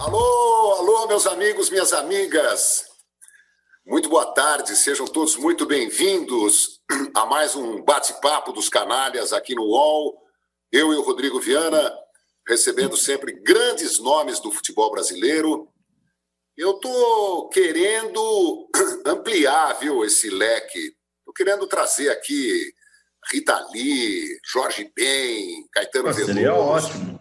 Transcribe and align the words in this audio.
Alô, 0.00 0.76
alô, 0.78 1.06
meus 1.08 1.26
amigos, 1.26 1.68
minhas 1.68 1.92
amigas. 1.92 2.86
Muito 3.84 4.08
boa 4.08 4.32
tarde, 4.32 4.74
sejam 4.74 5.06
todos 5.06 5.36
muito 5.36 5.66
bem-vindos 5.66 6.80
a 7.14 7.26
mais 7.26 7.54
um 7.54 7.82
bate-papo 7.82 8.50
dos 8.50 8.70
canalhas 8.70 9.34
aqui 9.34 9.54
no 9.54 9.62
UOL. 9.62 10.18
Eu 10.72 10.94
e 10.94 10.96
o 10.96 11.02
Rodrigo 11.02 11.38
Viana, 11.38 11.92
recebendo 12.48 12.96
sempre 12.96 13.42
grandes 13.42 13.98
nomes 13.98 14.40
do 14.40 14.50
futebol 14.50 14.90
brasileiro. 14.90 15.68
Eu 16.56 16.76
estou 16.76 17.50
querendo 17.50 18.70
ampliar, 19.04 19.74
viu, 19.74 20.02
esse 20.02 20.30
leque. 20.30 20.96
Estou 21.18 21.34
querendo 21.36 21.66
trazer 21.66 22.08
aqui 22.08 22.72
Rita 23.30 23.68
Lee, 23.70 24.40
Jorge 24.50 24.90
Ben, 24.96 25.68
Caetano 25.70 26.10
Veloso. 26.10 26.32
Seria 26.32 26.54
ótimo. 26.54 27.20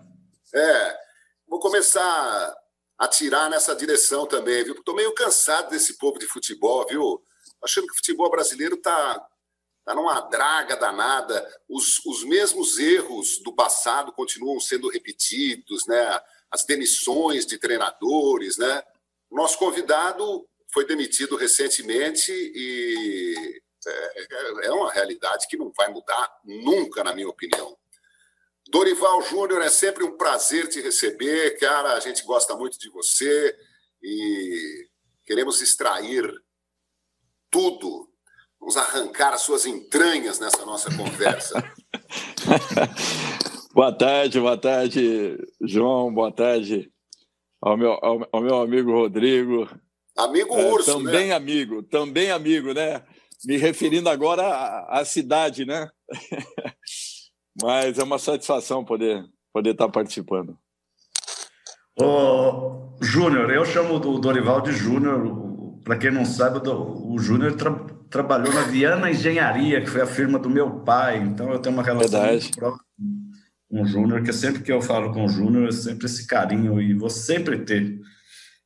É, 0.56 0.98
vou 1.46 1.60
começar 1.60 2.56
atirar 3.00 3.50
nessa 3.50 3.74
direção 3.74 4.26
também, 4.26 4.64
viu? 4.64 4.76
Estou 4.76 4.94
meio 4.94 5.14
cansado 5.14 5.70
desse 5.70 5.98
povo 5.98 6.20
de 6.20 6.28
futebol, 6.28 6.86
viu? 6.86 7.24
Achando 7.64 7.88
que 7.88 7.94
o 7.94 7.96
futebol 7.96 8.30
brasileiro 8.30 8.76
está 8.76 9.26
tá 9.86 9.96
numa 9.96 10.20
draga 10.20 10.76
danada. 10.76 11.48
Os, 11.70 12.06
os 12.06 12.26
mesmos 12.26 12.78
erros 12.78 13.40
do 13.40 13.56
passado 13.56 14.12
continuam 14.12 14.60
sendo 14.60 14.90
repetidos, 14.90 15.88
né? 15.88 16.22
As 16.52 16.66
demissões 16.66 17.46
de 17.46 17.58
treinadores, 17.58 18.58
né? 18.58 18.84
Nosso 19.32 19.58
convidado 19.58 20.46
foi 20.74 20.86
demitido 20.86 21.38
recentemente 21.38 22.32
e 22.32 23.62
é, 23.88 24.68
é 24.68 24.72
uma 24.72 24.92
realidade 24.92 25.48
que 25.48 25.56
não 25.56 25.72
vai 25.72 25.88
mudar 25.90 26.30
nunca, 26.44 27.02
na 27.02 27.14
minha 27.14 27.30
opinião. 27.30 27.79
Dorival 28.72 29.22
Júnior, 29.24 29.62
é 29.64 29.70
sempre 29.70 30.04
um 30.04 30.16
prazer 30.16 30.68
te 30.68 30.80
receber, 30.80 31.58
cara. 31.60 31.94
A 31.94 32.00
gente 32.00 32.24
gosta 32.24 32.56
muito 32.56 32.78
de 32.78 32.90
você 32.90 33.56
e 34.02 34.88
queremos 35.26 35.60
extrair 35.62 36.32
tudo. 37.50 38.08
Vamos 38.60 38.78
arrancar 38.78 39.34
as 39.34 39.42
suas 39.42 39.66
entranhas 39.66 40.40
nessa 40.40 40.66
nossa 40.66 40.96
conversa. 40.96 41.64
boa 43.74 43.92
tarde, 43.92 44.40
boa 44.40 44.58
tarde, 44.58 45.38
João. 45.62 46.14
Boa 46.14 46.32
tarde 46.32 46.92
ao 47.62 47.76
meu, 47.76 47.94
ao, 47.94 48.28
ao 48.32 48.42
meu 48.42 48.62
amigo 48.62 48.92
Rodrigo. 48.92 49.68
Amigo 50.16 50.54
é, 50.56 50.72
Urso, 50.72 50.94
também 50.94 51.30
né? 51.30 51.34
amigo, 51.34 51.82
também 51.82 52.30
amigo, 52.30 52.74
né? 52.74 53.04
Me 53.46 53.58
referindo 53.58 54.10
agora 54.10 54.44
à, 54.44 55.00
à 55.00 55.06
cidade, 55.06 55.66
né? 55.66 55.90
Mas 57.62 57.98
é 57.98 58.04
uma 58.04 58.20
satisfação 58.20 58.84
poder, 58.84 59.24
poder 59.54 59.72
estar 59.72 59.90
participando. 59.90 60.58
Ô, 62.00 62.96
Júnior, 63.02 63.52
eu 63.52 63.66
chamo 63.66 63.96
o 63.96 64.20
Dorival 64.20 64.62
de 64.62 64.72
Júnior. 64.72 65.80
Para 65.84 65.98
quem 65.98 66.12
não 66.12 66.26
sabe, 66.26 66.60
o 66.68 67.18
Júnior 67.18 67.56
tra 67.56 67.72
trabalhou 68.10 68.52
na 68.52 68.64
Viana 68.64 69.12
Engenharia, 69.12 69.82
que 69.82 69.90
foi 69.90 70.02
a 70.02 70.08
firma 70.08 70.40
do 70.40 70.50
meu 70.50 70.80
pai. 70.80 71.18
Então 71.18 71.52
eu 71.52 71.60
tenho 71.60 71.76
uma 71.76 71.84
relação 71.84 72.20
Verdade. 72.20 72.44
muito 72.44 72.58
próxima 72.58 72.86
com 73.70 73.84
o 73.84 73.86
Júnior, 73.86 74.24
que 74.24 74.34
sempre 74.34 74.64
que 74.64 74.72
eu 74.72 74.82
falo 74.82 75.14
com 75.14 75.26
o 75.26 75.30
Júnior, 75.30 75.70
é 75.70 75.72
sempre 75.72 76.08
esse 76.08 76.26
carinho 76.26 76.82
e 76.82 76.94
vou 76.94 77.10
sempre 77.10 77.60
ter. 77.60 78.00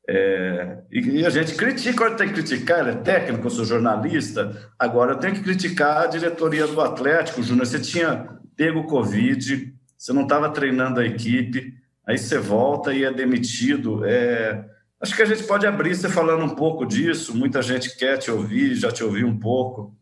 É, 0.08 0.84
e, 0.92 1.20
e, 1.20 1.26
a 1.26 1.30
gente 1.30 1.56
critica, 1.56 1.98
quando 1.98 2.18
tem 2.18 2.28
que 2.28 2.34
criticar, 2.34 2.80
ele 2.80 2.92
é 2.92 3.02
técnico, 3.02 3.46
eu 3.46 3.52
sou 3.52 3.64
jornalista, 3.64 4.72
agora 4.78 5.14
eu 5.14 5.18
tenho 5.18 5.34
que 5.34 5.44
criticar 5.44 6.04
a 6.04 6.08
diretoria 6.08 6.68
do 6.68 6.80
Atlético, 6.82 7.44
Júnior. 7.44 7.66
Você 7.66 7.80
tinha 7.80 8.30
pego 8.56 8.86
Covid, 8.86 9.74
você 9.98 10.14
não 10.14 10.24
estava 10.24 10.50
treinando 10.50 11.00
a 11.00 11.06
equipe, 11.06 11.74
aí 12.06 12.18
você 12.18 12.38
volta 12.38 12.94
e 12.94 13.04
é 13.04 13.12
demitido. 13.12 14.04
É... 14.06 14.66
Acho 15.00 15.16
que 15.16 15.22
a 15.22 15.26
gente 15.26 15.44
pode 15.44 15.66
abrir 15.66 15.96
você 15.96 16.10
falando 16.10 16.44
um 16.44 16.56
pouco 16.56 16.86
disso, 16.86 17.36
muita 17.36 17.62
gente 17.62 17.98
quer 17.98 18.18
te 18.18 18.32
ouvir, 18.32 18.76
já 18.76 18.92
te 18.92 19.04
ouviu 19.04 19.28
um 19.28 19.38
pouco. 19.38 19.96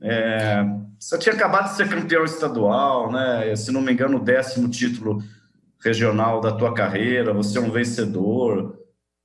É... 0.00 0.64
Você 0.98 1.18
tinha 1.18 1.34
acabado 1.34 1.70
de 1.70 1.76
ser 1.76 1.88
campeão 1.88 2.24
estadual, 2.24 3.12
né? 3.12 3.54
se 3.54 3.70
não 3.70 3.80
me 3.80 3.92
engano, 3.92 4.16
o 4.16 4.24
décimo 4.24 4.68
título 4.68 5.22
regional 5.80 6.40
da 6.40 6.52
tua 6.52 6.74
carreira, 6.74 7.32
você 7.32 7.58
é 7.58 7.60
um 7.60 7.70
vencedor. 7.70 8.78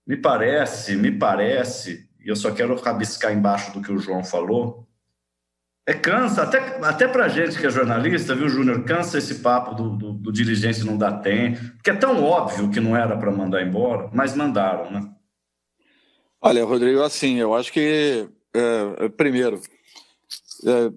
Me 0.06 0.18
parece, 0.18 0.96
me 0.96 1.12
parece, 1.12 2.08
e 2.24 2.30
eu 2.30 2.36
só 2.36 2.52
quero 2.52 2.76
rabiscar 2.80 3.34
embaixo 3.34 3.74
do 3.74 3.82
que 3.82 3.92
o 3.92 3.98
João 3.98 4.24
falou, 4.24 4.88
é 5.86 5.94
cansa, 5.94 6.44
até, 6.44 6.80
até 6.82 7.08
para 7.08 7.28
gente 7.28 7.60
que 7.60 7.68
é 7.68 7.70
jornalista, 7.70 8.34
viu, 8.34 8.48
Júnior? 8.48 8.84
Cansa 8.86 9.18
esse 9.18 9.36
papo 9.36 9.76
do, 9.76 9.90
do, 9.90 10.14
do, 10.14 10.32
dirigente 10.32 10.84
não 10.86 10.98
dá 10.98 11.12
tempo, 11.12 11.60
porque 11.76 11.90
é 11.90 11.96
tão 11.96 12.24
óbvio 12.24 12.72
que 12.72 12.80
não 12.80 12.96
era 12.96 13.18
para 13.18 13.32
mandar 13.32 13.62
embora, 13.62 14.10
mas 14.14 14.34
mandaram, 14.34 14.90
né? 14.90 15.14
Olha, 16.42 16.64
Rodrigo, 16.64 17.02
assim, 17.02 17.36
eu 17.36 17.54
acho 17.54 17.72
que, 17.72 18.28
é, 18.54 19.06
é 19.06 19.10
primeiro, 19.10 19.62
é, 20.66 20.92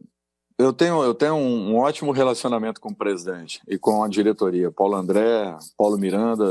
eu 0.58 0.72
tenho, 0.72 1.02
eu 1.02 1.14
tenho 1.14 1.34
um, 1.34 1.72
um, 1.72 1.76
ótimo 1.76 2.12
relacionamento 2.12 2.80
com 2.80 2.90
o 2.90 2.96
presidente 2.96 3.60
e 3.68 3.76
com 3.76 4.02
a 4.02 4.08
diretoria, 4.08 4.70
Paulo 4.70 4.94
André, 4.94 5.56
Paulo 5.76 5.98
Miranda. 5.98 6.44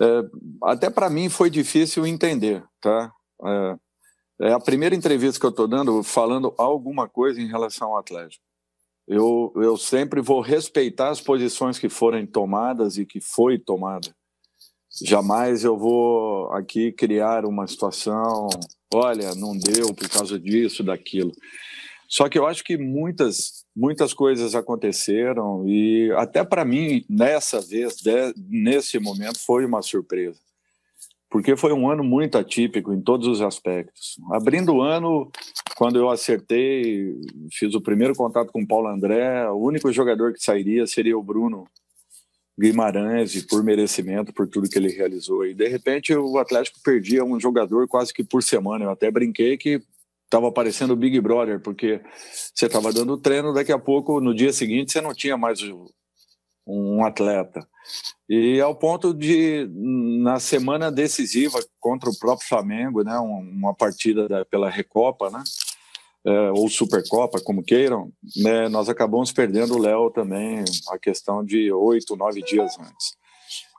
É, 0.00 0.04
é 0.04 0.22
até 0.64 0.90
para 0.90 1.10
mim 1.10 1.28
foi 1.28 1.50
difícil 1.50 2.06
entender, 2.06 2.62
tá? 2.80 3.12
É, 4.40 4.52
a 4.52 4.58
primeira 4.58 4.94
entrevista 4.94 5.38
que 5.38 5.46
eu 5.46 5.50
estou 5.50 5.68
dando 5.68 6.02
falando 6.02 6.52
alguma 6.58 7.08
coisa 7.08 7.40
em 7.40 7.46
relação 7.46 7.88
ao 7.88 7.98
Atlético. 7.98 8.42
Eu, 9.06 9.52
eu 9.56 9.76
sempre 9.76 10.20
vou 10.20 10.40
respeitar 10.40 11.10
as 11.10 11.20
posições 11.20 11.78
que 11.78 11.88
forem 11.88 12.26
tomadas 12.26 12.96
e 12.96 13.04
que 13.04 13.20
foi 13.20 13.58
tomada. 13.58 14.14
Jamais 15.02 15.62
eu 15.62 15.76
vou 15.76 16.50
aqui 16.52 16.90
criar 16.90 17.44
uma 17.44 17.66
situação, 17.66 18.48
olha, 18.92 19.34
não 19.34 19.56
deu 19.56 19.94
por 19.94 20.08
causa 20.08 20.38
disso, 20.38 20.82
daquilo. 20.82 21.32
Só 22.08 22.28
que 22.28 22.38
eu 22.38 22.46
acho 22.46 22.64
que 22.64 22.76
muitas, 22.76 23.64
muitas 23.76 24.14
coisas 24.14 24.54
aconteceram 24.54 25.68
e 25.68 26.10
até 26.12 26.44
para 26.44 26.64
mim, 26.64 27.04
nessa 27.08 27.60
vez, 27.60 27.96
de, 27.96 28.32
nesse 28.36 28.98
momento, 28.98 29.38
foi 29.38 29.64
uma 29.66 29.82
surpresa 29.82 30.43
porque 31.34 31.56
foi 31.56 31.72
um 31.72 31.90
ano 31.90 32.04
muito 32.04 32.38
atípico 32.38 32.92
em 32.92 33.00
todos 33.00 33.26
os 33.26 33.42
aspectos. 33.42 34.14
Abrindo 34.30 34.72
o 34.72 34.82
ano, 34.82 35.28
quando 35.76 35.98
eu 35.98 36.08
acertei, 36.08 37.12
fiz 37.50 37.74
o 37.74 37.80
primeiro 37.80 38.14
contato 38.14 38.52
com 38.52 38.62
o 38.62 38.66
Paulo 38.68 38.86
André, 38.86 39.50
o 39.50 39.56
único 39.56 39.92
jogador 39.92 40.32
que 40.32 40.40
sairia 40.40 40.86
seria 40.86 41.18
o 41.18 41.22
Bruno 41.24 41.66
Guimarães, 42.56 43.34
e 43.34 43.44
por 43.48 43.64
merecimento, 43.64 44.32
por 44.32 44.46
tudo 44.46 44.68
que 44.68 44.78
ele 44.78 44.92
realizou. 44.92 45.44
E 45.44 45.54
de 45.54 45.66
repente 45.66 46.14
o 46.14 46.38
Atlético 46.38 46.78
perdia 46.84 47.24
um 47.24 47.40
jogador 47.40 47.88
quase 47.88 48.14
que 48.14 48.22
por 48.22 48.40
semana. 48.40 48.84
Eu 48.84 48.90
até 48.90 49.10
brinquei 49.10 49.56
que 49.56 49.82
estava 50.26 50.52
parecendo 50.52 50.92
o 50.92 50.96
Big 50.96 51.20
Brother, 51.20 51.58
porque 51.58 52.00
você 52.54 52.66
estava 52.66 52.92
dando 52.92 53.18
treino, 53.18 53.52
daqui 53.52 53.72
a 53.72 53.78
pouco, 53.80 54.20
no 54.20 54.32
dia 54.32 54.52
seguinte, 54.52 54.92
você 54.92 55.00
não 55.00 55.12
tinha 55.12 55.36
mais 55.36 55.58
um 56.64 57.04
atleta. 57.04 57.66
E 58.28 58.60
ao 58.60 58.74
ponto 58.74 59.12
de, 59.12 59.68
na 60.22 60.40
semana 60.40 60.90
decisiva 60.90 61.58
contra 61.78 62.08
o 62.08 62.18
próprio 62.18 62.48
Flamengo, 62.48 63.02
né, 63.02 63.16
uma 63.18 63.74
partida 63.74 64.28
da, 64.28 64.44
pela 64.44 64.70
Recopa, 64.70 65.30
né, 65.30 65.42
é, 66.26 66.50
ou 66.52 66.68
Supercopa, 66.70 67.40
como 67.40 67.62
queiram, 67.62 68.10
né, 68.36 68.68
nós 68.68 68.88
acabamos 68.88 69.30
perdendo 69.30 69.74
o 69.74 69.78
Léo 69.78 70.10
também, 70.10 70.64
a 70.90 70.98
questão 70.98 71.44
de 71.44 71.70
oito, 71.70 72.16
nove 72.16 72.42
dias 72.42 72.78
antes. 72.78 73.14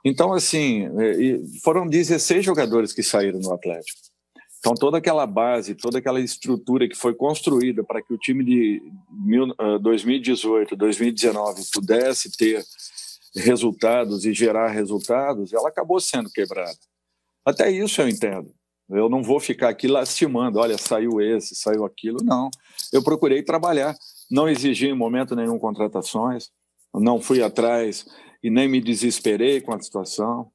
Então, 0.04 0.32
assim, 0.32 0.86
é, 0.86 1.60
foram 1.64 1.88
16 1.88 2.44
jogadores 2.44 2.92
que 2.92 3.02
saíram 3.02 3.40
do 3.40 3.52
Atlético. 3.52 3.98
Então, 4.66 4.74
toda 4.74 4.98
aquela 4.98 5.26
base, 5.26 5.74
toda 5.74 5.98
aquela 5.98 6.20
estrutura 6.20 6.88
que 6.88 6.96
foi 6.96 7.14
construída 7.14 7.84
para 7.84 8.02
que 8.02 8.12
o 8.12 8.18
time 8.18 8.44
de 8.44 8.82
2018, 9.80 10.74
2019 10.74 11.60
ah, 11.60 11.64
pudesse 11.72 12.36
ter 12.36 12.64
resultados 13.34 14.24
e 14.24 14.32
gerar 14.32 14.68
resultados, 14.68 15.52
ela 15.52 15.68
acabou 15.68 16.00
sendo 16.00 16.30
quebrada. 16.30 16.78
Até 17.44 17.70
isso 17.70 18.00
eu 18.00 18.08
entendo. 18.08 18.52
Eu 18.88 19.08
não 19.08 19.22
vou 19.22 19.40
ficar 19.40 19.68
aqui 19.68 19.88
lastimando, 19.88 20.58
olha, 20.58 20.78
saiu 20.78 21.20
esse, 21.20 21.54
saiu 21.54 21.84
aquilo. 21.84 22.18
Não. 22.22 22.50
Eu 22.92 23.02
procurei 23.02 23.42
trabalhar. 23.42 23.96
Não 24.30 24.48
exigi 24.48 24.88
em 24.88 24.94
momento 24.94 25.36
nenhum 25.36 25.58
contratações, 25.58 26.50
não 26.94 27.20
fui 27.20 27.42
atrás 27.42 28.06
e 28.42 28.50
nem 28.50 28.68
me 28.68 28.80
desesperei 28.80 29.60
com 29.60 29.74
a 29.74 29.80
situação. 29.80 30.50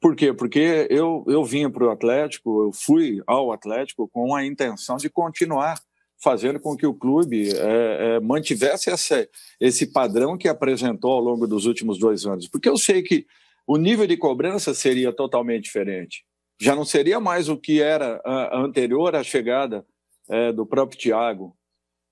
Por 0.00 0.16
quê? 0.16 0.32
Porque 0.32 0.86
eu, 0.88 1.24
eu 1.26 1.44
vinha 1.44 1.68
para 1.70 1.86
o 1.86 1.90
Atlético, 1.90 2.64
eu 2.64 2.72
fui 2.72 3.22
ao 3.26 3.52
Atlético 3.52 4.08
com 4.08 4.34
a 4.34 4.44
intenção 4.44 4.96
de 4.96 5.10
continuar 5.10 5.78
fazendo 6.22 6.60
com 6.60 6.76
que 6.76 6.86
o 6.86 6.94
clube 6.94 7.50
é, 7.50 8.16
é, 8.16 8.20
mantivesse 8.20 8.90
essa, 8.90 9.26
esse 9.58 9.86
padrão 9.86 10.36
que 10.36 10.48
apresentou 10.48 11.12
ao 11.12 11.20
longo 11.20 11.46
dos 11.46 11.66
últimos 11.66 11.98
dois 11.98 12.26
anos. 12.26 12.46
Porque 12.46 12.68
eu 12.68 12.76
sei 12.76 13.02
que 13.02 13.26
o 13.66 13.76
nível 13.76 14.06
de 14.06 14.16
cobrança 14.16 14.74
seria 14.74 15.12
totalmente 15.12 15.64
diferente. 15.64 16.24
Já 16.60 16.76
não 16.76 16.84
seria 16.84 17.18
mais 17.18 17.48
o 17.48 17.56
que 17.56 17.80
era 17.80 18.20
a, 18.24 18.58
a 18.58 18.60
anterior 18.60 19.16
à 19.16 19.22
chegada 19.22 19.84
é, 20.28 20.52
do 20.52 20.66
próprio 20.66 20.98
Thiago. 20.98 21.56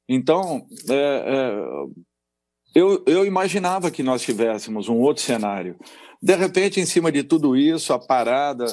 Então, 0.08 0.66
é, 0.88 0.94
é, 0.94 1.54
eu, 2.74 3.04
eu 3.06 3.26
imaginava 3.26 3.90
que 3.90 4.02
nós 4.02 4.22
tivéssemos 4.22 4.88
um 4.88 4.96
outro 4.96 5.22
cenário. 5.22 5.76
De 6.20 6.34
repente, 6.34 6.80
em 6.80 6.86
cima 6.86 7.12
de 7.12 7.22
tudo 7.22 7.56
isso, 7.56 7.92
a 7.92 7.98
parada 7.98 8.66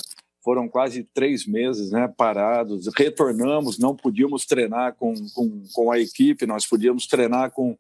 foram 0.45 0.69
quase 0.69 1.03
três 1.12 1.47
meses 1.47 1.89
né, 1.89 2.07
parados, 2.07 2.88
retornamos, 2.95 3.80
não 3.80 3.95
podíamos 3.95 4.45
treinar 4.45 4.94
com, 4.94 5.12
com, 5.33 5.63
com 5.74 5.92
a 5.92 6.00
equipe, 6.00 6.45
nós 6.45 6.68
podíamos 6.68 7.07
treinar 7.07 7.50
com 7.50 7.75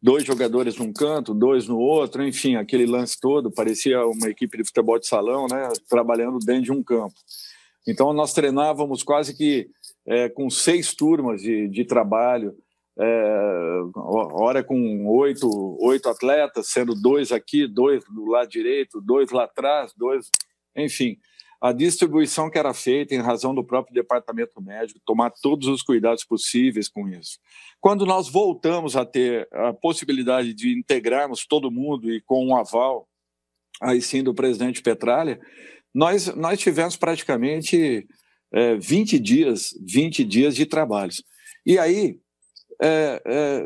dois 0.00 0.24
jogadores 0.24 0.78
num 0.78 0.94
canto, 0.94 1.34
dois 1.34 1.68
no 1.68 1.78
outro, 1.78 2.26
enfim, 2.26 2.56
aquele 2.56 2.86
lance 2.86 3.20
todo, 3.20 3.52
parecia 3.52 4.02
uma 4.06 4.30
equipe 4.30 4.56
de 4.56 4.64
futebol 4.64 4.98
de 4.98 5.06
salão, 5.06 5.46
né, 5.46 5.68
trabalhando 5.90 6.38
dentro 6.38 6.62
de 6.62 6.72
um 6.72 6.82
campo. 6.82 7.14
Então, 7.86 8.14
nós 8.14 8.32
treinávamos 8.32 9.02
quase 9.02 9.36
que 9.36 9.68
é, 10.06 10.30
com 10.30 10.48
seis 10.48 10.94
turmas 10.94 11.42
de, 11.42 11.68
de 11.68 11.84
trabalho, 11.84 12.56
é, 12.98 13.82
hora 13.94 14.64
com 14.64 15.06
oito, 15.06 15.76
oito 15.82 16.08
atletas, 16.08 16.68
sendo 16.68 16.94
dois 16.94 17.30
aqui, 17.30 17.66
dois 17.68 18.02
do 18.06 18.24
lado 18.24 18.48
direito, 18.48 19.02
dois 19.02 19.30
lá 19.30 19.44
atrás, 19.44 19.92
dois, 19.94 20.30
enfim 20.74 21.18
a 21.60 21.72
distribuição 21.72 22.50
que 22.50 22.58
era 22.58 22.74
feita 22.74 23.14
em 23.14 23.20
razão 23.20 23.54
do 23.54 23.64
próprio 23.64 23.94
departamento 23.94 24.60
médico, 24.60 25.00
tomar 25.04 25.30
todos 25.30 25.68
os 25.68 25.82
cuidados 25.82 26.24
possíveis 26.24 26.88
com 26.88 27.08
isso. 27.08 27.38
Quando 27.80 28.04
nós 28.04 28.28
voltamos 28.28 28.96
a 28.96 29.04
ter 29.04 29.48
a 29.52 29.72
possibilidade 29.72 30.52
de 30.52 30.76
integrarmos 30.76 31.46
todo 31.46 31.70
mundo 31.70 32.12
e 32.12 32.20
com 32.20 32.46
um 32.46 32.56
aval, 32.56 33.08
aí 33.80 34.00
sim, 34.00 34.22
do 34.22 34.34
presidente 34.34 34.82
Petralha, 34.82 35.40
nós, 35.94 36.26
nós 36.34 36.58
tivemos 36.58 36.96
praticamente 36.96 38.06
é, 38.52 38.76
20 38.76 39.18
dias, 39.18 39.74
20 39.80 40.24
dias 40.24 40.54
de 40.54 40.66
trabalhos. 40.66 41.22
E 41.64 41.78
aí, 41.78 42.18
é, 42.82 43.22
é, 43.24 43.64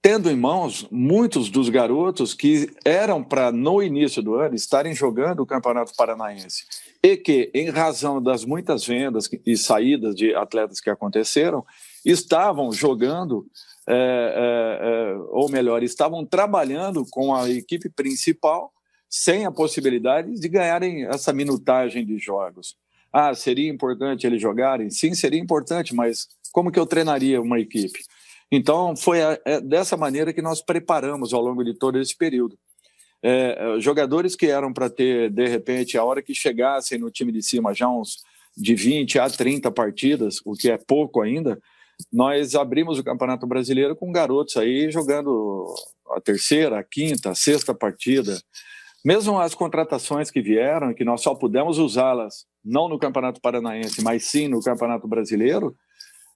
tendo 0.00 0.30
em 0.30 0.36
mãos 0.36 0.86
muitos 0.90 1.50
dos 1.50 1.68
garotos 1.68 2.32
que 2.32 2.70
eram 2.84 3.22
para, 3.22 3.50
no 3.50 3.82
início 3.82 4.22
do 4.22 4.34
ano, 4.36 4.54
estarem 4.54 4.94
jogando 4.94 5.40
o 5.40 5.46
Campeonato 5.46 5.92
Paranaense 5.96 6.64
e 7.02 7.16
que, 7.16 7.50
em 7.54 7.70
razão 7.70 8.22
das 8.22 8.44
muitas 8.44 8.84
vendas 8.84 9.28
e 9.44 9.56
saídas 9.56 10.14
de 10.14 10.34
atletas 10.34 10.80
que 10.80 10.90
aconteceram, 10.90 11.64
estavam 12.04 12.72
jogando, 12.72 13.46
é, 13.88 13.94
é, 13.94 15.12
é, 15.12 15.16
ou 15.30 15.50
melhor, 15.50 15.82
estavam 15.82 16.24
trabalhando 16.24 17.04
com 17.10 17.34
a 17.34 17.48
equipe 17.50 17.88
principal 17.88 18.72
sem 19.08 19.46
a 19.46 19.52
possibilidade 19.52 20.34
de 20.34 20.48
ganharem 20.48 21.06
essa 21.06 21.32
minutagem 21.32 22.04
de 22.04 22.18
jogos. 22.18 22.76
Ah, 23.12 23.34
seria 23.34 23.70
importante 23.70 24.26
eles 24.26 24.42
jogarem? 24.42 24.90
Sim, 24.90 25.14
seria 25.14 25.40
importante, 25.40 25.94
mas 25.94 26.26
como 26.52 26.70
que 26.70 26.78
eu 26.78 26.86
treinaria 26.86 27.40
uma 27.40 27.58
equipe? 27.58 28.00
Então, 28.50 28.94
foi 28.96 29.22
a, 29.22 29.38
é 29.44 29.60
dessa 29.60 29.96
maneira 29.96 30.32
que 30.32 30.42
nós 30.42 30.60
preparamos 30.60 31.32
ao 31.32 31.40
longo 31.40 31.64
de 31.64 31.74
todo 31.74 31.98
esse 31.98 32.16
período 32.16 32.58
é, 33.22 33.76
jogadores 33.80 34.36
que 34.36 34.46
eram 34.46 34.72
para 34.72 34.90
ter, 34.90 35.30
de 35.30 35.46
repente, 35.46 35.96
a 35.96 36.04
hora 36.04 36.22
que 36.22 36.34
chegassem 36.34 36.98
no 36.98 37.10
time 37.10 37.32
de 37.32 37.42
cima, 37.42 37.74
já 37.74 37.88
uns 37.88 38.18
de 38.56 38.74
20 38.74 39.18
a 39.18 39.28
30 39.28 39.70
partidas, 39.70 40.40
o 40.44 40.54
que 40.54 40.70
é 40.70 40.78
pouco 40.78 41.20
ainda, 41.20 41.60
nós 42.12 42.54
abrimos 42.54 42.98
o 42.98 43.04
Campeonato 43.04 43.46
Brasileiro 43.46 43.96
com 43.96 44.12
garotos 44.12 44.56
aí 44.56 44.90
jogando 44.90 45.66
a 46.10 46.20
terceira, 46.20 46.78
a 46.78 46.84
quinta, 46.84 47.30
a 47.30 47.34
sexta 47.34 47.74
partida. 47.74 48.38
Mesmo 49.04 49.38
as 49.38 49.54
contratações 49.54 50.30
que 50.30 50.42
vieram, 50.42 50.92
que 50.92 51.04
nós 51.04 51.22
só 51.22 51.34
pudemos 51.34 51.78
usá-las 51.78 52.46
não 52.64 52.88
no 52.88 52.98
Campeonato 52.98 53.40
Paranaense, 53.40 54.02
mas 54.02 54.24
sim 54.24 54.48
no 54.48 54.60
Campeonato 54.60 55.06
Brasileiro, 55.06 55.76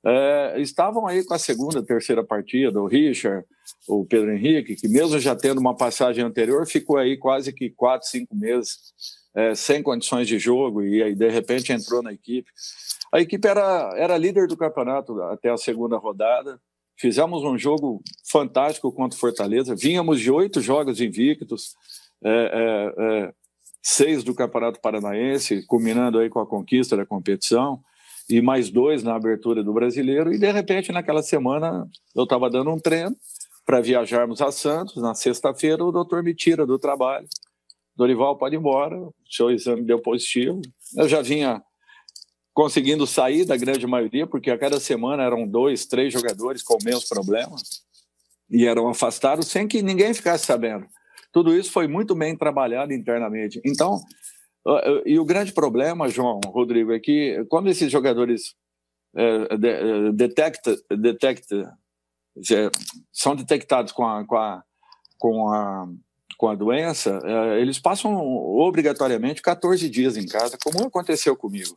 é, 0.04 0.60
estavam 0.60 1.06
aí 1.06 1.24
com 1.24 1.34
a 1.34 1.38
segunda, 1.38 1.82
terceira 1.82 2.24
partida, 2.24 2.80
o 2.80 2.86
Richard, 2.86 3.46
o 3.86 4.04
Pedro 4.04 4.32
Henrique, 4.32 4.74
que 4.74 4.88
mesmo 4.88 5.18
já 5.18 5.36
tendo 5.36 5.60
uma 5.60 5.76
passagem 5.76 6.24
anterior, 6.24 6.66
ficou 6.66 6.96
aí 6.96 7.16
quase 7.16 7.52
que 7.52 7.70
quatro, 7.70 8.08
cinco 8.08 8.34
meses 8.34 8.78
é, 9.34 9.54
sem 9.54 9.82
condições 9.82 10.26
de 10.26 10.38
jogo 10.38 10.82
e 10.82 11.02
aí 11.02 11.14
de 11.14 11.28
repente 11.28 11.72
entrou 11.72 12.02
na 12.02 12.12
equipe. 12.12 12.50
A 13.12 13.20
equipe 13.20 13.46
era, 13.46 13.92
era 13.96 14.16
líder 14.16 14.46
do 14.46 14.56
campeonato 14.56 15.20
até 15.24 15.50
a 15.50 15.56
segunda 15.56 15.98
rodada. 15.98 16.60
Fizemos 16.96 17.42
um 17.44 17.58
jogo 17.58 18.02
fantástico 18.30 18.92
contra 18.92 19.16
o 19.16 19.20
Fortaleza. 19.20 19.74
Vínhamos 19.74 20.20
de 20.20 20.30
oito 20.30 20.60
jogos 20.60 21.00
invictos, 21.00 21.74
é, 22.24 22.30
é, 22.30 23.04
é 23.04 23.32
seis 23.82 24.22
do 24.22 24.34
Campeonato 24.34 24.80
Paranaense, 24.80 25.64
culminando 25.66 26.18
aí 26.18 26.28
com 26.28 26.38
a 26.38 26.46
conquista 26.46 26.96
da 26.96 27.06
competição 27.06 27.82
e 28.30 28.40
mais 28.40 28.70
dois 28.70 29.02
na 29.02 29.14
abertura 29.14 29.62
do 29.62 29.72
brasileiro. 29.72 30.32
E 30.32 30.38
de 30.38 30.50
repente, 30.50 30.92
naquela 30.92 31.22
semana, 31.22 31.86
eu 32.14 32.24
estava 32.24 32.48
dando 32.48 32.70
um 32.70 32.78
treino 32.78 33.16
para 33.66 33.80
viajarmos 33.80 34.40
a 34.40 34.52
Santos. 34.52 34.96
Na 35.02 35.14
sexta-feira, 35.14 35.84
o 35.84 35.92
doutor 35.92 36.22
me 36.22 36.34
tira 36.34 36.64
do 36.64 36.78
trabalho. 36.78 37.26
Dorival, 37.96 38.38
pode 38.38 38.54
ir 38.54 38.58
embora. 38.58 38.96
Seu 39.28 39.50
exame 39.50 39.82
deu 39.82 40.00
positivo. 40.00 40.60
Eu 40.96 41.08
já 41.08 41.20
vinha 41.20 41.62
conseguindo 42.54 43.06
sair 43.06 43.44
da 43.44 43.56
grande 43.56 43.86
maioria, 43.86 44.26
porque 44.26 44.50
a 44.50 44.58
cada 44.58 44.78
semana 44.80 45.22
eram 45.22 45.46
dois, 45.46 45.86
três 45.86 46.12
jogadores 46.12 46.62
com 46.62 46.74
o 46.74 46.84
mesmo 46.84 47.08
problema 47.08 47.56
e 48.50 48.66
eram 48.66 48.88
afastados 48.88 49.46
sem 49.46 49.68
que 49.68 49.80
ninguém 49.80 50.12
ficasse 50.12 50.44
sabendo. 50.44 50.86
Tudo 51.32 51.56
isso 51.56 51.70
foi 51.70 51.86
muito 51.86 52.14
bem 52.14 52.36
trabalhado 52.36 52.92
internamente. 52.92 53.60
Então, 53.64 54.00
e 55.06 55.18
o 55.18 55.24
grande 55.24 55.52
problema, 55.52 56.08
João, 56.08 56.40
Rodrigo, 56.46 56.92
é 56.92 57.00
que 57.00 57.44
quando 57.48 57.68
esses 57.70 57.90
jogadores 57.90 58.54
é, 59.14 59.56
de, 59.56 59.68
é, 59.68 60.12
detecta, 60.12 60.76
detecta, 60.90 61.76
são 63.12 63.34
detectados 63.34 63.92
com 63.92 64.06
a, 64.06 64.24
com 64.24 64.36
a, 64.36 64.62
com 65.18 65.48
a, 65.48 65.88
com 66.36 66.48
a 66.48 66.54
doença, 66.54 67.20
é, 67.24 67.60
eles 67.60 67.78
passam 67.78 68.14
obrigatoriamente 68.14 69.42
14 69.42 69.88
dias 69.88 70.16
em 70.16 70.26
casa, 70.26 70.58
como 70.62 70.86
aconteceu 70.86 71.36
comigo. 71.36 71.76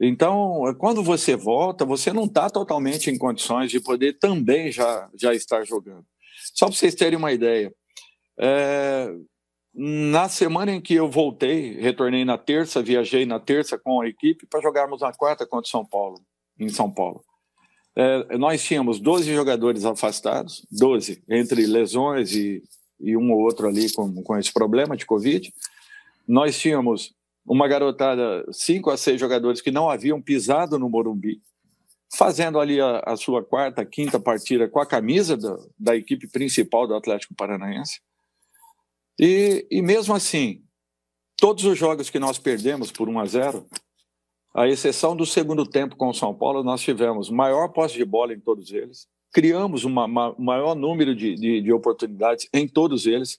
Então, 0.00 0.74
quando 0.78 1.02
você 1.02 1.36
volta, 1.36 1.84
você 1.84 2.12
não 2.12 2.24
está 2.24 2.48
totalmente 2.48 3.10
em 3.10 3.18
condições 3.18 3.70
de 3.70 3.80
poder 3.80 4.18
também 4.18 4.72
já, 4.72 5.10
já 5.14 5.34
estar 5.34 5.64
jogando. 5.64 6.06
Só 6.54 6.66
para 6.66 6.74
vocês 6.74 6.94
terem 6.94 7.18
uma 7.18 7.32
ideia, 7.32 7.72
é, 8.38 9.14
na 9.74 10.28
semana 10.28 10.72
em 10.72 10.80
que 10.80 10.94
eu 10.94 11.08
voltei, 11.08 11.80
retornei 11.80 12.24
na 12.24 12.36
terça, 12.36 12.82
viajei 12.82 13.24
na 13.24 13.38
terça 13.38 13.78
com 13.78 14.00
a 14.00 14.08
equipe 14.08 14.46
para 14.46 14.60
jogarmos 14.60 15.00
na 15.00 15.12
quarta 15.12 15.46
contra 15.46 15.70
São 15.70 15.84
Paulo, 15.84 16.20
em 16.58 16.68
São 16.68 16.90
Paulo. 16.90 17.22
É, 17.96 18.36
nós 18.36 18.62
tínhamos 18.62 19.00
12 19.00 19.32
jogadores 19.32 19.84
afastados, 19.84 20.66
12, 20.70 21.22
entre 21.28 21.66
lesões 21.66 22.32
e, 22.32 22.62
e 23.00 23.16
um 23.16 23.32
ou 23.32 23.40
outro 23.40 23.68
ali 23.68 23.92
com, 23.92 24.22
com 24.22 24.36
esse 24.36 24.52
problema 24.52 24.96
de 24.96 25.06
Covid. 25.06 25.52
Nós 26.26 26.58
tínhamos 26.58 27.14
uma 27.46 27.66
garotada, 27.66 28.44
cinco 28.52 28.90
a 28.90 28.96
seis 28.96 29.20
jogadores 29.20 29.60
que 29.60 29.70
não 29.70 29.90
haviam 29.90 30.20
pisado 30.20 30.78
no 30.78 30.88
Morumbi, 30.88 31.40
fazendo 32.16 32.58
ali 32.58 32.80
a, 32.80 33.02
a 33.06 33.16
sua 33.16 33.44
quarta, 33.44 33.84
quinta 33.84 34.18
partida 34.18 34.68
com 34.68 34.80
a 34.80 34.86
camisa 34.86 35.36
da, 35.36 35.56
da 35.78 35.96
equipe 35.96 36.28
principal 36.28 36.86
do 36.86 36.94
Atlético 36.94 37.34
Paranaense. 37.34 38.00
E, 39.22 39.66
e 39.70 39.82
mesmo 39.82 40.14
assim, 40.14 40.62
todos 41.36 41.66
os 41.66 41.76
jogos 41.76 42.08
que 42.08 42.18
nós 42.18 42.38
perdemos 42.38 42.90
por 42.90 43.06
1 43.06 43.18
a 43.18 43.26
0, 43.26 43.66
à 44.54 44.66
exceção 44.66 45.14
do 45.14 45.26
segundo 45.26 45.66
tempo 45.66 45.94
com 45.94 46.08
o 46.08 46.14
São 46.14 46.34
Paulo, 46.34 46.64
nós 46.64 46.80
tivemos 46.80 47.28
maior 47.28 47.68
posse 47.68 47.98
de 47.98 48.04
bola 48.06 48.32
em 48.32 48.40
todos 48.40 48.72
eles, 48.72 49.06
criamos 49.30 49.84
um 49.84 49.90
maior 49.90 50.74
número 50.74 51.14
de, 51.14 51.34
de, 51.34 51.60
de 51.60 51.70
oportunidades 51.70 52.48
em 52.50 52.66
todos 52.66 53.04
eles. 53.06 53.38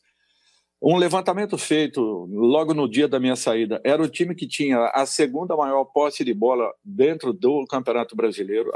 Um 0.79 0.97
levantamento 0.97 1.57
feito 1.57 1.99
logo 2.31 2.75
no 2.75 2.87
dia 2.87 3.07
da 3.07 3.19
minha 3.19 3.35
saída 3.35 3.81
era 3.83 4.03
o 4.03 4.07
time 4.07 4.35
que 4.35 4.47
tinha 4.47 4.85
a 4.93 5.07
segunda 5.07 5.55
maior 5.55 5.85
posse 5.85 6.23
de 6.23 6.33
bola 6.33 6.71
dentro 6.85 7.33
do 7.33 7.65
Campeonato 7.65 8.15
Brasileiro, 8.15 8.71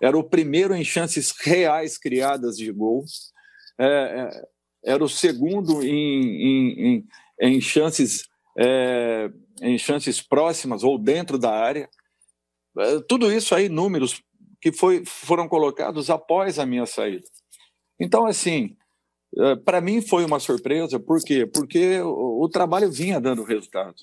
era 0.00 0.16
o 0.16 0.24
primeiro 0.24 0.74
em 0.74 0.82
chances 0.82 1.30
reais 1.42 1.98
criadas 1.98 2.56
de 2.56 2.72
gol. 2.72 3.04
É, 3.78 3.86
é, 3.86 4.51
era 4.84 5.02
o 5.02 5.08
segundo 5.08 5.82
em, 5.82 5.88
em, 5.88 7.06
em, 7.40 7.56
em 7.56 7.60
chances 7.60 8.24
é, 8.58 9.30
em 9.60 9.78
chances 9.78 10.20
próximas 10.20 10.82
ou 10.82 10.98
dentro 10.98 11.38
da 11.38 11.50
área. 11.50 11.88
É, 12.78 13.00
tudo 13.08 13.30
isso 13.30 13.54
aí, 13.54 13.68
números 13.68 14.22
que 14.60 14.72
foi, 14.72 15.04
foram 15.04 15.48
colocados 15.48 16.10
após 16.10 16.58
a 16.58 16.66
minha 16.66 16.86
saída. 16.86 17.24
Então, 17.98 18.26
assim, 18.26 18.76
é, 19.36 19.56
para 19.56 19.80
mim 19.80 20.00
foi 20.00 20.24
uma 20.24 20.40
surpresa, 20.40 20.98
por 20.98 21.20
quê? 21.22 21.46
Porque 21.46 22.00
o, 22.00 22.42
o 22.42 22.48
trabalho 22.48 22.90
vinha 22.90 23.20
dando 23.20 23.42
resultado. 23.44 23.94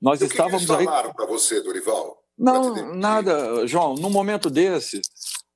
Nós 0.00 0.20
e 0.20 0.24
estávamos 0.24 0.66
que 0.66 0.72
eles 0.72 0.84
falaram 0.84 1.10
aí... 1.10 1.14
para 1.14 1.26
você, 1.26 1.62
Dorival? 1.62 2.22
Não, 2.36 2.94
nada, 2.94 3.66
João. 3.66 3.94
No 3.94 4.10
momento 4.10 4.50
desse, 4.50 5.00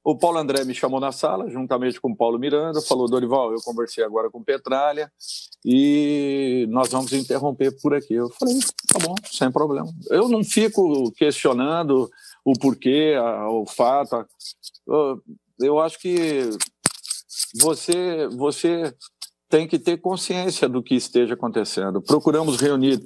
o 0.07 0.17
Paulo 0.17 0.39
André 0.39 0.63
me 0.63 0.73
chamou 0.73 1.01
na 1.01 1.11
sala, 1.11 1.51
juntamente 1.51 2.01
com 2.01 2.13
o 2.13 2.17
Paulo 2.17 2.39
Miranda, 2.39 2.81
falou: 2.81 3.09
Dorival, 3.09 3.51
eu 3.51 3.61
conversei 3.61 4.05
agora 4.05 4.31
com 4.31 4.41
Petralha 4.41 5.11
e 5.65 6.65
nós 6.69 6.91
vamos 6.91 7.13
interromper 7.13 7.77
por 7.83 7.93
aqui. 7.93 8.15
Eu 8.15 8.31
falei: 8.31 8.57
tá 8.87 9.01
bom, 9.01 9.17
sem 9.29 9.51
problema. 9.51 9.93
Eu 10.09 10.29
não 10.29 10.45
fico 10.45 11.11
questionando 11.11 12.09
o 12.45 12.53
porquê, 12.53 13.17
o 13.51 13.67
fato. 13.67 14.25
Eu 15.59 15.81
acho 15.81 15.99
que 15.99 16.51
você, 17.61 18.29
você 18.29 18.95
tem 19.49 19.67
que 19.67 19.77
ter 19.77 19.97
consciência 19.97 20.69
do 20.69 20.85
que 20.85 20.95
esteja 20.95 21.35
acontecendo. 21.35 22.01
Procuramos 22.01 22.61
reunir 22.61 23.03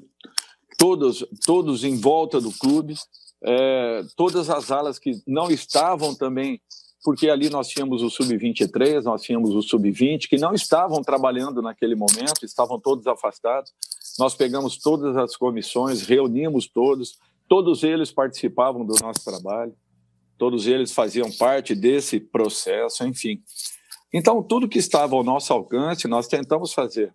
todos, 0.76 1.24
todos 1.46 1.82
em 1.82 1.96
volta 1.98 2.42
do 2.42 2.52
clube, 2.52 2.94
é, 3.42 4.02
todas 4.16 4.50
as 4.50 4.70
alas 4.70 4.98
que 4.98 5.12
não 5.26 5.50
estavam 5.50 6.14
também, 6.14 6.60
porque 7.02 7.30
ali 7.30 7.48
nós 7.48 7.68
tínhamos 7.68 8.02
o 8.02 8.10
sub-23, 8.10 9.02
nós 9.02 9.22
tínhamos 9.22 9.54
o 9.54 9.62
sub-20, 9.62 10.28
que 10.28 10.36
não 10.36 10.52
estavam 10.52 11.02
trabalhando 11.02 11.62
naquele 11.62 11.94
momento, 11.94 12.44
estavam 12.44 12.78
todos 12.78 13.06
afastados. 13.06 13.72
Nós 14.18 14.34
pegamos 14.34 14.76
todas 14.76 15.16
as 15.16 15.36
comissões, 15.36 16.02
reunimos 16.02 16.68
todos, 16.68 17.18
todos 17.48 17.82
eles 17.82 18.10
participavam 18.10 18.84
do 18.84 18.94
nosso 19.00 19.24
trabalho, 19.24 19.74
todos 20.36 20.66
eles 20.66 20.92
faziam 20.92 21.30
parte 21.32 21.74
desse 21.74 22.20
processo, 22.20 23.04
enfim. 23.04 23.42
Então, 24.12 24.42
tudo 24.42 24.68
que 24.68 24.78
estava 24.78 25.14
ao 25.14 25.24
nosso 25.24 25.52
alcance, 25.52 26.06
nós 26.06 26.26
tentamos 26.26 26.72
fazer. 26.72 27.14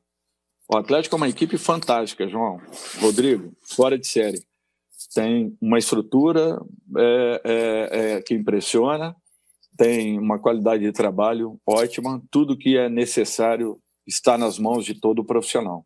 O 0.68 0.78
Atlético 0.78 1.16
é 1.16 1.18
uma 1.18 1.30
equipe 1.30 1.58
fantástica, 1.58 2.28
João. 2.28 2.60
Rodrigo, 3.00 3.54
fora 3.62 4.00
de 4.00 4.08
série. 4.08 4.42
Tem 5.14 5.56
uma 5.62 5.78
estrutura 5.78 6.60
é, 6.98 7.42
é, 7.44 8.00
é, 8.16 8.22
que 8.22 8.34
impressiona, 8.34 9.16
tem 9.78 10.20
uma 10.20 10.40
qualidade 10.40 10.84
de 10.84 10.92
trabalho 10.92 11.60
ótima, 11.66 12.22
tudo 12.32 12.58
que 12.58 12.78
é 12.78 12.90
necessário 12.90 13.78
está 14.08 14.38
nas 14.38 14.60
mãos 14.60 14.86
de 14.86 15.00
todo 15.00 15.26
profissional. 15.26 15.86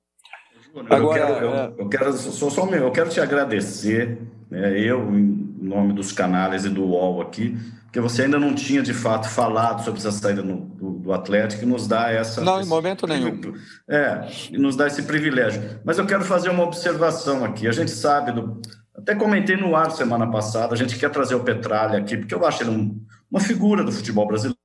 Agora, 0.90 1.20
eu 1.20 1.28
quero, 1.28 1.46
eu, 1.46 1.54
é- 1.54 1.74
eu 1.80 1.90
quero, 1.90 2.14
só, 2.14 2.50
só, 2.50 2.68
eu 2.68 2.92
quero 2.92 3.10
te 3.10 3.20
agradecer, 3.20 4.22
né, 4.50 4.80
eu, 4.80 5.02
em 5.16 5.58
nome 5.62 5.94
dos 5.94 6.12
canais 6.12 6.66
e 6.66 6.70
do 6.70 6.84
UOL 6.84 7.22
aqui, 7.22 7.58
porque 7.86 8.00
você 8.00 8.24
ainda 8.24 8.38
não 8.38 8.54
tinha 8.54 8.84
de 8.84 8.94
fato 8.94 9.28
falado 9.28 9.84
sobre 9.84 10.00
essa 10.00 10.12
saída 10.12 10.44
no, 10.44 10.58
do, 10.58 10.92
do, 11.00 11.12
Atlético 11.12 11.64
e 11.64 11.66
nos 11.66 11.88
dá 11.88 12.12
essa. 12.12 12.40
Não, 12.42 12.60
esse, 12.60 12.68
em 12.68 12.70
momento 12.70 13.08
nenhum. 13.08 13.42
É, 13.90 14.28
e 14.52 14.60
nos 14.60 14.76
dá 14.76 14.86
esse 14.86 15.02
privilégio. 15.02 15.80
Mas 15.84 15.98
eu 15.98 16.06
quero 16.06 16.24
fazer 16.24 16.50
uma 16.50 16.64
observação 16.64 17.44
aqui. 17.44 17.68
A 17.68 17.72
gente 17.72 17.90
sabe, 17.90 18.32
do, 18.32 18.62
até 18.96 19.16
comentei 19.16 19.58
no 19.58 19.76
ar 19.76 19.90
semana 19.90 20.30
passada, 20.30 20.76
a 20.76 20.78
gente 20.78 21.00
quer 21.00 21.10
trazer 21.10 21.34
o 21.34 21.44
Petralha 21.44 21.98
aqui, 21.98 22.16
porque 22.16 22.36
eu 22.36 22.46
acho 22.46 22.62
ele 22.62 22.70
um, 22.70 23.02
uma 23.30 23.40
figura 23.40 23.84
do 23.84 23.92
futebol 23.92 24.28
brasileiro, 24.28 24.58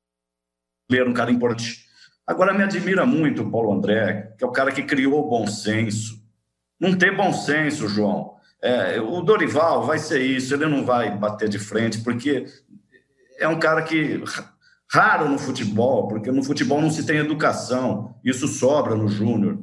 um 1.06 1.14
cara 1.14 1.30
importante. 1.30 1.85
Agora, 2.26 2.54
me 2.54 2.62
admira 2.62 3.04
muito 3.04 3.42
o 3.42 3.50
Paulo 3.50 3.73
André, 3.73 4.35
que 4.38 4.44
é 4.44 4.47
o 4.47 4.52
cara 4.52 4.73
que 4.73 4.83
criou 4.83 5.21
o 5.21 5.28
bom 5.28 5.47
senso. 5.47 6.23
Não 6.80 6.97
tem 6.97 7.14
bom 7.14 7.33
senso, 7.33 7.88
João. 7.88 8.35
É, 8.62 8.99
o 8.99 9.21
Dorival 9.21 9.85
vai 9.85 9.99
ser 9.99 10.23
isso, 10.23 10.54
ele 10.54 10.66
não 10.66 10.87
vai 10.87 11.14
bater 11.16 11.49
de 11.50 11.59
frente, 11.59 12.00
porque 12.00 12.47
é 13.38 13.47
um 13.47 13.59
cara 13.59 13.83
que 13.83 14.23
raro 14.90 15.28
no 15.28 15.38
futebol, 15.38 16.09
porque 16.09 16.30
no 16.30 16.42
futebol 16.42 16.80
não 16.80 16.90
se 16.90 17.04
tem 17.04 17.18
educação, 17.18 18.14
isso 18.25 18.49
sobra 18.49 18.94
no 18.94 19.06
Júnior. 19.06 19.59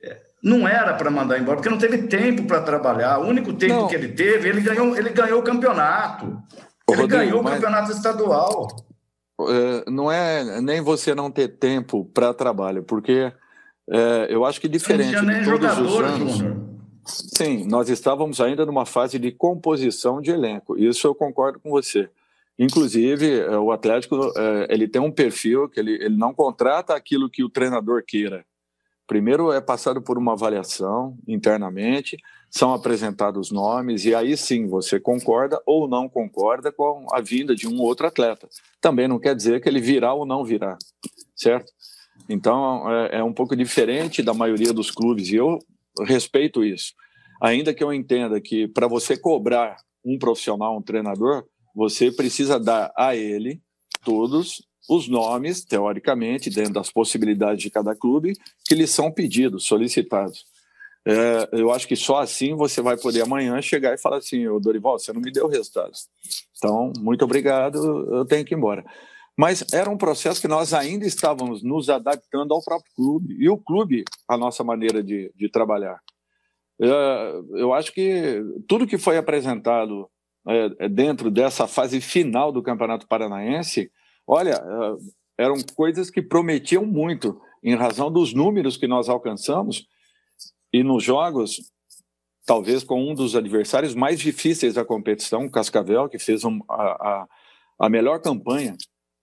É, 0.00 0.20
não 0.42 0.68
era 0.68 0.94
para 0.94 1.10
mandar 1.10 1.38
embora, 1.38 1.56
porque 1.56 1.70
não 1.70 1.78
teve 1.78 2.06
tempo 2.06 2.44
para 2.44 2.62
trabalhar. 2.62 3.18
O 3.18 3.26
único 3.26 3.52
tempo 3.54 3.74
não. 3.74 3.88
que 3.88 3.96
ele 3.96 4.08
teve, 4.08 4.48
ele 4.48 4.60
ganhou, 4.60 4.96
ele 4.96 5.10
ganhou 5.10 5.40
o 5.40 5.44
campeonato. 5.44 6.40
Ele 6.88 7.02
Rodrigo, 7.02 7.22
ganhou 7.22 7.42
mas... 7.42 7.52
o 7.52 7.56
campeonato 7.56 7.92
estadual. 7.92 8.68
É, 9.40 9.90
não 9.90 10.10
é 10.10 10.60
nem 10.60 10.80
você 10.80 11.14
não 11.14 11.30
ter 11.30 11.48
tempo 11.48 12.04
para 12.04 12.34
trabalho, 12.34 12.82
porque 12.82 13.32
é, 13.90 14.26
eu 14.28 14.44
acho 14.44 14.60
que 14.60 14.68
diferente 14.68 15.10
de 15.20 15.26
todos 15.26 15.44
jogador, 15.44 15.84
os 15.84 16.00
anos. 16.00 16.36
Júnior. 16.36 16.68
Sim, 17.04 17.66
nós 17.66 17.88
estávamos 17.88 18.40
ainda 18.40 18.66
numa 18.66 18.84
fase 18.84 19.18
de 19.18 19.32
composição 19.32 20.20
de 20.20 20.30
elenco. 20.30 20.76
Isso 20.76 21.06
eu 21.06 21.14
concordo 21.14 21.58
com 21.58 21.70
você. 21.70 22.10
Inclusive, 22.58 23.40
é, 23.40 23.56
o 23.56 23.70
Atlético 23.70 24.32
é, 24.36 24.66
ele 24.68 24.88
tem 24.88 25.00
um 25.00 25.12
perfil 25.12 25.68
que 25.68 25.78
ele, 25.78 25.92
ele 25.92 26.16
não 26.16 26.34
contrata 26.34 26.94
aquilo 26.94 27.30
que 27.30 27.44
o 27.44 27.48
treinador 27.48 28.02
queira. 28.06 28.44
Primeiro 29.06 29.52
é 29.52 29.60
passado 29.60 30.02
por 30.02 30.18
uma 30.18 30.32
avaliação 30.32 31.16
internamente, 31.26 32.18
são 32.50 32.72
apresentados 32.72 33.50
nomes, 33.50 34.04
e 34.04 34.14
aí 34.14 34.36
sim 34.36 34.66
você 34.66 34.98
concorda 34.98 35.60
ou 35.66 35.86
não 35.86 36.08
concorda 36.08 36.72
com 36.72 37.06
a 37.12 37.20
vinda 37.20 37.54
de 37.54 37.68
um 37.68 37.80
outro 37.80 38.06
atleta. 38.06 38.48
Também 38.80 39.06
não 39.06 39.18
quer 39.18 39.34
dizer 39.34 39.60
que 39.60 39.68
ele 39.68 39.80
virá 39.80 40.14
ou 40.14 40.24
não 40.24 40.44
virá, 40.44 40.76
certo? 41.36 41.72
Então 42.28 42.90
é, 42.90 43.18
é 43.18 43.24
um 43.24 43.32
pouco 43.32 43.54
diferente 43.54 44.22
da 44.22 44.32
maioria 44.32 44.72
dos 44.72 44.90
clubes, 44.90 45.28
e 45.30 45.36
eu 45.36 45.58
respeito 46.06 46.64
isso. 46.64 46.94
Ainda 47.40 47.72
que 47.74 47.84
eu 47.84 47.92
entenda 47.92 48.40
que 48.40 48.66
para 48.66 48.88
você 48.88 49.16
cobrar 49.16 49.76
um 50.04 50.18
profissional, 50.18 50.76
um 50.76 50.82
treinador, 50.82 51.44
você 51.74 52.10
precisa 52.10 52.58
dar 52.58 52.92
a 52.96 53.14
ele 53.14 53.60
todos 54.04 54.62
os 54.88 55.06
nomes, 55.06 55.64
teoricamente, 55.64 56.48
dentro 56.48 56.72
das 56.72 56.90
possibilidades 56.90 57.62
de 57.62 57.70
cada 57.70 57.94
clube, 57.94 58.32
que 58.64 58.74
lhe 58.74 58.86
são 58.86 59.12
pedidos, 59.12 59.66
solicitados. 59.66 60.46
É, 61.06 61.48
eu 61.52 61.70
acho 61.72 61.86
que 61.86 61.96
só 61.96 62.18
assim 62.18 62.54
você 62.54 62.82
vai 62.82 62.96
poder 62.96 63.22
amanhã 63.22 63.60
chegar 63.62 63.94
e 63.94 63.98
falar 63.98 64.18
assim: 64.18 64.46
Ô 64.48 64.60
Dorival, 64.60 64.98
você 64.98 65.12
não 65.12 65.20
me 65.20 65.32
deu 65.32 65.46
resultados. 65.48 66.08
Então, 66.56 66.92
muito 66.98 67.24
obrigado, 67.24 67.78
eu 68.14 68.24
tenho 68.24 68.44
que 68.44 68.54
ir 68.54 68.56
embora. 68.56 68.84
Mas 69.36 69.64
era 69.72 69.88
um 69.88 69.96
processo 69.96 70.40
que 70.40 70.48
nós 70.48 70.74
ainda 70.74 71.06
estávamos 71.06 71.62
nos 71.62 71.88
adaptando 71.88 72.52
ao 72.52 72.62
próprio 72.62 72.92
clube, 72.96 73.36
e 73.38 73.48
o 73.48 73.56
clube, 73.56 74.04
a 74.26 74.36
nossa 74.36 74.64
maneira 74.64 75.02
de, 75.02 75.32
de 75.36 75.48
trabalhar. 75.48 76.00
É, 76.80 77.40
eu 77.54 77.72
acho 77.72 77.92
que 77.92 78.42
tudo 78.68 78.86
que 78.86 78.98
foi 78.98 79.16
apresentado 79.16 80.08
é, 80.46 80.70
é, 80.80 80.88
dentro 80.88 81.30
dessa 81.30 81.66
fase 81.66 82.00
final 82.00 82.50
do 82.50 82.62
Campeonato 82.62 83.06
Paranaense, 83.06 83.90
olha, 84.26 84.54
é, 84.54 85.44
eram 85.44 85.54
coisas 85.74 86.10
que 86.10 86.20
prometiam 86.20 86.84
muito 86.84 87.40
em 87.62 87.74
razão 87.74 88.10
dos 88.10 88.32
números 88.32 88.76
que 88.76 88.88
nós 88.88 89.08
alcançamos 89.08 89.86
e 90.72 90.82
nos 90.82 91.02
jogos, 91.02 91.60
talvez 92.44 92.82
com 92.82 93.10
um 93.10 93.14
dos 93.14 93.34
adversários 93.34 93.94
mais 93.94 94.20
difíceis 94.20 94.74
da 94.74 94.84
competição, 94.84 95.46
o 95.46 95.50
Cascavel, 95.50 96.08
que 96.08 96.18
fez 96.18 96.44
um, 96.44 96.60
a, 96.68 96.82
a, 96.82 97.28
a, 97.80 97.88
melhor 97.88 98.20
campanha, 98.20 98.76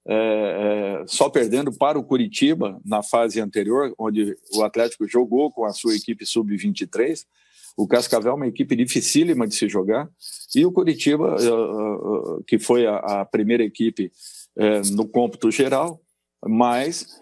é, 0.07 1.01
é, 1.01 1.07
só 1.07 1.29
perdendo 1.29 1.71
para 1.71 1.97
o 1.97 2.03
Curitiba 2.03 2.79
na 2.85 3.01
fase 3.01 3.39
anterior, 3.39 3.93
onde 3.97 4.35
o 4.53 4.63
Atlético 4.63 5.07
jogou 5.07 5.51
com 5.51 5.65
a 5.65 5.73
sua 5.73 5.95
equipe 5.95 6.25
sub-23. 6.25 7.23
O 7.77 7.87
Cascavel 7.87 8.31
é 8.31 8.35
uma 8.35 8.47
equipe 8.47 8.75
dificílima 8.75 9.47
de 9.47 9.55
se 9.55 9.67
jogar. 9.67 10.07
E 10.55 10.65
o 10.65 10.71
Curitiba, 10.71 11.35
eh, 11.39 11.45
eh, 11.45 12.43
que 12.47 12.57
foi 12.57 12.85
a, 12.87 13.25
primeira 13.25 13.63
equipe 13.63 14.11
no 14.93 15.05
cômputo 15.05 15.51
geral, 15.51 15.99
mas 16.41 17.19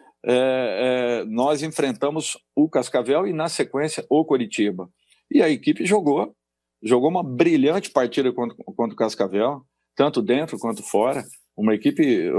nós 1.27 1.61
enfrentamos 1.63 2.37
o 2.55 2.69
Cascavel 2.69 3.27
e, 3.27 3.33
na 3.33 3.49
sequência, 3.49 4.05
o 4.09 4.23
Curitiba. 4.23 4.89
E 5.31 5.41
a 5.41 5.49
equipe 5.49 5.85
jogou, 5.85 6.33
jogou 6.81 7.09
uma 7.09 7.23
brilhante 7.23 7.89
partida 7.89 8.31
contra, 8.31 8.55
contra 8.63 8.93
o 8.93 8.97
Cascavel, 8.97 9.61
tanto 9.95 10.21
dentro 10.21 10.57
quanto 10.57 10.83
fora. 10.83 11.23
Uma 11.55 11.75
equipe, 11.75 12.31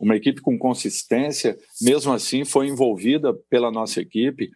uma 0.00 0.16
equipe 0.16 0.40
com 0.40 0.58
consistência, 0.58 1.56
mesmo 1.82 2.12
assim, 2.12 2.44
foi 2.44 2.68
envolvida 2.68 3.34
pela 3.50 3.70
nossa 3.70 4.00
equipe, 4.00 4.48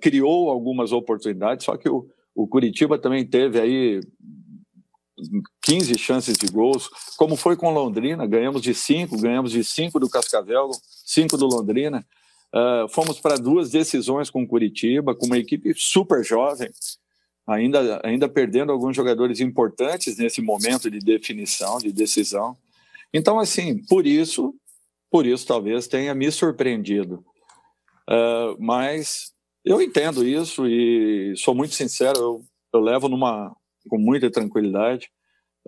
criou 0.00 0.48
algumas 0.48 0.92
oportunidades, 0.92 1.66
só 1.66 1.76
que 1.76 1.88
o, 1.90 2.06
o 2.34 2.48
Curitiba 2.48 2.98
também 2.98 3.26
teve 3.26 3.60
aí 3.60 4.00
15 5.62 5.98
chances 5.98 6.36
de 6.36 6.46
gols, 6.46 6.88
como 7.16 7.36
foi 7.36 7.56
com 7.56 7.72
Londrina, 7.72 8.26
ganhamos 8.26 8.62
de 8.62 8.74
5, 8.74 9.16
ganhamos 9.20 9.52
de 9.52 9.64
5 9.64 9.98
do 10.00 10.08
Cascavel, 10.08 10.70
5 11.04 11.36
do 11.36 11.46
Londrina. 11.46 12.04
Uh, 12.54 12.88
fomos 12.88 13.20
para 13.20 13.36
duas 13.36 13.70
decisões 13.70 14.30
com 14.30 14.46
Curitiba, 14.46 15.14
com 15.14 15.26
uma 15.26 15.38
equipe 15.38 15.74
super 15.76 16.24
jovem, 16.24 16.70
ainda, 17.46 18.00
ainda 18.02 18.28
perdendo 18.28 18.72
alguns 18.72 18.96
jogadores 18.96 19.40
importantes 19.40 20.16
nesse 20.16 20.40
momento 20.40 20.90
de 20.90 20.98
definição, 20.98 21.78
de 21.78 21.92
decisão. 21.92 22.56
Então, 23.12 23.38
assim, 23.38 23.78
por 23.84 24.06
isso, 24.06 24.54
por 25.10 25.26
isso 25.26 25.46
talvez 25.46 25.86
tenha 25.86 26.14
me 26.14 26.30
surpreendido. 26.30 27.24
Uh, 28.08 28.56
mas 28.58 29.32
eu 29.64 29.82
entendo 29.82 30.26
isso 30.26 30.66
e 30.66 31.34
sou 31.36 31.54
muito 31.54 31.74
sincero, 31.74 32.18
eu, 32.18 32.44
eu 32.72 32.80
levo 32.80 33.08
numa 33.08 33.54
com 33.88 33.98
muita 33.98 34.30
tranquilidade. 34.30 35.10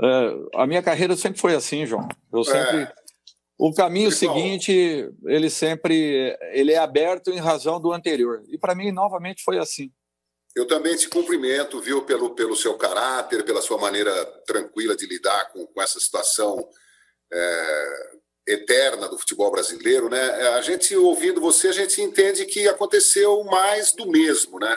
É, 0.03 0.37
a 0.55 0.67
minha 0.67 0.83
carreira 0.83 1.17
sempre 1.17 1.41
foi 1.41 1.55
assim, 1.55 1.87
João. 1.87 2.07
Eu 2.33 2.45
sempre 2.45 2.83
é. 2.83 2.93
o 3.59 3.75
caminho 3.75 4.13
seguinte, 4.13 5.11
ele 5.25 5.51
sempre 5.51 6.39
ele 6.53 6.73
é 6.73 6.79
aberto 6.79 7.31
em 7.31 7.39
razão 7.39 7.81
do 7.81 7.93
anterior. 7.93 8.43
E 8.49 8.57
para 8.57 8.75
mim 8.75 8.93
novamente 8.93 9.43
foi 9.43 9.59
assim. 9.59 9.91
Eu 10.55 10.67
também 10.67 10.97
te 10.97 11.09
cumprimento, 11.09 11.81
viu, 11.81 12.05
pelo, 12.05 12.35
pelo 12.35 12.57
seu 12.57 12.77
caráter, 12.77 13.45
pela 13.45 13.63
sua 13.63 13.79
maneira 13.79 14.13
tranquila 14.45 14.97
de 14.97 15.07
lidar 15.07 15.53
com, 15.53 15.65
com 15.67 15.81
essa 15.81 16.01
situação 16.01 16.69
é, 17.33 18.11
eterna 18.49 19.09
do 19.09 19.19
futebol 19.19 19.51
brasileiro, 19.51 20.09
né? 20.09 20.19
É, 20.19 20.49
a 20.55 20.61
gente 20.61 20.97
ouvindo 20.97 21.41
você, 21.41 21.69
a 21.69 21.73
gente 21.73 22.01
entende 22.03 22.45
que 22.47 22.67
aconteceu 22.67 23.45
mais 23.45 23.93
do 23.93 24.07
mesmo, 24.07 24.59
né? 24.59 24.77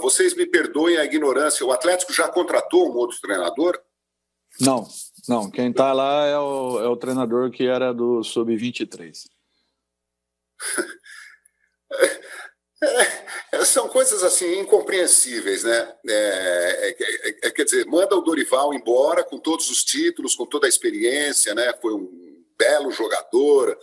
Vocês 0.00 0.34
me 0.34 0.46
perdoem 0.46 0.96
a 0.96 1.04
ignorância. 1.04 1.66
O 1.66 1.72
Atlético 1.72 2.12
já 2.12 2.28
contratou 2.28 2.92
um 2.92 2.96
outro 2.96 3.20
treinador? 3.20 3.80
Não, 4.60 4.86
não. 5.28 5.50
Quem 5.50 5.70
está 5.70 5.92
lá 5.92 6.26
é 6.26 6.38
o, 6.38 6.80
é 6.80 6.88
o 6.88 6.96
treinador 6.96 7.50
que 7.50 7.66
era 7.66 7.92
do 7.92 8.22
sub-23. 8.22 9.24
são 13.64 13.88
coisas 13.88 14.22
assim 14.22 14.60
incompreensíveis, 14.60 15.64
né? 15.64 15.94
É, 16.08 16.88
é, 16.88 17.48
é, 17.48 17.50
quer 17.50 17.64
dizer, 17.64 17.86
manda 17.86 18.16
o 18.16 18.20
Dorival 18.20 18.72
embora 18.72 19.24
com 19.24 19.38
todos 19.38 19.70
os 19.70 19.84
títulos, 19.84 20.34
com 20.34 20.46
toda 20.46 20.66
a 20.66 20.68
experiência, 20.68 21.54
né? 21.54 21.72
Foi 21.80 21.94
um 21.94 22.44
belo 22.56 22.90
jogador 22.90 23.76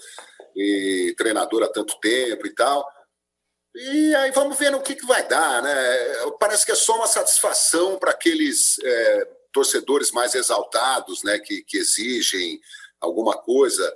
e 0.56 1.14
treinador 1.18 1.64
há 1.64 1.68
tanto 1.68 2.00
tempo 2.00 2.48
e 2.48 2.54
tal. 2.54 2.88
E 3.76 4.16
aí 4.16 4.32
vamos 4.32 4.58
ver 4.58 4.72
no 4.72 4.82
que, 4.82 4.96
que 4.96 5.06
vai 5.06 5.28
dar, 5.28 5.62
né? 5.64 5.72
Parece 6.40 6.66
que 6.66 6.72
é 6.72 6.76
só 6.76 6.96
uma 6.96 7.08
satisfação 7.08 7.98
para 7.98 8.12
aqueles 8.12 8.78
é, 8.84 9.26
torcedores 9.52 10.12
mais 10.12 10.36
exaltados, 10.36 11.24
né? 11.24 11.40
Que, 11.40 11.64
que 11.64 11.78
exigem 11.78 12.62
alguma 13.02 13.36
coisa. 13.36 13.96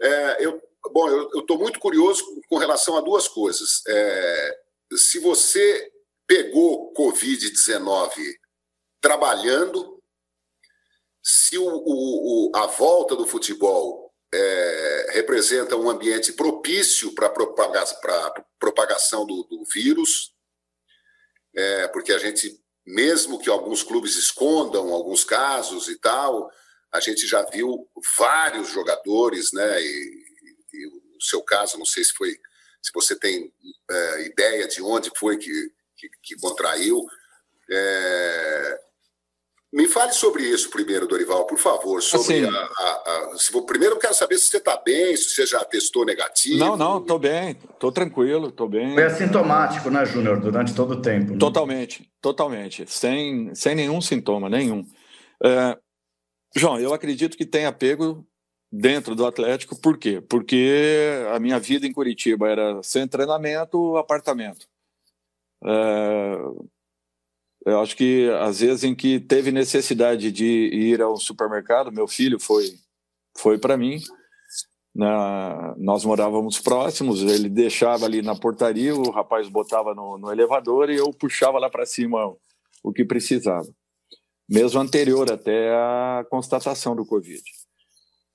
É, 0.00 0.46
eu, 0.46 0.60
bom, 0.90 1.08
eu 1.08 1.40
estou 1.40 1.58
muito 1.58 1.78
curioso 1.78 2.24
com 2.48 2.56
relação 2.56 2.96
a 2.96 3.02
duas 3.02 3.28
coisas. 3.28 3.82
É, 3.86 4.58
se 4.94 5.18
você 5.18 5.92
pegou 6.26 6.94
Covid-19 6.94 8.10
trabalhando, 9.00 10.02
se 11.22 11.58
o, 11.58 11.66
o, 11.66 12.52
a 12.54 12.66
volta 12.66 13.14
do 13.14 13.26
futebol 13.26 14.01
é, 14.32 15.06
representa 15.10 15.76
um 15.76 15.90
ambiente 15.90 16.32
propício 16.32 17.14
para 17.14 17.26
a 17.26 18.42
propagação 18.58 19.26
do, 19.26 19.44
do 19.44 19.64
vírus, 19.64 20.32
é, 21.54 21.88
porque 21.88 22.12
a 22.12 22.18
gente, 22.18 22.58
mesmo 22.86 23.38
que 23.38 23.50
alguns 23.50 23.82
clubes 23.82 24.16
escondam 24.16 24.92
alguns 24.92 25.24
casos 25.24 25.88
e 25.88 25.98
tal, 25.98 26.50
a 26.90 27.00
gente 27.00 27.26
já 27.26 27.42
viu 27.42 27.88
vários 28.18 28.68
jogadores, 28.68 29.52
né? 29.52 29.82
E, 29.82 30.24
e 30.74 30.86
o 30.86 31.20
seu 31.20 31.42
caso, 31.42 31.78
não 31.78 31.86
sei 31.86 32.04
se 32.04 32.12
foi 32.12 32.38
se 32.82 32.90
você 32.92 33.14
tem 33.14 33.52
é, 33.88 34.26
ideia 34.26 34.66
de 34.66 34.82
onde 34.82 35.10
foi 35.16 35.38
que, 35.38 35.72
que, 35.96 36.10
que 36.20 36.36
contraiu. 36.40 37.06
É... 37.70 38.81
Me 39.72 39.88
fale 39.88 40.12
sobre 40.12 40.42
isso 40.42 40.68
primeiro, 40.68 41.08
Dorival, 41.08 41.46
por 41.46 41.58
favor. 41.58 42.02
Sobre 42.02 42.44
assim, 42.44 42.56
a, 42.56 42.60
a, 42.60 43.32
a, 43.32 43.38
se, 43.38 43.50
primeiro 43.64 43.94
eu 43.94 43.98
quero 43.98 44.12
saber 44.12 44.36
se 44.36 44.48
você 44.48 44.58
está 44.58 44.76
bem, 44.76 45.16
se 45.16 45.30
você 45.30 45.46
já 45.46 45.64
testou 45.64 46.04
negativo. 46.04 46.58
Não, 46.58 46.76
não, 46.76 46.98
estou 46.98 47.18
bem, 47.18 47.56
estou 47.72 47.90
tranquilo, 47.90 48.48
estou 48.48 48.68
bem. 48.68 48.92
Foi 48.92 49.04
assintomático, 49.04 49.88
né, 49.88 50.04
Júnior, 50.04 50.38
durante 50.40 50.74
todo 50.74 50.92
o 50.92 51.00
tempo? 51.00 51.32
Né? 51.32 51.38
Totalmente, 51.38 52.06
totalmente, 52.20 52.84
sem, 52.86 53.54
sem 53.54 53.74
nenhum 53.74 54.02
sintoma, 54.02 54.50
nenhum. 54.50 54.86
É, 55.42 55.78
João, 56.54 56.78
eu 56.78 56.92
acredito 56.92 57.34
que 57.34 57.46
tenha 57.46 57.72
pego 57.72 58.26
dentro 58.70 59.14
do 59.14 59.24
Atlético, 59.24 59.80
por 59.80 59.96
quê? 59.96 60.22
Porque 60.28 61.24
a 61.34 61.40
minha 61.40 61.58
vida 61.58 61.86
em 61.86 61.92
Curitiba 61.92 62.46
era 62.46 62.82
sem 62.82 63.08
treinamento, 63.08 63.96
apartamento. 63.96 64.66
É, 65.64 66.36
eu 67.64 67.80
acho 67.80 67.96
que 67.96 68.28
às 68.40 68.60
vezes 68.60 68.84
em 68.84 68.94
que 68.94 69.20
teve 69.20 69.52
necessidade 69.52 70.32
de 70.32 70.44
ir 70.44 71.00
ao 71.00 71.16
supermercado, 71.16 71.92
meu 71.92 72.08
filho 72.08 72.38
foi 72.40 72.74
foi 73.38 73.58
para 73.58 73.76
mim. 73.76 73.98
Na, 74.94 75.74
nós 75.78 76.04
morávamos 76.04 76.58
próximos, 76.58 77.22
ele 77.22 77.48
deixava 77.48 78.04
ali 78.04 78.20
na 78.20 78.36
portaria, 78.36 78.94
o 78.94 79.10
rapaz 79.10 79.48
botava 79.48 79.94
no, 79.94 80.18
no 80.18 80.30
elevador 80.30 80.90
e 80.90 80.96
eu 80.96 81.10
puxava 81.14 81.58
lá 81.58 81.70
para 81.70 81.86
cima 81.86 82.26
o, 82.26 82.38
o 82.84 82.92
que 82.92 83.02
precisava, 83.02 83.66
mesmo 84.46 84.78
anterior 84.78 85.32
até 85.32 85.70
a 85.70 86.26
constatação 86.28 86.94
do 86.94 87.06
Covid. 87.06 87.42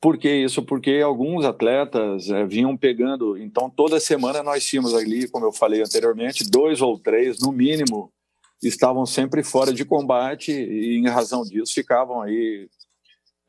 Por 0.02 0.18
que 0.18 0.30
isso? 0.30 0.64
Porque 0.64 1.00
alguns 1.04 1.46
atletas 1.46 2.30
é, 2.30 2.46
vinham 2.46 2.76
pegando. 2.78 3.38
Então, 3.38 3.70
toda 3.70 4.00
semana 4.00 4.42
nós 4.42 4.66
tínhamos 4.66 4.94
ali, 4.94 5.28
como 5.28 5.46
eu 5.46 5.52
falei 5.52 5.82
anteriormente, 5.82 6.44
dois 6.50 6.82
ou 6.82 7.00
três, 7.00 7.40
no 7.40 7.52
mínimo, 7.52 8.12
estavam 8.62 9.06
sempre 9.06 9.44
fora 9.44 9.74
de 9.74 9.86
combate 9.86 10.52
e, 10.52 10.98
em 10.98 11.08
razão 11.08 11.44
disso, 11.44 11.74
ficavam 11.74 12.22
aí 12.22 12.68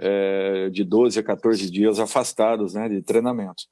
é, 0.01 0.71
de 0.71 0.85
12 0.85 1.19
a 1.19 1.23
14 1.23 1.71
dias 1.71 1.99
afastados 1.99 2.75
né, 2.75 2.89
de 2.89 3.03
treinamento. 3.03 3.65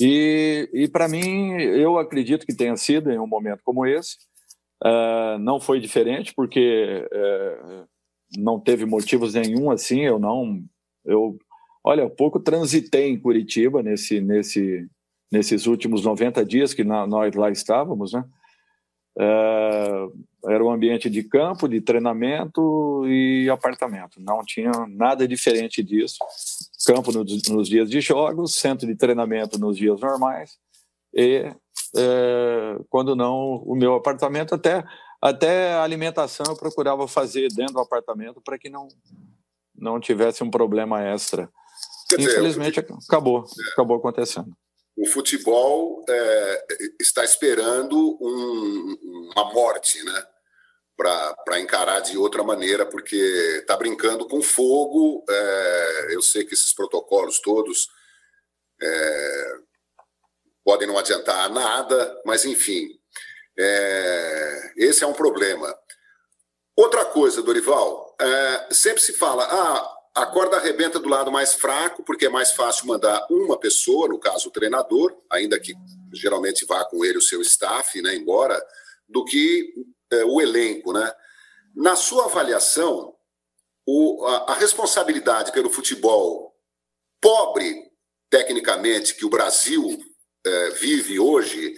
E, 0.00 0.68
e 0.72 0.88
para 0.88 1.08
mim, 1.08 1.52
eu 1.52 1.98
acredito 1.98 2.44
que 2.44 2.54
tenha 2.54 2.76
sido 2.76 3.10
em 3.10 3.18
um 3.18 3.26
momento 3.26 3.62
como 3.64 3.86
esse. 3.86 4.16
Uh, 4.84 5.38
não 5.38 5.58
foi 5.58 5.80
diferente, 5.80 6.34
porque 6.34 7.08
uh, 7.10 7.88
não 8.36 8.60
teve 8.60 8.84
motivos 8.84 9.32
nenhum 9.32 9.70
assim. 9.70 10.02
Eu 10.02 10.18
não. 10.18 10.62
Eu 11.02 11.38
Olha, 11.86 12.00
eu 12.00 12.10
pouco 12.10 12.40
transitei 12.40 13.08
em 13.08 13.16
Curitiba 13.16 13.80
nesse, 13.80 14.20
nesse, 14.20 14.88
nesses 15.30 15.68
últimos 15.68 16.04
90 16.04 16.44
dias 16.44 16.74
que 16.74 16.82
na, 16.82 17.06
nós 17.06 17.32
lá 17.36 17.48
estávamos, 17.48 18.12
né? 18.12 18.24
É, 19.16 20.06
era 20.48 20.64
um 20.64 20.70
ambiente 20.70 21.10
de 21.10 21.22
campo, 21.22 21.68
de 21.68 21.80
treinamento 21.80 23.04
e 23.06 23.48
apartamento. 23.50 24.20
Não 24.20 24.44
tinha 24.44 24.70
nada 24.88 25.26
diferente 25.26 25.82
disso. 25.82 26.18
Campo 26.86 27.10
no, 27.12 27.24
nos 27.24 27.68
dias 27.68 27.90
de 27.90 28.00
jogos, 28.00 28.54
centro 28.54 28.86
de 28.86 28.94
treinamento 28.94 29.58
nos 29.58 29.76
dias 29.76 30.00
normais 30.00 30.58
e, 31.16 31.50
é, 31.96 32.76
quando 32.90 33.16
não, 33.16 33.56
o 33.64 33.74
meu 33.74 33.94
apartamento. 33.94 34.54
Até, 34.54 34.84
até 35.20 35.72
a 35.72 35.82
alimentação 35.82 36.44
eu 36.46 36.56
procurava 36.56 37.08
fazer 37.08 37.48
dentro 37.48 37.74
do 37.74 37.80
apartamento 37.80 38.40
para 38.42 38.58
que 38.58 38.68
não, 38.68 38.86
não 39.74 39.98
tivesse 39.98 40.44
um 40.44 40.50
problema 40.50 41.02
extra. 41.02 41.48
Infelizmente 42.12 42.78
acabou, 42.78 43.40
é. 43.44 43.72
acabou 43.72 43.96
acontecendo. 43.96 44.54
O 44.96 45.06
futebol 45.06 46.04
é, 46.08 46.66
está 47.00 47.24
esperando 47.24 48.16
um, 48.20 49.30
uma 49.32 49.52
morte, 49.52 50.02
né? 50.04 50.26
Para 50.96 51.60
encarar 51.60 52.00
de 52.00 52.16
outra 52.16 52.42
maneira, 52.42 52.86
porque 52.86 53.16
está 53.60 53.76
brincando 53.76 54.26
com 54.26 54.40
fogo. 54.40 55.24
É, 55.28 56.14
eu 56.14 56.22
sei 56.22 56.44
que 56.44 56.54
esses 56.54 56.72
protocolos 56.72 57.38
todos 57.38 57.88
é, 58.80 59.58
podem 60.64 60.88
não 60.88 60.98
adiantar 60.98 61.50
nada, 61.50 62.20
mas 62.24 62.44
enfim, 62.44 62.88
é, 63.58 64.72
esse 64.76 65.04
é 65.04 65.06
um 65.06 65.12
problema. 65.12 65.74
Outra 66.74 67.04
coisa, 67.04 67.42
Dorival, 67.42 68.16
é, 68.20 68.74
sempre 68.74 69.00
se 69.00 69.12
fala, 69.14 69.44
ah, 69.44 69.96
a 70.14 70.26
corda 70.26 70.56
arrebenta 70.56 70.98
do 70.98 71.08
lado 71.08 71.30
mais 71.30 71.54
fraco, 71.54 72.02
porque 72.02 72.26
é 72.26 72.30
mais 72.30 72.52
fácil 72.52 72.86
mandar 72.86 73.26
uma 73.30 73.58
pessoa, 73.58 74.08
no 74.08 74.18
caso 74.18 74.48
o 74.48 74.52
treinador, 74.52 75.14
ainda 75.30 75.58
que 75.60 75.74
geralmente 76.12 76.64
vá 76.66 76.84
com 76.84 77.04
ele 77.04 77.18
o 77.18 77.22
seu 77.22 77.40
staff, 77.42 78.00
né, 78.02 78.14
embora, 78.14 78.60
do 79.08 79.24
que 79.24 79.72
é, 80.10 80.24
o 80.24 80.40
elenco. 80.40 80.92
Né? 80.92 81.12
Na 81.74 81.96
sua 81.96 82.26
avaliação, 82.26 83.14
o, 83.86 84.24
a, 84.26 84.52
a 84.52 84.54
responsabilidade 84.54 85.52
pelo 85.52 85.70
futebol 85.70 86.54
pobre, 87.20 87.90
tecnicamente, 88.30 89.14
que 89.14 89.24
o 89.24 89.30
Brasil 89.30 89.98
é, 90.44 90.70
vive 90.70 91.18
hoje, 91.18 91.74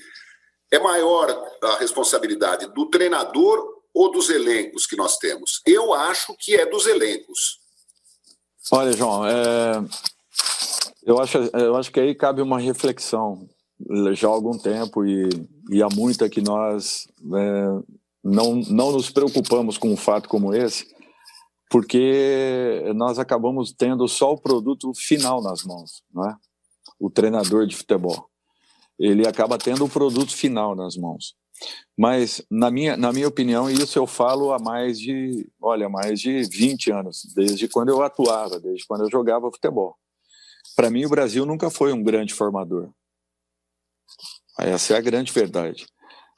é 0.70 0.78
maior 0.78 1.30
a 1.62 1.76
responsabilidade 1.76 2.66
do 2.74 2.86
treinador 2.86 3.78
ou 3.94 4.10
dos 4.10 4.30
elencos 4.30 4.86
que 4.86 4.96
nós 4.96 5.16
temos? 5.16 5.60
Eu 5.66 5.92
acho 5.94 6.36
que 6.38 6.54
é 6.54 6.66
dos 6.66 6.86
elencos. 6.86 7.58
Olha, 8.70 8.92
João, 8.92 9.26
é... 9.26 9.82
eu, 11.02 11.18
acho, 11.18 11.38
eu 11.38 11.76
acho 11.76 11.90
que 11.90 12.00
aí 12.00 12.14
cabe 12.14 12.42
uma 12.42 12.60
reflexão 12.60 13.48
já 14.12 14.28
há 14.28 14.30
algum 14.30 14.58
tempo 14.58 15.06
e, 15.06 15.28
e 15.70 15.82
há 15.82 15.88
muita 15.88 16.28
que 16.28 16.40
nós 16.40 17.08
é, 17.34 17.98
não, 18.28 18.56
não 18.56 18.92
nos 18.92 19.10
preocupamos 19.10 19.78
com 19.78 19.92
um 19.92 19.96
fato 19.96 20.28
como 20.28 20.54
esse, 20.54 20.86
porque 21.70 22.82
nós 22.94 23.18
acabamos 23.18 23.72
tendo 23.72 24.06
só 24.08 24.32
o 24.32 24.40
produto 24.40 24.92
final 24.94 25.42
nas 25.42 25.64
mãos, 25.64 26.02
não 26.12 26.28
é? 26.28 26.36
o 26.98 27.08
treinador 27.08 27.66
de 27.66 27.76
futebol. 27.76 28.28
Ele 28.98 29.26
acaba 29.26 29.56
tendo 29.56 29.84
o 29.84 29.88
produto 29.88 30.34
final 30.34 30.74
nas 30.74 30.96
mãos. 30.96 31.36
Mas, 31.96 32.42
na 32.50 32.70
minha, 32.70 32.96
na 32.96 33.12
minha 33.12 33.28
opinião, 33.28 33.70
isso 33.70 33.98
eu 33.98 34.06
falo 34.06 34.52
há 34.52 34.58
mais 34.58 34.98
de, 34.98 35.48
olha, 35.60 35.88
mais 35.88 36.20
de 36.20 36.42
20 36.42 36.92
anos, 36.92 37.22
desde 37.34 37.68
quando 37.68 37.88
eu 37.88 38.02
atuava, 38.02 38.60
desde 38.60 38.86
quando 38.86 39.04
eu 39.04 39.10
jogava 39.10 39.50
futebol. 39.50 39.96
Para 40.76 40.90
mim, 40.90 41.04
o 41.04 41.08
Brasil 41.08 41.44
nunca 41.44 41.70
foi 41.70 41.92
um 41.92 42.02
grande 42.02 42.32
formador. 42.34 42.90
Essa 44.58 44.94
é 44.94 44.96
a 44.96 45.00
grande 45.00 45.32
verdade. 45.32 45.86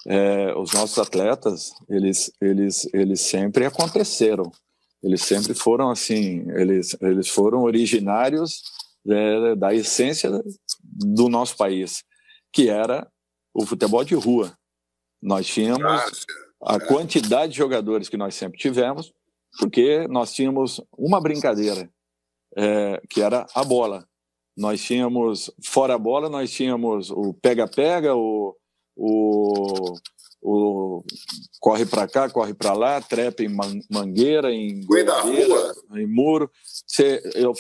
É, 0.07 0.55
os 0.55 0.73
nossos 0.73 0.99
atletas, 0.99 1.73
eles, 1.89 2.33
eles, 2.41 2.89
eles 2.93 3.21
sempre 3.21 3.67
aconteceram. 3.67 4.51
Eles 5.03 5.23
sempre 5.23 5.55
foram 5.55 5.91
assim, 5.91 6.45
eles, 6.51 6.97
eles 7.01 7.29
foram 7.29 7.63
originários 7.63 8.63
é, 9.09 9.55
da 9.55 9.75
essência 9.75 10.31
do 10.83 11.29
nosso 11.29 11.57
país, 11.57 12.05
que 12.53 12.69
era 12.69 13.11
o 13.55 13.65
futebol 13.65 14.05
de 14.05 14.15
rua. 14.15 14.53
Nós 15.23 15.47
tínhamos 15.47 16.27
a 16.63 16.79
quantidade 16.79 17.53
de 17.53 17.59
jogadores 17.59 18.09
que 18.09 18.17
nós 18.17 18.35
sempre 18.35 18.59
tivemos, 18.59 19.13
porque 19.59 20.07
nós 20.09 20.33
tínhamos 20.33 20.81
uma 20.97 21.21
brincadeira, 21.21 21.91
é, 22.57 23.01
que 23.09 23.23
era 23.23 23.47
a 23.55 23.65
bola. 23.65 24.07
Nós 24.57 24.83
tínhamos, 24.83 25.51
fora 25.65 25.95
a 25.95 25.99
bola, 25.99 26.29
nós 26.29 26.51
tínhamos 26.51 27.11
o 27.11 27.33
pega-pega, 27.35 28.15
o, 28.15 28.55
o, 29.03 29.95
o 30.43 31.03
corre 31.59 31.87
para 31.87 32.07
cá, 32.07 32.29
corre 32.29 32.53
para 32.53 32.75
lá, 32.75 33.01
trepa 33.01 33.43
em 33.43 33.49
mangueira, 33.91 34.53
em 34.53 34.85
em 35.95 36.07
muro. 36.07 36.51
Você, 36.87 37.23
eu, 37.35 37.55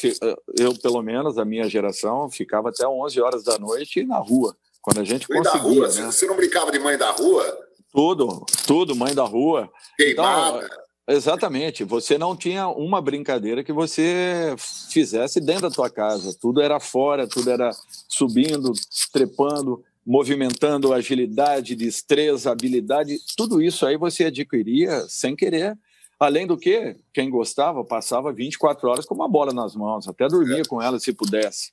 eu, 0.59 0.74
pelo 0.79 1.00
menos, 1.03 1.38
a 1.38 1.44
minha 1.44 1.68
geração, 1.68 2.31
ficava 2.31 2.68
até 2.68 2.87
11 2.87 3.20
horas 3.22 3.42
da 3.42 3.59
noite 3.59 4.05
na 4.05 4.18
rua, 4.18 4.55
quando 4.83 5.00
a 5.00 5.05
gente 5.05 5.26
mãe 5.31 5.42
conseguia. 5.42 5.88
Né? 5.88 6.12
Você 6.12 6.26
não 6.26 6.37
brincava 6.37 6.70
de 6.70 6.79
mãe 6.79 6.98
da 6.98 7.11
rua? 7.11 7.59
Tudo, 7.90 8.44
tudo, 8.66 8.94
mãe 8.94 9.14
da 9.14 9.24
rua. 9.24 9.70
Queimada. 9.96 10.59
Então, 10.59 10.79
exatamente. 11.09 11.85
Você 11.85 12.18
não 12.18 12.37
tinha 12.37 12.68
uma 12.68 13.00
brincadeira 13.00 13.64
que 13.64 13.72
você 13.72 14.55
fizesse 14.90 15.40
dentro 15.40 15.62
da 15.62 15.74
tua 15.74 15.88
casa. 15.88 16.37
Tudo 16.38 16.61
era 16.61 16.79
fora, 16.79 17.26
tudo 17.26 17.50
era 17.50 17.70
subindo, 18.09 18.72
trepando 19.12 19.83
movimentando 20.11 20.92
agilidade, 20.92 21.77
destreza, 21.77 22.51
habilidade, 22.51 23.16
tudo 23.37 23.62
isso 23.62 23.87
aí 23.87 23.96
você 23.96 24.25
adquiria 24.25 25.03
sem 25.09 25.37
querer. 25.37 25.79
Além 26.18 26.49
do 26.49 26.59
que, 26.59 26.96
quem 27.14 27.31
gostava 27.31 27.85
passava 27.85 28.33
24 28.33 28.88
horas 28.88 29.07
com 29.07 29.14
uma 29.14 29.29
bola 29.29 29.53
nas 29.53 29.77
mãos, 29.77 30.09
até 30.09 30.27
dormia 30.27 30.64
com 30.64 30.83
ela 30.83 30.99
se 30.99 31.12
pudesse. 31.12 31.70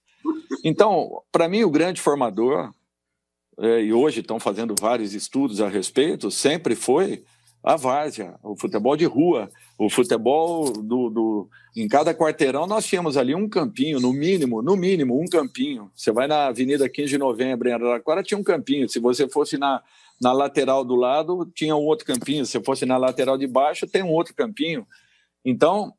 Então, 0.63 1.23
para 1.31 1.49
mim, 1.49 1.63
o 1.63 1.71
grande 1.71 1.99
formador, 1.99 2.71
é, 3.59 3.81
e 3.81 3.91
hoje 3.91 4.19
estão 4.19 4.39
fazendo 4.39 4.75
vários 4.79 5.15
estudos 5.15 5.59
a 5.59 5.67
respeito, 5.67 6.29
sempre 6.29 6.75
foi 6.75 7.23
a 7.63 7.75
várzea, 7.75 8.35
o 8.43 8.55
futebol 8.55 8.95
de 8.95 9.05
rua, 9.05 9.49
o 9.77 9.89
futebol 9.89 10.71
do, 10.71 11.09
do, 11.09 11.49
em 11.75 11.87
cada 11.87 12.13
quarteirão 12.13 12.65
nós 12.65 12.85
tínhamos 12.85 13.15
ali 13.15 13.35
um 13.35 13.47
campinho, 13.47 13.99
no 13.99 14.11
mínimo, 14.11 14.61
no 14.61 14.75
mínimo 14.75 15.21
um 15.21 15.25
campinho. 15.27 15.91
Você 15.95 16.11
vai 16.11 16.25
na 16.27 16.47
Avenida 16.47 16.89
15 16.89 17.09
de 17.09 17.17
Novembro 17.17 17.69
em 17.69 17.73
Araraquara 17.73 18.23
tinha 18.23 18.37
um 18.39 18.43
campinho. 18.43 18.89
Se 18.89 18.99
você 18.99 19.29
fosse 19.29 19.57
na, 19.57 19.83
na 20.19 20.31
lateral 20.33 20.83
do 20.83 20.95
lado 20.95 21.45
tinha 21.53 21.75
um 21.75 21.85
outro 21.85 22.05
campinho. 22.05 22.43
Se 22.45 22.59
fosse 22.61 22.85
na 22.85 22.97
lateral 22.97 23.37
de 23.37 23.45
baixo 23.45 23.85
tem 23.85 24.01
um 24.01 24.11
outro 24.11 24.33
campinho. 24.33 24.87
Então 25.45 25.93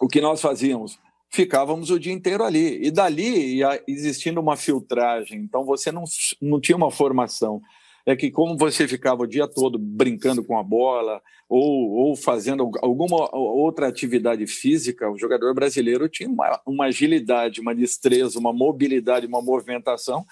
o 0.00 0.08
que 0.08 0.20
nós 0.20 0.40
fazíamos? 0.40 0.98
Ficávamos 1.30 1.90
o 1.90 2.00
dia 2.00 2.12
inteiro 2.12 2.42
ali 2.42 2.84
e 2.84 2.90
dali 2.90 3.58
ia 3.58 3.80
existindo 3.86 4.40
uma 4.40 4.56
filtragem. 4.56 5.38
Então 5.40 5.64
você 5.64 5.92
não, 5.92 6.02
não 6.42 6.60
tinha 6.60 6.76
uma 6.76 6.90
formação 6.90 7.62
é 8.06 8.14
que 8.14 8.30
como 8.30 8.56
você 8.56 8.86
ficava 8.86 9.24
o 9.24 9.26
dia 9.26 9.48
todo 9.48 9.76
brincando 9.76 10.44
com 10.44 10.56
a 10.56 10.62
bola 10.62 11.20
ou, 11.48 11.90
ou 11.90 12.16
fazendo 12.16 12.70
alguma 12.80 13.28
outra 13.34 13.88
atividade 13.88 14.46
física, 14.46 15.10
o 15.10 15.18
jogador 15.18 15.52
brasileiro 15.52 16.08
tinha 16.08 16.28
uma, 16.28 16.62
uma 16.64 16.84
agilidade, 16.86 17.60
uma 17.60 17.74
destreza, 17.74 18.38
uma 18.38 18.52
mobilidade, 18.52 19.26
uma 19.26 19.42
movimentação 19.42 20.24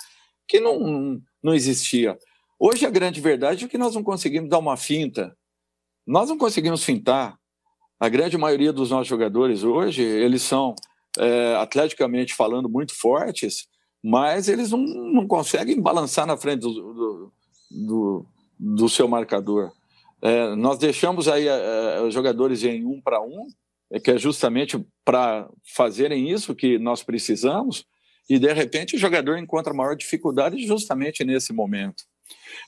que 0.47 0.61
não, 0.61 1.21
não 1.43 1.53
existia. 1.53 2.17
Hoje 2.61 2.87
a 2.87 2.91
grande 2.91 3.21
verdade 3.21 3.65
é 3.65 3.69
que 3.69 3.77
nós 3.77 3.97
não 3.97 4.05
conseguimos 4.05 4.49
dar 4.49 4.59
uma 4.59 4.77
finta, 4.77 5.37
nós 6.07 6.29
não 6.29 6.39
conseguimos 6.39 6.85
fintar. 6.85 7.37
A 7.99 8.09
grande 8.09 8.39
maioria 8.39 8.73
dos 8.73 8.91
nossos 8.91 9.09
jogadores 9.09 9.65
hoje, 9.65 10.03
eles 10.03 10.43
são 10.43 10.77
é, 11.19 11.57
atleticamente 11.57 12.35
falando 12.35 12.69
muito 12.69 12.95
fortes, 12.95 13.67
mas 14.03 14.49
eles 14.49 14.71
não, 14.71 14.79
não 14.79 15.27
conseguem 15.27 15.81
balançar 15.81 16.27
na 16.27 16.37
frente 16.37 16.61
do, 16.61 16.71
do 16.71 17.33
do, 17.75 18.25
do 18.59 18.89
seu 18.89 19.09
marcador. 19.09 19.73
É, 20.23 20.55
nós 20.55 20.79
deixamos 20.79 21.29
aí 21.29 21.47
é, 21.47 22.01
os 22.01 22.15
jogadores 22.15 22.63
em 22.63 22.85
um 22.85 23.01
para 23.01 23.21
um, 23.21 23.47
é, 23.91 24.01
que 24.01 24.11
é 24.11 24.19
justamente 24.19 24.83
para 25.05 25.49
fazerem 25.75 26.31
isso 26.31 26.55
que 26.55 26.79
nós 26.79 27.03
precisamos, 27.03 27.85
e 28.29 28.39
de 28.39 28.53
repente 28.53 28.97
o 28.97 28.99
jogador 28.99 29.37
encontra 29.37 29.75
maior 29.75 29.95
dificuldade 29.95 30.67
justamente 30.67 31.25
nesse 31.25 31.53
momento. 31.53 32.05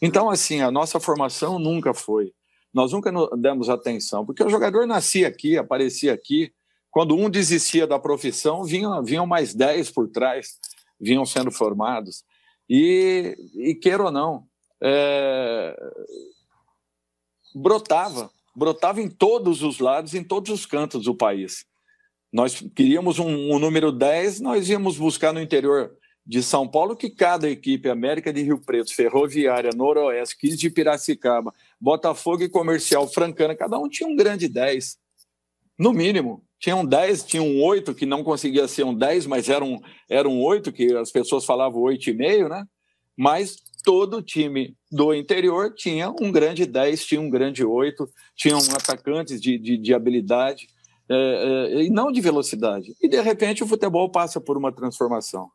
Então, 0.02 0.28
assim, 0.28 0.60
a 0.60 0.70
nossa 0.70 1.00
formação 1.00 1.58
nunca 1.58 1.94
foi. 1.94 2.32
Nós 2.74 2.92
nunca 2.92 3.10
demos 3.38 3.70
atenção, 3.70 4.26
porque 4.26 4.44
o 4.44 4.50
jogador 4.50 4.86
nascia 4.86 5.26
aqui, 5.26 5.56
aparecia 5.56 6.12
aqui. 6.12 6.52
Quando 6.90 7.16
um 7.16 7.30
desistia 7.30 7.86
da 7.86 7.98
profissão, 7.98 8.64
vinham, 8.64 9.02
vinham 9.02 9.26
mais 9.26 9.54
dez 9.54 9.90
por 9.90 10.08
trás, 10.08 10.58
vinham 11.00 11.24
sendo 11.24 11.50
formados. 11.50 12.22
E, 12.68 13.34
e 13.54 13.74
queira 13.74 14.04
ou 14.04 14.10
não, 14.10 14.44
é, 14.82 15.76
brotava, 17.54 18.30
brotava 18.54 19.00
em 19.00 19.08
todos 19.08 19.62
os 19.62 19.78
lados, 19.78 20.14
em 20.14 20.22
todos 20.22 20.50
os 20.50 20.66
cantos 20.66 21.04
do 21.04 21.14
país. 21.14 21.64
Nós 22.32 22.62
queríamos 22.74 23.18
um, 23.18 23.54
um 23.54 23.58
número 23.58 23.90
10, 23.90 24.40
nós 24.40 24.68
íamos 24.68 24.98
buscar 24.98 25.32
no 25.32 25.40
interior 25.40 25.96
de 26.26 26.42
São 26.42 26.66
Paulo 26.66 26.96
que 26.96 27.08
cada 27.08 27.48
equipe, 27.48 27.88
América 27.88 28.32
de 28.32 28.42
Rio 28.42 28.58
Preto, 28.58 28.94
Ferroviária, 28.94 29.70
Noroeste, 29.74 30.36
15 30.38 30.56
de 30.56 30.70
Piracicaba, 30.70 31.54
Botafogo 31.80 32.42
e 32.42 32.48
Comercial, 32.48 33.06
Francana, 33.06 33.54
cada 33.54 33.78
um 33.78 33.88
tinha 33.88 34.08
um 34.08 34.16
grande 34.16 34.48
10. 34.48 34.98
No 35.78 35.92
mínimo. 35.92 36.42
Tinha 36.58 36.74
um 36.74 36.86
10, 36.86 37.24
tinha 37.24 37.42
um 37.42 37.62
8 37.62 37.94
que 37.94 38.06
não 38.06 38.24
conseguia 38.24 38.66
ser 38.66 38.84
um 38.84 38.94
10, 38.94 39.26
mas 39.26 39.48
era 39.48 39.62
um, 39.62 39.78
era 40.08 40.26
um 40.26 40.42
8, 40.42 40.72
que 40.72 40.94
as 40.96 41.12
pessoas 41.12 41.44
falavam 41.44 41.82
8,5, 41.82 42.48
né? 42.48 42.66
Mas 43.14 43.58
todo 43.86 44.20
time 44.20 44.76
do 44.90 45.14
interior 45.14 45.72
tinha 45.72 46.12
um 46.20 46.32
grande 46.32 46.66
10, 46.66 47.06
tinha 47.06 47.20
um 47.20 47.30
grande 47.30 47.64
8, 47.64 48.04
tinham 48.34 48.58
atacantes 48.58 49.40
de, 49.40 49.56
de, 49.56 49.78
de 49.78 49.94
habilidade 49.94 50.66
é, 51.08 51.14
é, 51.14 51.82
e 51.84 51.88
não 51.88 52.10
de 52.10 52.20
velocidade. 52.20 52.96
E, 53.00 53.08
de 53.08 53.20
repente, 53.20 53.62
o 53.62 53.66
futebol 53.66 54.10
passa 54.10 54.40
por 54.40 54.56
uma 54.56 54.72
transformação. 54.72 55.48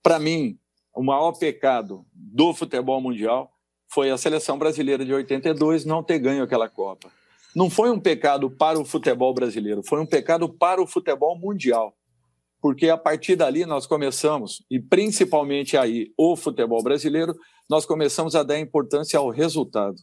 Para 0.00 0.20
mim, 0.20 0.56
o 0.94 1.02
maior 1.02 1.32
pecado 1.32 2.06
do 2.14 2.54
futebol 2.54 3.00
mundial 3.00 3.50
foi 3.92 4.12
a 4.12 4.16
seleção 4.16 4.56
brasileira 4.56 5.04
de 5.04 5.12
82 5.12 5.84
não 5.84 6.04
ter 6.04 6.20
ganho 6.20 6.44
aquela 6.44 6.68
Copa. 6.68 7.10
Não 7.54 7.68
foi 7.68 7.90
um 7.90 7.98
pecado 7.98 8.48
para 8.48 8.78
o 8.78 8.84
futebol 8.84 9.34
brasileiro, 9.34 9.82
foi 9.82 10.00
um 10.00 10.06
pecado 10.06 10.48
para 10.48 10.80
o 10.80 10.86
futebol 10.86 11.36
mundial 11.36 11.92
porque 12.62 12.88
a 12.88 12.96
partir 12.96 13.34
dali 13.34 13.66
nós 13.66 13.88
começamos, 13.88 14.64
e 14.70 14.78
principalmente 14.78 15.76
aí 15.76 16.12
o 16.16 16.36
futebol 16.36 16.80
brasileiro, 16.80 17.34
nós 17.68 17.86
começamos 17.86 18.34
a 18.34 18.42
dar 18.42 18.58
importância 18.58 19.18
ao 19.18 19.30
resultado. 19.30 19.96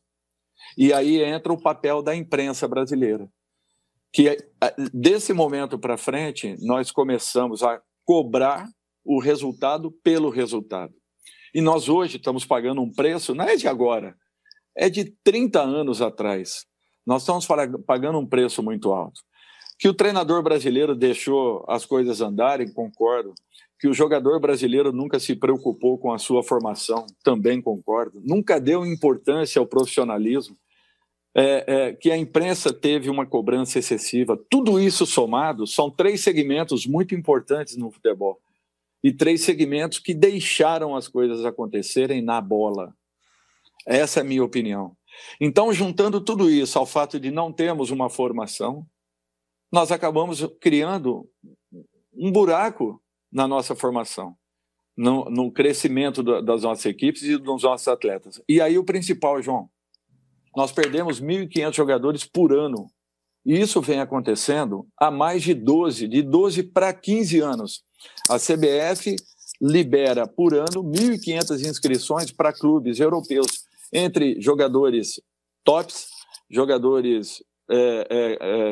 E 0.78 0.94
aí 0.94 1.24
entra 1.24 1.54
o 1.54 1.62
papel 1.62 2.02
da 2.02 2.16
imprensa 2.16 2.68
brasileira, 2.68 3.30
que 4.12 4.38
desse 4.94 5.34
momento 5.34 5.78
para 5.78 5.98
frente 5.98 6.56
nós 6.62 6.92
começamos 6.92 7.64
a 7.64 7.82
cobrar 8.06 8.68
o 9.04 9.20
resultado 9.20 9.92
pelo 10.04 10.30
resultado. 10.30 10.94
E 11.54 11.62
nós 11.62 11.90
hoje 11.90 12.18
estamos 12.18 12.46
pagando 12.46 12.82
um 12.82 12.92
preço, 12.92 13.34
não 13.34 13.46
é 13.46 13.56
de 13.56 13.68
agora, 13.68 14.16
é 14.76 14.90
de 14.90 15.06
30 15.24 15.62
anos 15.62 16.02
atrás. 16.02 16.66
Nós 17.06 17.24
estamos 17.24 17.48
pagando 17.86 18.20
um 18.20 18.28
preço 18.28 18.62
muito 18.62 18.92
alto. 18.92 19.22
Que 19.80 19.88
o 19.88 19.94
treinador 19.94 20.44
brasileiro 20.44 20.96
deixou 20.96 21.66
as 21.68 21.86
coisas 21.86 22.22
andarem, 22.22 22.72
concordo. 22.72 23.34
Que 23.80 23.88
o 23.88 23.94
jogador 23.94 24.40
brasileiro 24.40 24.92
nunca 24.92 25.20
se 25.20 25.36
preocupou 25.36 25.98
com 25.98 26.12
a 26.12 26.18
sua 26.18 26.44
formação, 26.44 27.06
também 27.24 27.62
concordo. 27.62 28.22
Nunca 28.24 28.60
deu 28.60 28.86
importância 28.86 29.60
ao 29.60 29.66
profissionalismo. 29.66 30.56
É, 31.36 31.64
é, 31.68 31.94
que 31.94 32.12
a 32.12 32.18
imprensa 32.18 32.74
teve 32.74 33.10
uma 33.10 33.26
cobrança 33.26 33.78
excessiva. 33.80 34.38
Tudo 34.50 34.80
isso 34.80 35.06
somado 35.06 35.68
são 35.68 35.90
três 35.90 36.22
segmentos 36.22 36.88
muito 36.88 37.14
importantes 37.14 37.78
no 37.78 37.92
futebol. 37.92 38.42
E 39.04 39.14
três 39.14 39.42
segmentos 39.44 40.00
que 40.00 40.14
deixaram 40.14 40.96
as 40.96 41.08
coisas 41.08 41.46
acontecerem 41.46 42.22
na 42.22 42.42
bola. 42.42 42.94
Essa 43.86 44.20
é 44.20 44.22
a 44.22 44.26
minha 44.26 44.44
opinião. 44.44 44.98
Então, 45.40 45.72
juntando 45.74 46.20
tudo 46.20 46.50
isso 46.50 46.78
ao 46.78 46.86
fato 46.86 47.20
de 47.20 47.32
não 47.32 47.52
termos 47.52 47.92
uma 47.92 48.10
formação, 48.10 48.86
nós 49.72 49.92
acabamos 49.92 50.46
criando 50.60 51.30
um 52.14 52.32
buraco 52.32 53.02
na 53.32 53.48
nossa 53.48 53.76
formação, 53.76 54.36
no, 54.98 55.26
no 55.26 55.52
crescimento 55.52 56.24
do, 56.24 56.42
das 56.42 56.64
nossas 56.64 56.86
equipes 56.86 57.24
e 57.24 57.38
dos 57.38 57.64
nossos 57.64 57.88
atletas. 57.88 58.42
E 58.48 58.62
aí 58.62 58.78
o 58.78 58.84
principal, 58.84 59.42
João, 59.42 59.70
nós 60.56 60.72
perdemos 60.72 61.22
1.500 61.22 61.74
jogadores 61.74 62.26
por 62.26 62.54
ano. 62.54 62.90
E 63.46 63.60
isso 63.60 63.82
vem 63.82 64.00
acontecendo 64.00 64.86
há 65.00 65.10
mais 65.10 65.44
de 65.44 65.54
12, 65.54 66.08
de 66.08 66.22
12 66.22 66.64
para 66.64 66.94
15 66.94 67.40
anos. 67.40 67.84
A 68.30 68.38
CBF 68.38 69.16
libera 69.62 70.28
por 70.28 70.54
ano 70.54 70.84
1.500 70.84 71.68
inscrições 71.68 72.32
para 72.32 72.54
clubes 72.54 73.00
europeus, 73.00 73.66
entre 73.92 74.40
jogadores 74.40 75.22
tops, 75.64 76.10
jogadores 76.50 77.44
é, 77.70 78.08
é, 78.10 78.38
é, 78.42 78.72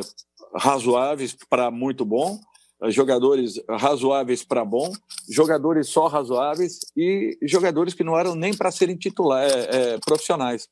razoáveis 0.56 1.36
para 1.50 1.70
muito 1.70 2.06
bom, 2.06 2.40
jogadores 2.86 3.62
razoáveis 3.70 4.44
para 4.44 4.64
bom, 4.64 4.92
jogadores 5.30 5.90
só 5.90 6.08
razoáveis 6.08 6.80
e 6.96 7.38
jogadores 7.42 7.94
que 7.94 8.04
não 8.04 8.18
eram 8.18 8.36
nem 8.36 8.56
para 8.56 8.72
serem 8.72 8.96
titular, 8.96 9.44
é, 9.44 9.94
é, 9.94 10.00
profissionais. 10.00 10.70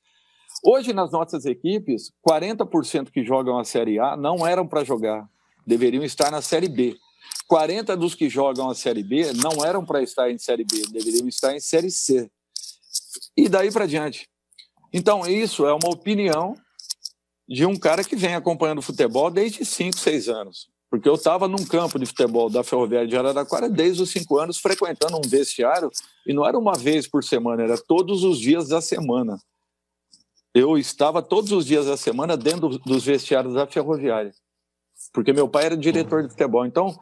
Hoje, 0.63 0.93
nas 0.93 1.11
nossas 1.11 1.45
equipes, 1.45 2.11
40% 2.27 3.11
que 3.11 3.25
jogam 3.25 3.57
a 3.57 3.65
Série 3.65 3.99
A 3.99 4.15
não 4.15 4.47
eram 4.47 4.67
para 4.67 4.83
jogar, 4.83 5.27
deveriam 5.65 6.03
estar 6.03 6.31
na 6.31 6.41
Série 6.41 6.69
B. 6.69 6.95
40 7.47 7.95
dos 7.97 8.15
que 8.15 8.29
jogam 8.29 8.69
a 8.69 8.75
Série 8.75 9.03
B 9.03 9.31
não 9.33 9.63
eram 9.65 9.85
para 9.85 10.01
estar 10.01 10.31
em 10.31 10.37
Série 10.37 10.63
B, 10.63 10.83
deveriam 10.91 11.27
estar 11.27 11.55
em 11.55 11.59
Série 11.59 11.91
C. 11.91 12.29
E 13.35 13.49
daí 13.49 13.71
para 13.71 13.85
diante. 13.85 14.29
Então, 14.93 15.27
isso 15.27 15.65
é 15.65 15.73
uma 15.73 15.89
opinião 15.89 16.55
de 17.47 17.65
um 17.65 17.75
cara 17.75 18.03
que 18.03 18.15
vem 18.15 18.33
acompanhando 18.33 18.81
futebol 18.81 19.29
desde 19.29 19.65
5, 19.65 19.97
6 19.97 20.29
anos. 20.29 20.74
Porque 20.89 21.09
eu 21.09 21.15
estava 21.15 21.47
num 21.47 21.65
campo 21.65 21.99
de 21.99 22.05
futebol 22.05 22.49
da 22.49 22.63
Ferroviária 22.63 23.07
de 23.07 23.17
Araraquara 23.17 23.69
desde 23.69 24.03
os 24.03 24.09
5 24.11 24.37
anos, 24.37 24.57
frequentando 24.57 25.17
um 25.17 25.27
vestiário, 25.27 25.89
e 26.25 26.33
não 26.33 26.45
era 26.45 26.57
uma 26.57 26.73
vez 26.73 27.07
por 27.07 27.23
semana, 27.23 27.63
era 27.63 27.77
todos 27.77 28.23
os 28.23 28.39
dias 28.39 28.69
da 28.69 28.81
semana. 28.81 29.37
Eu 30.53 30.77
estava 30.77 31.21
todos 31.21 31.51
os 31.51 31.65
dias 31.65 31.85
da 31.85 31.97
semana 31.97 32.37
dentro 32.37 32.69
dos 32.79 33.03
vestiários 33.03 33.55
da 33.55 33.67
Ferroviária, 33.67 34.31
porque 35.11 35.33
meu 35.33 35.49
pai 35.49 35.65
era 35.65 35.77
diretor 35.77 36.23
de 36.23 36.29
futebol. 36.29 36.65
Então, 36.65 36.97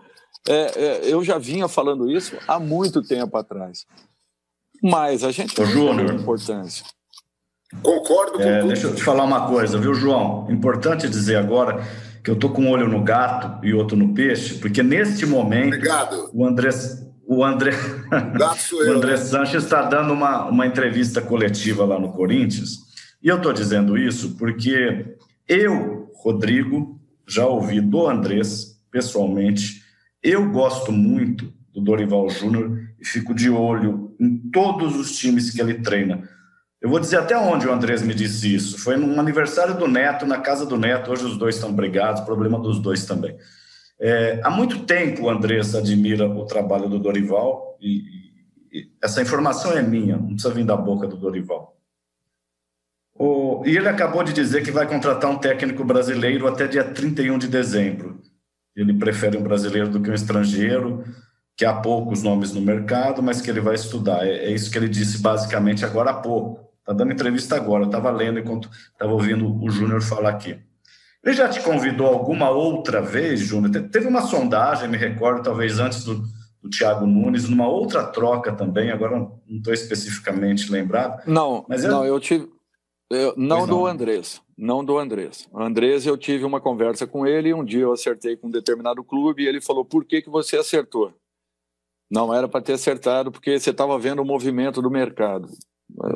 é, 0.47 0.53
é, 0.53 1.13
eu 1.13 1.23
já 1.23 1.37
vinha 1.37 1.67
falando 1.67 2.09
isso 2.09 2.35
há 2.47 2.59
muito 2.59 3.01
tempo 3.01 3.37
atrás. 3.37 3.85
Mas 4.81 5.23
a 5.23 5.31
gente 5.31 5.55
Júnior, 5.65 6.13
importância. 6.13 6.85
Concordo 7.81 8.33
com 8.33 8.41
é, 8.41 8.59
tudo. 8.59 8.67
Deixa 8.73 8.87
eu 8.87 8.95
te 8.95 9.03
falar 9.03 9.23
uma 9.23 9.47
coisa, 9.47 9.77
viu, 9.77 9.93
João? 9.93 10.51
Importante 10.51 11.07
dizer 11.07 11.37
agora 11.37 11.81
que 12.23 12.31
eu 12.31 12.35
tô 12.35 12.49
com 12.49 12.63
um 12.63 12.69
olho 12.69 12.87
no 12.87 13.03
gato 13.03 13.65
e 13.65 13.73
outro 13.73 13.97
no 13.97 14.13
peixe, 14.13 14.55
porque 14.55 14.81
neste 14.81 15.25
momento 15.25 15.75
Obrigado. 15.75 16.29
o 16.33 16.45
André 16.45 16.69
o 17.25 17.43
André, 17.43 17.71
o, 18.73 18.91
André 18.91 19.11
né? 19.11 19.17
Sanches 19.17 19.63
está 19.63 19.83
dando 19.83 20.13
uma, 20.13 20.45
uma 20.45 20.67
entrevista 20.67 21.21
coletiva 21.21 21.85
lá 21.85 21.99
no 21.99 22.11
Corinthians, 22.11 22.79
e 23.21 23.27
eu 23.27 23.37
estou 23.37 23.53
dizendo 23.53 23.97
isso 23.97 24.35
porque 24.37 25.15
eu, 25.47 26.11
Rodrigo, 26.15 26.99
já 27.27 27.45
ouvi 27.45 27.79
do 27.79 28.07
Andrés, 28.07 28.77
pessoalmente, 28.91 29.81
eu 30.21 30.49
gosto 30.51 30.91
muito 30.91 31.51
do 31.73 31.81
Dorival 31.81 32.29
Júnior 32.29 32.79
e 32.99 33.05
fico 33.05 33.33
de 33.33 33.49
olho 33.49 34.15
em 34.19 34.37
todos 34.51 34.95
os 34.95 35.17
times 35.17 35.49
que 35.49 35.59
ele 35.59 35.75
treina. 35.75 36.29
Eu 36.83 36.89
vou 36.89 36.99
dizer 36.99 37.15
até 37.15 37.37
onde 37.37 37.65
o 37.65 37.71
Andrés 37.71 38.01
me 38.01 38.13
disse 38.13 38.53
isso. 38.53 38.77
Foi 38.77 38.97
num 38.97 39.17
aniversário 39.17 39.73
do 39.77 39.87
Neto, 39.87 40.25
na 40.25 40.39
casa 40.39 40.65
do 40.65 40.77
Neto. 40.77 41.11
Hoje 41.11 41.23
os 41.23 41.37
dois 41.37 41.55
estão 41.55 41.73
brigados, 41.73 42.21
problema 42.23 42.59
dos 42.59 42.77
dois 42.77 43.05
também. 43.05 43.37
É, 43.97 44.41
há 44.43 44.49
muito 44.49 44.85
tempo 44.85 45.23
o 45.23 45.29
Andrés 45.29 45.73
admira 45.75 46.27
o 46.27 46.45
trabalho 46.45 46.89
do 46.89 46.99
Dorival 46.99 47.77
e, 47.79 47.99
e, 48.69 48.91
essa 49.01 49.21
informação 49.21 49.71
é 49.71 49.81
minha, 49.81 50.17
não 50.17 50.33
precisa 50.33 50.53
vir 50.53 50.65
da 50.65 50.75
boca 50.75 51.07
do 51.07 51.15
Dorival. 51.15 51.73
O, 53.15 53.63
e 53.65 53.77
ele 53.77 53.87
acabou 53.87 54.21
de 54.21 54.33
dizer 54.33 54.61
que 54.61 54.71
vai 54.71 54.85
contratar 54.85 55.31
um 55.31 55.37
técnico 55.37 55.85
brasileiro 55.85 56.47
até 56.47 56.67
dia 56.67 56.83
31 56.83 57.37
de 57.37 57.47
dezembro. 57.47 58.19
Ele 58.75 58.93
prefere 58.93 59.37
um 59.37 59.43
brasileiro 59.43 59.87
do 59.87 60.01
que 60.01 60.09
um 60.09 60.13
estrangeiro 60.13 61.05
que 61.55 61.63
há 61.63 61.73
poucos 61.73 62.23
nomes 62.23 62.51
no 62.51 62.59
mercado, 62.59 63.23
mas 63.23 63.39
que 63.39 63.49
ele 63.49 63.61
vai 63.61 63.75
estudar. 63.75 64.27
É, 64.27 64.47
é 64.47 64.51
isso 64.51 64.69
que 64.69 64.77
ele 64.77 64.89
disse 64.89 65.19
basicamente 65.19 65.85
agora 65.85 66.09
há 66.09 66.15
pouco. 66.15 66.62
Está 66.83 66.91
dando 66.91 67.13
entrevista 67.13 67.55
agora, 67.55 67.85
estava 67.85 68.11
lendo 68.11 68.39
enquanto 68.39 68.69
estava 68.91 69.13
ouvindo 69.13 69.63
o 69.63 69.69
Júnior 69.69 70.01
falar 70.01 70.31
aqui. 70.31 70.59
Ele 71.23 71.33
já 71.33 71.47
te 71.47 71.61
convidou 71.61 72.07
alguma 72.07 72.49
outra 72.49 73.01
vez, 73.01 73.39
Júnior? 73.39 73.71
Teve 73.89 74.07
uma 74.07 74.21
sondagem, 74.21 74.89
me 74.89 74.97
recordo, 74.97 75.41
talvez 75.41 75.79
antes 75.79 76.03
do, 76.03 76.21
do 76.61 76.69
Thiago 76.69 77.05
Nunes, 77.05 77.47
numa 77.47 77.69
outra 77.69 78.03
troca 78.03 78.51
também, 78.51 78.91
agora 78.91 79.17
não 79.17 79.41
estou 79.47 79.73
especificamente 79.73 80.69
lembrado. 80.69 81.23
Não, 81.25 81.65
mas 81.69 81.85
eu... 81.85 81.91
não, 81.91 82.05
eu 82.05 82.19
tive. 82.19 82.51
Eu, 83.09 83.33
não, 83.37 83.59
não 83.59 83.67
do 83.67 83.85
Andrés, 83.85 84.41
não 84.57 84.83
do 84.83 84.97
Andrés. 84.97 85.47
O 85.53 85.61
Andrés, 85.61 86.05
eu 86.05 86.17
tive 86.17 86.43
uma 86.43 86.59
conversa 86.59 87.07
com 87.07 87.25
ele, 87.25 87.53
um 87.53 87.63
dia 87.63 87.83
eu 87.83 87.93
acertei 87.93 88.35
com 88.35 88.47
um 88.47 88.51
determinado 88.51 89.01
clube 89.05 89.43
e 89.43 89.47
ele 89.47 89.61
falou: 89.61 89.85
por 89.85 90.03
que, 90.03 90.21
que 90.21 90.29
você 90.29 90.57
acertou? 90.57 91.13
Não 92.11 92.33
era 92.33 92.49
para 92.49 92.61
ter 92.61 92.73
acertado 92.73 93.31
porque 93.31 93.57
você 93.57 93.69
estava 93.69 93.97
vendo 93.97 94.21
o 94.21 94.25
movimento 94.25 94.81
do 94.81 94.91
mercado. 94.91 95.47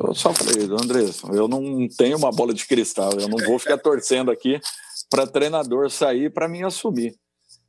Eu 0.06 0.14
só 0.14 0.32
falei, 0.34 0.64
Andrés, 0.64 1.22
eu 1.32 1.46
não 1.46 1.86
tenho 1.88 2.16
uma 2.16 2.32
bola 2.32 2.52
de 2.52 2.66
cristal, 2.66 3.12
eu 3.12 3.28
não 3.28 3.38
vou 3.38 3.58
ficar 3.58 3.78
torcendo 3.78 4.30
aqui 4.30 4.60
para 5.08 5.26
treinador 5.26 5.90
sair 5.90 6.32
para 6.32 6.48
mim 6.48 6.62
assumir. 6.62 7.14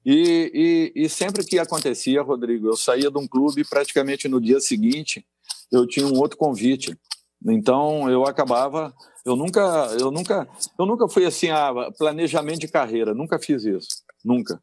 E, 0.05 0.91
e, 0.95 1.03
e, 1.03 1.09
sempre 1.09 1.43
que 1.43 1.59
acontecia, 1.59 2.21
Rodrigo, 2.21 2.67
eu 2.67 2.75
saía 2.75 3.12
de 3.12 3.17
um 3.17 3.27
clube 3.27 3.63
praticamente 3.63 4.27
no 4.27 4.39
dia 4.39 4.59
seguinte 4.59 5.25
eu 5.71 5.88
tinha 5.88 6.05
um 6.05 6.17
outro 6.17 6.38
convite. 6.38 6.97
Então 7.45 8.09
eu 8.09 8.25
acabava, 8.25 8.93
eu 9.25 9.35
nunca, 9.35 9.62
eu 9.99 10.12
nunca, 10.12 10.47
eu 10.77 10.85
nunca 10.85 11.07
fui 11.07 11.25
assim 11.25 11.49
a 11.49 11.69
ah, 11.69 11.91
planejamento 11.91 12.59
de 12.59 12.67
carreira, 12.67 13.13
nunca 13.13 13.39
fiz 13.39 13.63
isso, 13.63 13.88
nunca. 14.23 14.62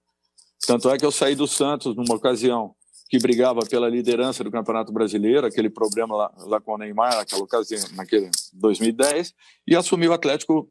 Tanto 0.66 0.90
é 0.90 0.98
que 0.98 1.06
eu 1.06 1.12
saí 1.12 1.34
do 1.34 1.46
Santos 1.46 1.96
numa 1.96 2.14
ocasião 2.14 2.74
que 3.08 3.18
brigava 3.18 3.60
pela 3.60 3.88
liderança 3.88 4.42
do 4.42 4.50
Campeonato 4.50 4.92
Brasileiro, 4.92 5.46
aquele 5.46 5.70
problema 5.70 6.16
lá, 6.16 6.32
lá 6.38 6.60
com 6.60 6.74
o 6.74 6.78
Neymar, 6.78 7.16
naquela 7.16 7.42
ocasião, 7.42 7.84
naquele 7.94 8.30
2010, 8.54 9.32
e 9.66 9.76
assumiu 9.76 10.10
o 10.10 10.14
Atlético 10.14 10.68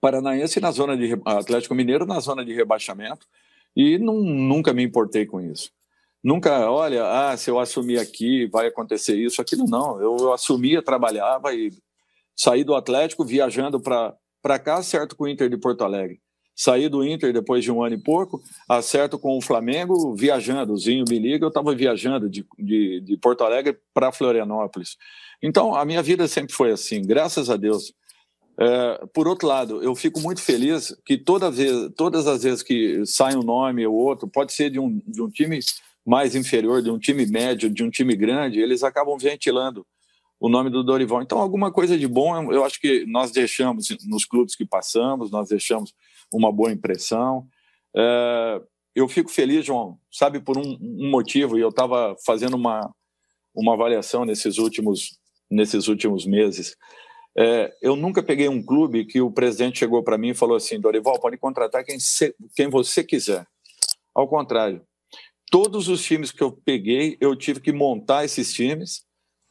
Paranaense 0.00 0.60
na 0.60 0.70
zona 0.70 0.96
de 0.96 1.12
Atlético 1.24 1.74
Mineiro 1.74 2.06
na 2.06 2.20
zona 2.20 2.44
de 2.44 2.54
rebaixamento, 2.54 3.26
e 3.76 3.98
não, 3.98 4.20
nunca 4.20 4.72
me 4.72 4.82
importei 4.82 5.26
com 5.26 5.40
isso. 5.40 5.70
Nunca, 6.24 6.70
olha, 6.70 7.04
ah, 7.04 7.36
se 7.36 7.50
eu 7.50 7.58
assumir 7.58 7.98
aqui 7.98 8.46
vai 8.46 8.68
acontecer 8.68 9.16
isso, 9.16 9.42
aquilo 9.42 9.64
não. 9.66 10.00
Eu, 10.00 10.16
eu 10.20 10.32
assumia, 10.32 10.80
trabalhava 10.80 11.52
e 11.52 11.70
saí 12.36 12.62
do 12.64 12.74
Atlético 12.74 13.24
viajando 13.24 13.80
para 13.80 14.58
cá, 14.58 14.82
certo 14.82 15.16
com 15.16 15.24
o 15.24 15.28
Inter 15.28 15.50
de 15.50 15.58
Porto 15.58 15.82
Alegre 15.82 16.21
Saí 16.54 16.88
do 16.88 17.04
Inter 17.04 17.32
depois 17.32 17.64
de 17.64 17.72
um 17.72 17.82
ano 17.82 17.94
e 17.94 17.98
pouco, 17.98 18.42
acerto 18.68 19.18
com 19.18 19.36
o 19.36 19.40
Flamengo, 19.40 20.14
viajando. 20.14 20.72
O 20.72 20.76
Zinho 20.76 21.04
me 21.08 21.18
liga, 21.18 21.44
eu 21.44 21.48
estava 21.48 21.74
viajando 21.74 22.28
de, 22.28 22.46
de, 22.58 23.00
de, 23.00 23.16
Porto 23.16 23.42
Alegre 23.42 23.78
para 23.94 24.12
Florianópolis. 24.12 24.96
Então, 25.42 25.74
a 25.74 25.84
minha 25.84 26.02
vida 26.02 26.28
sempre 26.28 26.54
foi 26.54 26.70
assim, 26.70 27.02
graças 27.02 27.48
a 27.48 27.56
Deus. 27.56 27.92
É, 28.58 29.06
por 29.14 29.26
outro 29.26 29.48
lado, 29.48 29.82
eu 29.82 29.94
fico 29.94 30.20
muito 30.20 30.42
feliz 30.42 30.94
que 31.04 31.16
toda 31.16 31.50
vez, 31.50 31.90
todas 31.96 32.26
as 32.26 32.42
vezes 32.42 32.62
que 32.62 33.04
sai 33.06 33.34
um 33.34 33.42
nome 33.42 33.86
ou 33.86 33.94
outro, 33.94 34.28
pode 34.28 34.52
ser 34.52 34.70
de 34.70 34.78
um, 34.78 35.00
de 35.06 35.22
um 35.22 35.30
time 35.30 35.58
mais 36.04 36.34
inferior, 36.34 36.82
de 36.82 36.90
um 36.90 36.98
time 36.98 37.24
médio, 37.26 37.70
de 37.70 37.82
um 37.82 37.90
time 37.90 38.14
grande, 38.14 38.60
eles 38.60 38.82
acabam 38.82 39.16
ventilando 39.16 39.86
o 40.38 40.48
nome 40.48 40.70
do 40.70 40.82
Dorival. 40.82 41.22
Então, 41.22 41.38
alguma 41.38 41.70
coisa 41.70 41.96
de 41.96 42.08
bom, 42.08 42.52
eu 42.52 42.64
acho 42.64 42.80
que 42.80 43.06
nós 43.06 43.30
deixamos 43.30 43.86
nos 44.04 44.24
clubes 44.24 44.56
que 44.56 44.66
passamos, 44.66 45.30
nós 45.30 45.48
deixamos 45.48 45.94
uma 46.32 46.52
boa 46.52 46.72
impressão. 46.72 47.46
É, 47.96 48.60
eu 48.94 49.08
fico 49.08 49.30
feliz, 49.30 49.64
João, 49.64 49.98
sabe, 50.10 50.40
por 50.40 50.58
um, 50.58 50.78
um 50.80 51.10
motivo, 51.10 51.56
e 51.58 51.60
eu 51.60 51.70
estava 51.70 52.16
fazendo 52.24 52.54
uma, 52.54 52.92
uma 53.54 53.74
avaliação 53.74 54.24
nesses 54.24 54.58
últimos, 54.58 55.18
nesses 55.50 55.88
últimos 55.88 56.26
meses. 56.26 56.76
É, 57.36 57.72
eu 57.80 57.96
nunca 57.96 58.22
peguei 58.22 58.48
um 58.48 58.62
clube 58.62 59.06
que 59.06 59.20
o 59.20 59.30
presidente 59.30 59.78
chegou 59.78 60.02
para 60.02 60.18
mim 60.18 60.30
e 60.30 60.34
falou 60.34 60.56
assim: 60.56 60.78
Dorival, 60.78 61.18
pode 61.18 61.38
contratar 61.38 61.84
quem, 61.84 61.98
se, 61.98 62.34
quem 62.54 62.68
você 62.68 63.02
quiser. 63.02 63.46
Ao 64.14 64.28
contrário, 64.28 64.82
todos 65.50 65.88
os 65.88 66.02
times 66.02 66.30
que 66.30 66.42
eu 66.42 66.52
peguei, 66.52 67.16
eu 67.20 67.34
tive 67.34 67.60
que 67.60 67.72
montar 67.72 68.24
esses 68.24 68.52
times, 68.52 69.04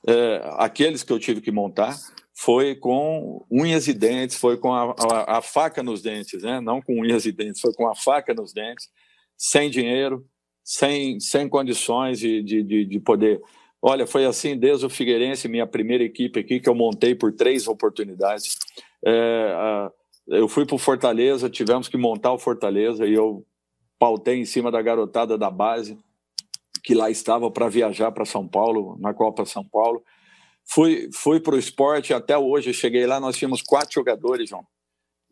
é, 0.07 0.41
aqueles 0.57 1.01
que 1.01 1.11
eu 1.11 1.19
tive 1.19 1.41
que 1.41 1.51
montar, 1.51 1.97
foi 2.43 2.73
com 2.73 3.45
unhas 3.51 3.87
e 3.87 3.93
dentes, 3.93 4.35
foi 4.35 4.57
com 4.57 4.73
a, 4.73 4.95
a, 4.97 5.37
a, 5.37 5.41
faca 5.43 5.83
nos 5.83 6.01
dentes, 6.01 6.41
né? 6.41 6.59
não 6.59 6.81
com 6.81 6.99
unhas 6.99 7.23
e 7.27 7.31
dentes, 7.31 7.61
foi 7.61 7.71
com 7.71 7.87
a 7.87 7.93
faca 7.93 8.33
nos 8.33 8.51
dentes, 8.51 8.89
sem 9.37 9.69
dinheiro, 9.69 10.25
sem, 10.63 11.19
sem 11.19 11.47
condições 11.47 12.17
de, 12.17 12.41
de, 12.41 12.63
de, 12.63 12.85
de 12.85 12.99
poder. 12.99 13.39
Olha, 13.79 14.07
foi 14.07 14.25
assim 14.25 14.57
desde 14.57 14.87
o 14.87 14.89
Figueirense, 14.89 15.47
minha 15.47 15.67
primeira 15.67 16.03
equipe 16.03 16.39
aqui, 16.39 16.59
que 16.59 16.67
eu 16.67 16.73
montei 16.73 17.13
por 17.13 17.31
três 17.31 17.67
oportunidades. 17.67 18.57
É, 19.05 19.53
a, 19.55 19.91
eu 20.29 20.47
fui 20.47 20.65
para 20.65 20.75
o 20.75 20.79
Fortaleza, 20.79 21.47
tivemos 21.47 21.87
que 21.87 21.97
montar 21.97 22.33
o 22.33 22.39
Fortaleza 22.39 23.05
e 23.05 23.13
eu 23.13 23.45
pautei 23.99 24.39
em 24.39 24.45
cima 24.45 24.71
da 24.71 24.81
garotada 24.81 25.37
da 25.37 25.51
base, 25.51 25.95
que 26.83 26.95
lá 26.95 27.07
estava 27.07 27.51
para 27.51 27.69
viajar 27.69 28.11
para 28.11 28.25
São 28.25 28.47
Paulo, 28.47 28.97
na 28.99 29.13
Copa 29.13 29.45
São 29.45 29.63
Paulo. 29.63 30.01
Fui, 30.73 31.09
fui 31.13 31.39
para 31.41 31.55
o 31.55 31.59
esporte, 31.59 32.13
até 32.13 32.37
hoje 32.37 32.73
cheguei 32.73 33.05
lá, 33.05 33.19
nós 33.19 33.35
tínhamos 33.35 33.61
quatro 33.61 33.93
jogadores, 33.93 34.49
João. 34.49 34.65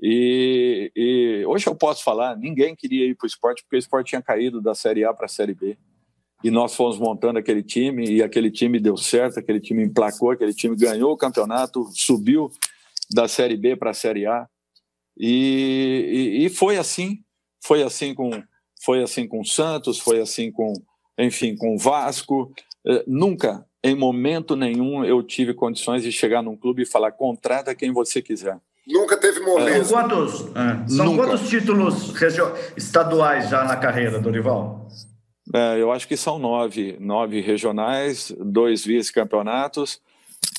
E, 0.01 0.91
e 0.93 1.45
hoje 1.45 1.65
eu 1.65 1.75
posso 1.75 2.03
falar, 2.03 2.35
ninguém 2.35 2.75
queria 2.75 3.05
ir 3.05 3.15
para 3.15 3.25
o 3.25 3.27
esporte, 3.27 3.63
porque 3.63 3.77
o 3.77 3.79
esporte 3.79 4.09
tinha 4.09 4.21
caído 4.21 4.61
da 4.61 4.75
Série 4.75 5.05
A 5.05 5.13
para 5.13 5.27
a 5.27 5.29
Série 5.29 5.53
B. 5.53 5.77
E 6.43 6.51
nós 6.51 6.75
fomos 6.75 6.99
montando 6.99 7.39
aquele 7.39 7.63
time, 7.63 8.05
e 8.09 8.21
aquele 8.21 8.51
time 8.51 8.81
deu 8.81 8.97
certo, 8.97 9.39
aquele 9.39 9.61
time 9.61 9.83
emplacou, 9.83 10.31
aquele 10.31 10.53
time 10.53 10.75
ganhou 10.75 11.13
o 11.13 11.17
campeonato, 11.17 11.89
subiu 11.93 12.51
da 13.09 13.27
Série 13.27 13.55
B 13.55 13.77
para 13.77 13.91
a 13.91 13.93
Série 13.93 14.25
A. 14.25 14.45
E, 15.17 16.39
e, 16.41 16.45
e, 16.45 16.49
foi 16.49 16.77
assim, 16.77 17.23
foi 17.63 17.81
assim 17.81 18.13
com 18.13 18.29
foi 18.83 19.03
assim 19.03 19.27
com 19.27 19.43
Santos, 19.43 19.99
foi 19.99 20.19
assim 20.19 20.51
com, 20.51 20.73
enfim, 21.17 21.55
com 21.55 21.77
Vasco. 21.77 22.51
Uh, 22.85 23.03
nunca 23.05 23.68
em 23.83 23.95
momento 23.95 24.55
nenhum 24.55 25.03
eu 25.05 25.23
tive 25.23 25.53
condições 25.53 26.03
de 26.03 26.11
chegar 26.11 26.41
num 26.41 26.55
clube 26.55 26.83
e 26.83 26.85
falar 26.85 27.11
contrata 27.11 27.75
quem 27.75 27.91
você 27.91 28.21
quiser. 28.21 28.57
Nunca 28.87 29.17
teve 29.17 29.39
moleza. 29.41 29.85
São 29.85 30.01
quantos, 30.01 30.55
é, 30.55 30.87
são 30.87 31.15
quantos 31.15 31.49
títulos 31.49 32.13
estaduais 32.75 33.49
já 33.49 33.63
na 33.63 33.75
carreira, 33.75 34.19
Dorival? 34.19 34.87
É, 35.53 35.79
eu 35.79 35.91
acho 35.91 36.07
que 36.07 36.17
são 36.17 36.39
nove, 36.39 36.97
nove 36.99 37.39
regionais, 37.41 38.33
dois 38.39 38.83
vice-campeonatos, 38.83 39.99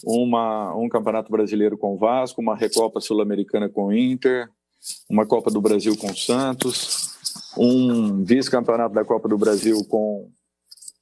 uma, 0.04 0.74
um 0.76 0.88
Campeonato 0.88 1.30
Brasileiro 1.30 1.76
com 1.76 1.94
o 1.94 1.98
Vasco, 1.98 2.40
uma 2.40 2.56
Recopa 2.56 3.00
Sul-Americana 3.00 3.68
com 3.68 3.86
o 3.86 3.92
Inter, 3.92 4.48
uma 5.08 5.26
Copa 5.26 5.50
do 5.50 5.60
Brasil 5.60 5.96
com 5.96 6.08
o 6.08 6.16
Santos, 6.16 7.10
um 7.56 8.24
vice-campeonato 8.24 8.94
da 8.94 9.04
Copa 9.04 9.28
do 9.28 9.38
Brasil 9.38 9.84
com 9.88 10.28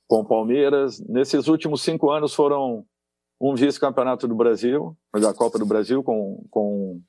com 0.09 0.21
o 0.21 0.25
Palmeiras. 0.25 0.99
Nesses 1.01 1.47
últimos 1.47 1.83
cinco 1.83 2.11
anos 2.11 2.35
foram 2.35 2.85
um 3.41 3.55
vice-campeonato 3.55 4.27
do 4.27 4.35
Brasil, 4.35 4.97
da 5.13 5.33
Copa 5.33 5.59
do 5.59 5.67
Brasil 5.67 6.03
com, 6.03 6.45
com 6.51 7.01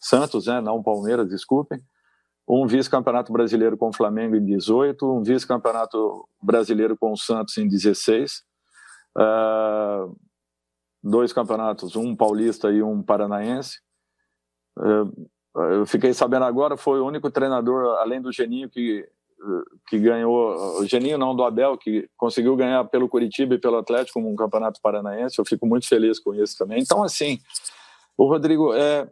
Santos, 0.00 0.46
né? 0.46 0.60
não 0.60 0.82
Palmeiras, 0.82 1.28
desculpem. 1.28 1.80
Um 2.46 2.66
vice-campeonato 2.66 3.32
brasileiro 3.32 3.76
com 3.76 3.88
o 3.88 3.92
Flamengo 3.92 4.36
em 4.36 4.44
18, 4.44 5.06
um 5.06 5.22
vice-campeonato 5.22 6.28
brasileiro 6.42 6.96
com 6.96 7.12
o 7.12 7.16
Santos 7.16 7.56
em 7.56 7.68
16. 7.68 8.42
Uh, 9.16 9.20
ah, 9.20 10.08
dois 11.02 11.32
campeonatos, 11.32 11.94
um 11.94 12.16
paulista 12.16 12.70
e 12.70 12.82
um 12.82 13.02
paranaense. 13.02 13.78
Uh, 14.78 15.28
eu 15.72 15.86
fiquei 15.86 16.14
sabendo 16.14 16.44
agora, 16.44 16.76
foi 16.76 17.00
o 17.00 17.06
único 17.06 17.30
treinador, 17.30 17.98
além 17.98 18.20
do 18.20 18.32
Geninho, 18.32 18.70
que 18.70 19.06
que 19.86 19.98
ganhou, 19.98 20.80
o 20.80 20.86
Geninho 20.86 21.18
não, 21.18 21.34
do 21.34 21.44
Abel, 21.44 21.76
que 21.76 22.08
conseguiu 22.16 22.56
ganhar 22.56 22.84
pelo 22.84 23.08
Curitiba 23.08 23.54
e 23.54 23.58
pelo 23.58 23.76
Atlético 23.76 24.18
um 24.20 24.36
campeonato 24.36 24.80
paranaense, 24.82 25.38
eu 25.38 25.44
fico 25.44 25.66
muito 25.66 25.86
feliz 25.86 26.18
com 26.18 26.34
isso 26.34 26.56
também. 26.56 26.80
Então, 26.80 27.02
assim, 27.02 27.38
o 28.16 28.26
Rodrigo 28.26 28.74
é 28.74 29.08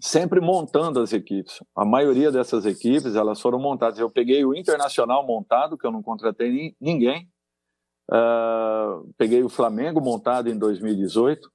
sempre 0.00 0.40
montando 0.40 1.00
as 1.00 1.12
equipes. 1.12 1.62
A 1.76 1.84
maioria 1.84 2.30
dessas 2.30 2.64
equipes, 2.64 3.14
elas 3.14 3.40
foram 3.40 3.58
montadas. 3.58 3.98
Eu 3.98 4.10
peguei 4.10 4.44
o 4.44 4.54
Internacional 4.54 5.26
montado, 5.26 5.76
que 5.76 5.86
eu 5.86 5.92
não 5.92 6.02
contratei 6.02 6.74
ninguém, 6.80 7.28
uh, 8.10 9.12
peguei 9.18 9.42
o 9.42 9.48
Flamengo 9.48 10.00
montado 10.00 10.48
em 10.48 10.58
2018, 10.58 11.50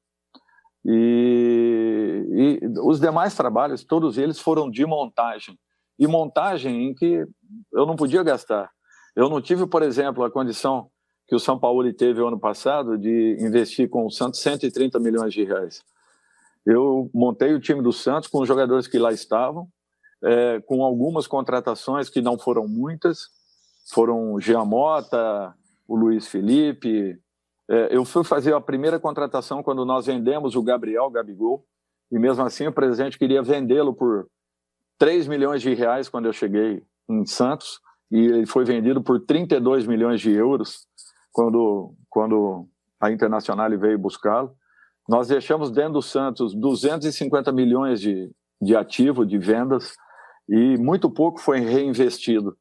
e, 0.85 2.59
e 2.61 2.79
os 2.81 2.99
demais 2.99 3.35
trabalhos, 3.35 3.83
todos 3.83 4.17
eles 4.17 4.39
foram 4.39 4.69
de 4.69 4.85
montagem 4.85 5.57
e 5.97 6.07
montagem 6.07 6.87
em 6.87 6.93
que 6.93 7.25
eu 7.73 7.85
não 7.85 7.95
podia 7.95 8.23
gastar. 8.23 8.69
Eu 9.15 9.29
não 9.29 9.41
tive, 9.41 9.65
por 9.65 9.81
exemplo, 9.81 10.23
a 10.23 10.31
condição 10.31 10.89
que 11.27 11.35
o 11.35 11.39
São 11.39 11.59
Paulo 11.59 11.91
teve 11.93 12.21
ano 12.21 12.39
passado 12.39 12.97
de 12.97 13.37
investir 13.39 13.89
com 13.89 14.05
o 14.05 14.11
Santos 14.11 14.39
130 14.39 14.99
milhões 14.99 15.33
de 15.33 15.43
reais. 15.43 15.81
Eu 16.65 17.09
montei 17.13 17.53
o 17.53 17.59
time 17.59 17.81
do 17.81 17.91
Santos 17.91 18.29
com 18.29 18.41
os 18.41 18.47
jogadores 18.47 18.87
que 18.87 18.99
lá 18.99 19.11
estavam, 19.11 19.67
é, 20.23 20.61
com 20.61 20.83
algumas 20.83 21.27
contratações 21.27 22.09
que 22.09 22.21
não 22.21 22.37
foram 22.37 22.67
muitas, 22.67 23.29
foram 23.91 24.33
o 24.33 24.41
Jean 24.41 24.65
Mota, 24.65 25.53
o 25.87 25.95
Luiz 25.95 26.27
Felipe. 26.27 27.17
É, 27.69 27.95
eu 27.95 28.05
fui 28.05 28.23
fazer 28.23 28.53
a 28.53 28.61
primeira 28.61 28.99
contratação 28.99 29.63
quando 29.63 29.85
nós 29.85 30.05
vendemos 30.05 30.55
o 30.55 30.63
Gabriel 30.63 31.09
Gabigol, 31.09 31.65
e 32.11 32.17
mesmo 32.17 32.43
assim 32.43 32.67
o 32.67 32.73
presidente 32.73 33.17
queria 33.17 33.41
vendê-lo 33.41 33.93
por 33.93 34.27
3 34.97 35.27
milhões 35.27 35.61
de 35.61 35.73
reais 35.73 36.09
quando 36.09 36.25
eu 36.25 36.33
cheguei 36.33 36.83
em 37.09 37.25
Santos 37.25 37.79
e 38.11 38.17
ele 38.17 38.45
foi 38.45 38.65
vendido 38.65 39.01
por 39.01 39.19
32 39.19 39.85
milhões 39.85 40.21
de 40.21 40.31
euros 40.31 40.87
quando, 41.31 41.93
quando 42.09 42.67
a 42.99 43.11
Internacional 43.11 43.69
veio 43.77 43.99
buscá-lo. 43.99 44.55
Nós 45.07 45.27
deixamos 45.27 45.71
dentro 45.71 45.93
do 45.93 46.01
Santos 46.01 46.53
250 46.53 47.51
milhões 47.51 48.01
de, 48.01 48.31
de 48.61 48.75
ativo, 48.75 49.25
de 49.25 49.37
vendas, 49.37 49.93
e 50.49 50.77
muito 50.77 51.09
pouco 51.09 51.39
foi 51.39 51.59
reinvestido. 51.59 52.57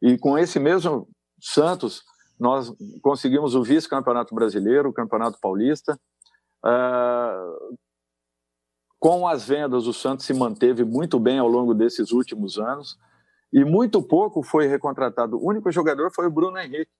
E 0.00 0.16
com 0.18 0.38
esse 0.38 0.58
mesmo 0.58 1.08
Santos, 1.40 2.02
nós 2.38 2.72
conseguimos 3.02 3.54
o 3.54 3.62
vice-campeonato 3.62 4.34
brasileiro, 4.34 4.88
o 4.88 4.92
campeonato 4.92 5.38
paulista, 5.40 5.98
uh, 6.64 7.76
com 9.02 9.26
as 9.26 9.44
vendas, 9.44 9.88
o 9.88 9.92
Santos 9.92 10.24
se 10.24 10.32
manteve 10.32 10.84
muito 10.84 11.18
bem 11.18 11.36
ao 11.36 11.48
longo 11.48 11.74
desses 11.74 12.12
últimos 12.12 12.56
anos 12.56 12.96
e 13.52 13.64
muito 13.64 14.00
pouco 14.00 14.44
foi 14.44 14.68
recontratado. 14.68 15.36
O 15.36 15.48
único 15.48 15.72
jogador 15.72 16.12
foi 16.14 16.28
o 16.28 16.30
Bruno 16.30 16.56
Henrique. 16.56 16.92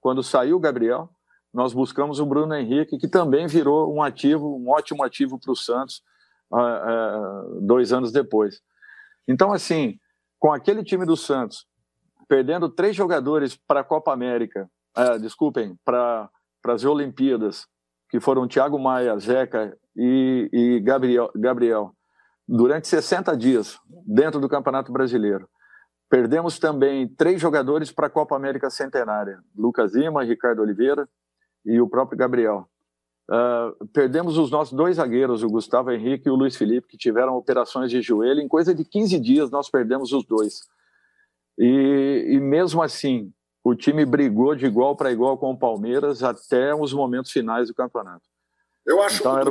Quando 0.00 0.22
saiu 0.22 0.56
o 0.56 0.58
Gabriel, 0.58 1.10
nós 1.52 1.74
buscamos 1.74 2.18
o 2.18 2.24
Bruno 2.24 2.54
Henrique, 2.54 2.96
que 2.96 3.06
também 3.06 3.46
virou 3.46 3.94
um 3.94 4.02
ativo, 4.02 4.56
um 4.56 4.70
ótimo 4.70 5.04
ativo 5.04 5.38
para 5.38 5.52
o 5.52 5.54
Santos 5.54 6.02
uh, 6.50 6.56
uh, 6.56 7.60
dois 7.60 7.92
anos 7.92 8.10
depois. 8.10 8.62
Então, 9.28 9.52
assim, 9.52 10.00
com 10.38 10.54
aquele 10.54 10.82
time 10.82 11.04
do 11.04 11.14
Santos 11.14 11.66
perdendo 12.26 12.70
três 12.70 12.96
jogadores 12.96 13.54
para 13.54 13.80
a 13.80 13.84
Copa 13.84 14.14
América, 14.14 14.66
uh, 14.96 15.18
desculpem, 15.20 15.78
para 15.84 16.30
as 16.68 16.84
Olimpíadas, 16.86 17.66
que 18.10 18.20
foram 18.20 18.48
Thiago 18.48 18.78
Maia, 18.78 19.16
Zeca 19.18 19.76
e, 19.96 20.48
e 20.52 20.80
Gabriel, 20.80 21.30
Gabriel, 21.34 21.94
durante 22.46 22.88
60 22.88 23.36
dias, 23.36 23.78
dentro 24.04 24.40
do 24.40 24.48
Campeonato 24.48 24.92
Brasileiro. 24.92 25.48
Perdemos 26.08 26.58
também 26.58 27.06
três 27.06 27.40
jogadores 27.40 27.92
para 27.92 28.08
a 28.08 28.10
Copa 28.10 28.34
América 28.34 28.68
Centenária: 28.68 29.38
Lucas 29.56 29.94
Lima, 29.94 30.24
Ricardo 30.24 30.60
Oliveira 30.60 31.08
e 31.64 31.80
o 31.80 31.88
próprio 31.88 32.18
Gabriel. 32.18 32.68
Uh, 33.30 33.86
perdemos 33.92 34.36
os 34.36 34.50
nossos 34.50 34.76
dois 34.76 34.96
zagueiros, 34.96 35.44
o 35.44 35.48
Gustavo 35.48 35.92
Henrique 35.92 36.28
e 36.28 36.32
o 36.32 36.34
Luiz 36.34 36.56
Felipe, 36.56 36.88
que 36.88 36.96
tiveram 36.96 37.36
operações 37.36 37.88
de 37.88 38.02
joelho. 38.02 38.40
Em 38.40 38.48
coisa 38.48 38.74
de 38.74 38.84
15 38.84 39.20
dias, 39.20 39.52
nós 39.52 39.70
perdemos 39.70 40.12
os 40.12 40.26
dois. 40.26 40.62
E, 41.56 42.32
e 42.32 42.40
mesmo 42.40 42.82
assim, 42.82 43.32
o 43.62 43.74
time 43.74 44.04
brigou 44.04 44.54
de 44.54 44.66
igual 44.66 44.96
para 44.96 45.12
igual 45.12 45.36
com 45.38 45.52
o 45.52 45.58
Palmeiras 45.58 46.22
até 46.22 46.74
os 46.74 46.92
momentos 46.92 47.30
finais 47.30 47.68
do 47.68 47.74
campeonato. 47.74 48.24
Eu 48.86 49.02
acho, 49.02 49.20
então, 49.20 49.38
era 49.38 49.50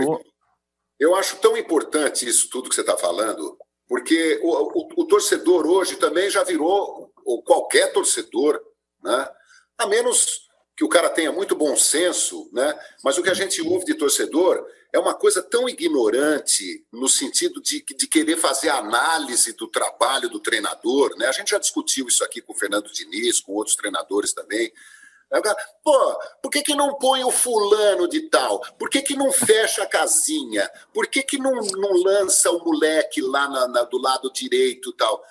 eu 0.99 1.15
acho 1.15 1.37
tão 1.37 1.55
importante 1.55 2.27
isso 2.27 2.49
tudo 2.49 2.67
que 2.67 2.75
você 2.75 2.81
está 2.81 2.97
falando, 2.97 3.57
porque 3.87 4.39
o, 4.43 4.49
o, 4.49 4.89
o, 4.97 5.05
torcedor 5.05 5.65
hoje 5.65 5.95
também 5.95 6.29
já 6.29 6.43
virou, 6.43 7.11
ou 7.23 7.41
qualquer 7.43 7.93
torcedor, 7.93 8.59
né? 9.01 9.29
a 9.77 9.87
menos 9.87 10.49
que 10.75 10.83
o 10.83 10.89
cara 10.89 11.09
tenha 11.09 11.31
muito 11.31 11.55
bom 11.55 11.75
senso, 11.77 12.49
né? 12.51 12.77
mas 13.03 13.17
o 13.17 13.23
que 13.23 13.29
a 13.29 13.33
gente 13.33 13.61
ouve 13.61 13.85
de 13.85 13.93
torcedor 13.93 14.65
é 14.91 14.97
uma 14.97 15.13
coisa 15.13 15.41
tão 15.41 15.69
ignorante 15.69 16.85
no 16.91 17.07
sentido 17.07 17.61
de, 17.61 17.83
de 17.83 18.07
querer 18.07 18.37
fazer 18.37 18.69
análise 18.69 19.53
do 19.53 19.67
trabalho 19.67 20.29
do 20.29 20.39
treinador. 20.39 21.15
Né? 21.15 21.27
A 21.27 21.31
gente 21.31 21.51
já 21.51 21.59
discutiu 21.59 22.07
isso 22.07 22.23
aqui 22.23 22.41
com 22.41 22.53
o 22.53 22.55
Fernando 22.55 22.91
Diniz, 22.91 23.39
com 23.39 23.53
outros 23.53 23.75
treinadores 23.75 24.33
também. 24.33 24.73
Pô, 25.83 26.19
por 26.41 26.49
que, 26.49 26.63
que 26.63 26.73
não 26.73 26.95
põe 26.95 27.23
o 27.23 27.29
fulano 27.29 28.07
de 28.07 28.21
tal? 28.29 28.61
Por 28.79 28.89
que, 28.89 29.01
que 29.03 29.15
não 29.15 29.31
fecha 29.31 29.83
a 29.83 29.87
casinha? 29.87 30.69
Por 30.91 31.05
que, 31.05 31.21
que 31.21 31.37
não, 31.37 31.53
não 31.53 31.93
lança 32.03 32.49
o 32.49 32.63
moleque 32.65 33.21
lá 33.21 33.47
na, 33.47 33.67
na, 33.67 33.83
do 33.83 33.99
lado 33.99 34.31
direito 34.33 34.91
tal? 34.93 35.23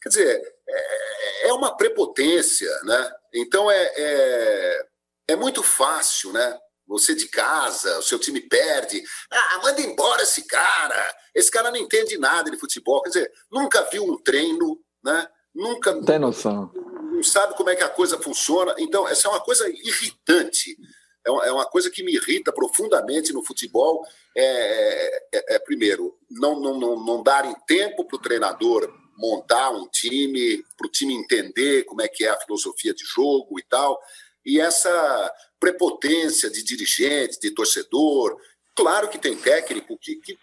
Quer 0.00 0.08
dizer, 0.08 0.54
é, 0.66 1.48
é 1.48 1.52
uma 1.52 1.76
prepotência, 1.76 2.70
né? 2.84 3.12
Então 3.34 3.70
é, 3.70 3.92
é, 3.94 4.86
é 5.28 5.36
muito 5.36 5.62
fácil, 5.62 6.32
né? 6.32 6.58
Você 6.92 7.14
de 7.14 7.26
casa, 7.26 7.98
o 7.98 8.02
seu 8.02 8.18
time 8.18 8.38
perde. 8.38 9.02
Ah, 9.30 9.60
manda 9.62 9.80
embora 9.80 10.22
esse 10.22 10.46
cara. 10.46 11.16
Esse 11.34 11.50
cara 11.50 11.70
não 11.70 11.78
entende 11.78 12.18
nada 12.18 12.50
de 12.50 12.58
futebol. 12.58 13.00
Quer 13.02 13.08
dizer, 13.08 13.32
nunca 13.50 13.82
viu 13.90 14.04
um 14.04 14.22
treino, 14.22 14.78
né? 15.02 15.26
Nunca. 15.54 15.98
Tem 16.04 16.18
noção. 16.18 16.70
Não 16.74 17.22
sabe 17.22 17.56
como 17.56 17.70
é 17.70 17.76
que 17.76 17.82
a 17.82 17.88
coisa 17.88 18.18
funciona. 18.18 18.74
Então, 18.78 19.08
essa 19.08 19.26
é 19.26 19.30
uma 19.30 19.40
coisa 19.40 19.66
irritante. 19.70 20.76
É 21.24 21.30
uma, 21.30 21.46
é 21.46 21.52
uma 21.52 21.64
coisa 21.64 21.90
que 21.90 22.02
me 22.02 22.14
irrita 22.14 22.52
profundamente 22.52 23.32
no 23.32 23.42
futebol. 23.42 24.04
É, 24.36 25.16
é, 25.34 25.54
é 25.54 25.58
primeiro, 25.58 26.14
não, 26.30 26.60
não, 26.60 26.78
não, 26.78 27.04
não 27.04 27.22
darem 27.22 27.54
tempo 27.66 28.04
para 28.04 28.16
o 28.16 28.20
treinador 28.20 28.92
montar 29.16 29.70
um 29.70 29.88
time, 29.88 30.62
para 30.76 30.86
o 30.86 30.90
time 30.90 31.14
entender 31.14 31.84
como 31.84 32.02
é 32.02 32.08
que 32.08 32.24
é 32.24 32.28
a 32.28 32.40
filosofia 32.40 32.92
de 32.92 33.04
jogo 33.04 33.58
e 33.58 33.62
tal. 33.62 33.98
E 34.44 34.60
essa 34.60 35.32
prepotência 35.62 36.50
de 36.50 36.60
dirigente, 36.64 37.38
de 37.38 37.52
torcedor. 37.52 38.36
Claro 38.74 39.08
que 39.08 39.16
tem 39.16 39.36
técnico 39.36 39.96
que, 39.96 40.16
que 40.16 40.36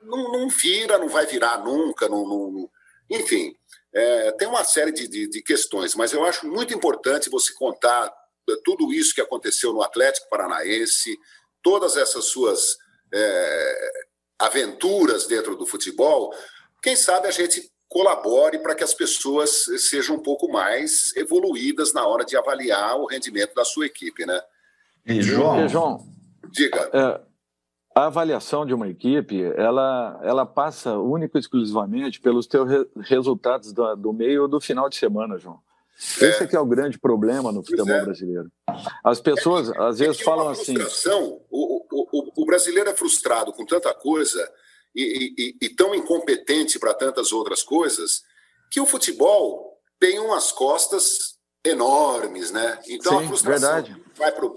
não, 0.00 0.32
não, 0.32 0.48
vira, 0.48 0.96
não 0.96 1.10
vai 1.10 1.26
virar 1.26 1.62
nunca, 1.62 2.08
não, 2.08 2.26
não 2.26 2.70
enfim, 3.10 3.54
é, 3.92 4.32
tem 4.32 4.48
uma 4.48 4.64
série 4.64 4.90
de, 4.90 5.06
de, 5.06 5.28
de, 5.28 5.42
questões, 5.42 5.94
mas 5.94 6.14
eu 6.14 6.24
acho 6.24 6.46
muito 6.46 6.72
importante 6.72 7.28
você 7.28 7.52
contar 7.52 8.10
tudo 8.64 8.90
isso 8.94 9.14
que 9.14 9.20
aconteceu 9.20 9.74
no 9.74 9.82
Atlético 9.82 10.30
Paranaense, 10.30 11.18
todas 11.62 11.98
essas 11.98 12.24
suas 12.24 12.78
é, 13.12 13.92
aventuras 14.38 15.26
dentro 15.26 15.54
do 15.54 15.66
futebol. 15.66 16.34
Quem 16.82 16.96
sabe 16.96 17.28
a 17.28 17.30
gente 17.30 17.70
colabore 17.90 18.58
para 18.60 18.74
que 18.74 18.82
as 18.82 18.94
pessoas 18.94 19.66
sejam 19.76 20.16
um 20.16 20.22
pouco 20.22 20.50
mais 20.50 21.14
evoluídas 21.14 21.92
na 21.92 22.06
hora 22.06 22.24
de 22.24 22.38
avaliar 22.38 22.96
o 22.96 23.04
rendimento 23.04 23.54
da 23.54 23.66
sua 23.66 23.84
equipe, 23.84 24.24
né? 24.24 24.42
E 25.06 25.20
João, 25.20 25.64
e 25.64 25.68
João 25.68 26.06
diga. 26.50 26.90
É, 26.92 27.20
a 27.94 28.06
avaliação 28.06 28.64
de 28.64 28.72
uma 28.72 28.88
equipe, 28.88 29.42
ela, 29.56 30.20
ela 30.22 30.46
passa 30.46 30.96
único 30.96 31.36
e 31.36 31.40
exclusivamente 31.40 32.20
pelos 32.20 32.46
teus 32.46 32.68
re, 32.68 32.86
resultados 33.00 33.72
do, 33.72 33.94
do 33.96 34.12
meio 34.12 34.42
ou 34.42 34.48
do 34.48 34.60
final 34.60 34.88
de 34.88 34.96
semana, 34.96 35.38
João. 35.38 35.60
É. 36.20 36.24
Esse 36.26 36.44
é 36.44 36.46
que 36.46 36.56
é 36.56 36.60
o 36.60 36.66
grande 36.66 36.98
problema 36.98 37.52
no 37.52 37.62
futebol 37.62 37.94
é. 37.94 38.04
brasileiro. 38.04 38.50
As 39.04 39.20
pessoas, 39.20 39.70
é, 39.70 39.78
às 39.78 39.98
vezes, 39.98 40.20
falam 40.20 40.48
assim... 40.48 40.74
O, 41.50 41.84
o, 41.90 42.42
o, 42.42 42.46
brasileiro 42.46 42.88
é 42.88 42.94
frustrado 42.94 43.52
com 43.52 43.64
tanta 43.64 43.92
coisa 43.92 44.50
e, 44.94 45.34
e, 45.60 45.66
e 45.66 45.68
tão 45.68 45.94
incompetente 45.94 46.78
para 46.78 46.94
tantas 46.94 47.30
outras 47.32 47.62
coisas 47.62 48.22
que 48.70 48.80
o 48.80 48.86
futebol 48.86 49.78
tem 50.00 50.18
umas 50.18 50.50
costas 50.50 51.31
enormes, 51.64 52.50
né? 52.50 52.78
Então 52.88 53.18
Sim, 53.18 53.24
a 53.24 53.28
frustração 53.28 53.72
verdade. 53.74 54.02
vai 54.16 54.32
para 54.32 54.48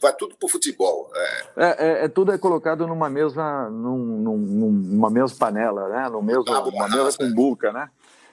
vai 0.00 0.14
tudo 0.14 0.36
para 0.36 0.46
o 0.46 0.48
futebol. 0.48 1.10
É. 1.14 1.42
É, 1.56 1.66
é, 1.66 2.04
é. 2.04 2.08
tudo 2.08 2.32
é 2.32 2.38
colocado 2.38 2.86
numa 2.86 3.08
mesma, 3.08 3.70
num, 3.70 3.98
num, 3.98 4.36
numa 4.36 5.10
mesma 5.10 5.36
panela, 5.38 5.88
né? 5.88 6.08
No 6.08 6.22
mesmo, 6.22 6.44
ah, 6.48 6.62
uma 6.62 6.88
mesma 6.88 7.12
cumbuca, 7.12 7.72
né? 7.72 7.88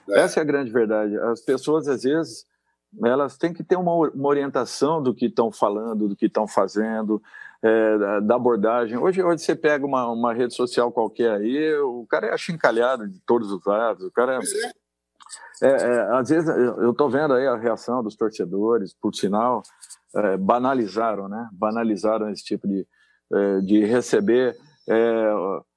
É. 0.08 0.20
Essa 0.20 0.40
é 0.40 0.42
a 0.42 0.44
grande 0.44 0.70
verdade. 0.70 1.16
As 1.16 1.40
pessoas, 1.40 1.88
às 1.88 2.02
vezes, 2.02 2.46
elas 3.04 3.38
têm 3.38 3.52
que 3.52 3.64
ter 3.64 3.76
uma, 3.76 3.92
uma 3.92 4.28
orientação 4.28 5.02
do 5.02 5.14
que 5.14 5.26
estão 5.26 5.50
falando, 5.50 6.08
do 6.08 6.16
que 6.16 6.26
estão 6.26 6.46
fazendo, 6.46 7.22
é, 7.62 8.20
da 8.20 8.34
abordagem. 8.34 8.98
Hoje, 8.98 9.22
hoje 9.22 9.42
você 9.42 9.54
pega 9.54 9.86
uma, 9.86 10.10
uma 10.10 10.34
rede 10.34 10.54
social 10.54 10.90
qualquer 10.90 11.32
aí, 11.32 11.74
o 11.76 12.04
cara 12.08 12.26
é 12.26 12.34
achincalhado 12.34 13.08
de 13.08 13.20
todos 13.20 13.50
os 13.52 13.64
lados, 13.64 14.04
o 14.04 14.10
cara 14.10 14.38
é... 14.38 14.72
É, 15.62 15.68
é, 15.68 16.00
às 16.18 16.28
vezes 16.28 16.48
eu 16.48 16.90
estou 16.90 17.08
vendo 17.08 17.34
aí 17.34 17.46
a 17.46 17.56
reação 17.56 18.02
dos 18.02 18.16
torcedores, 18.16 18.92
por 19.00 19.14
sinal, 19.14 19.62
é, 20.12 20.36
banalizaram, 20.36 21.28
né? 21.28 21.48
Banalizaram 21.52 22.28
esse 22.30 22.42
tipo 22.42 22.66
de, 22.66 22.84
é, 23.32 23.60
de 23.60 23.84
receber. 23.84 24.56
É, 24.88 25.32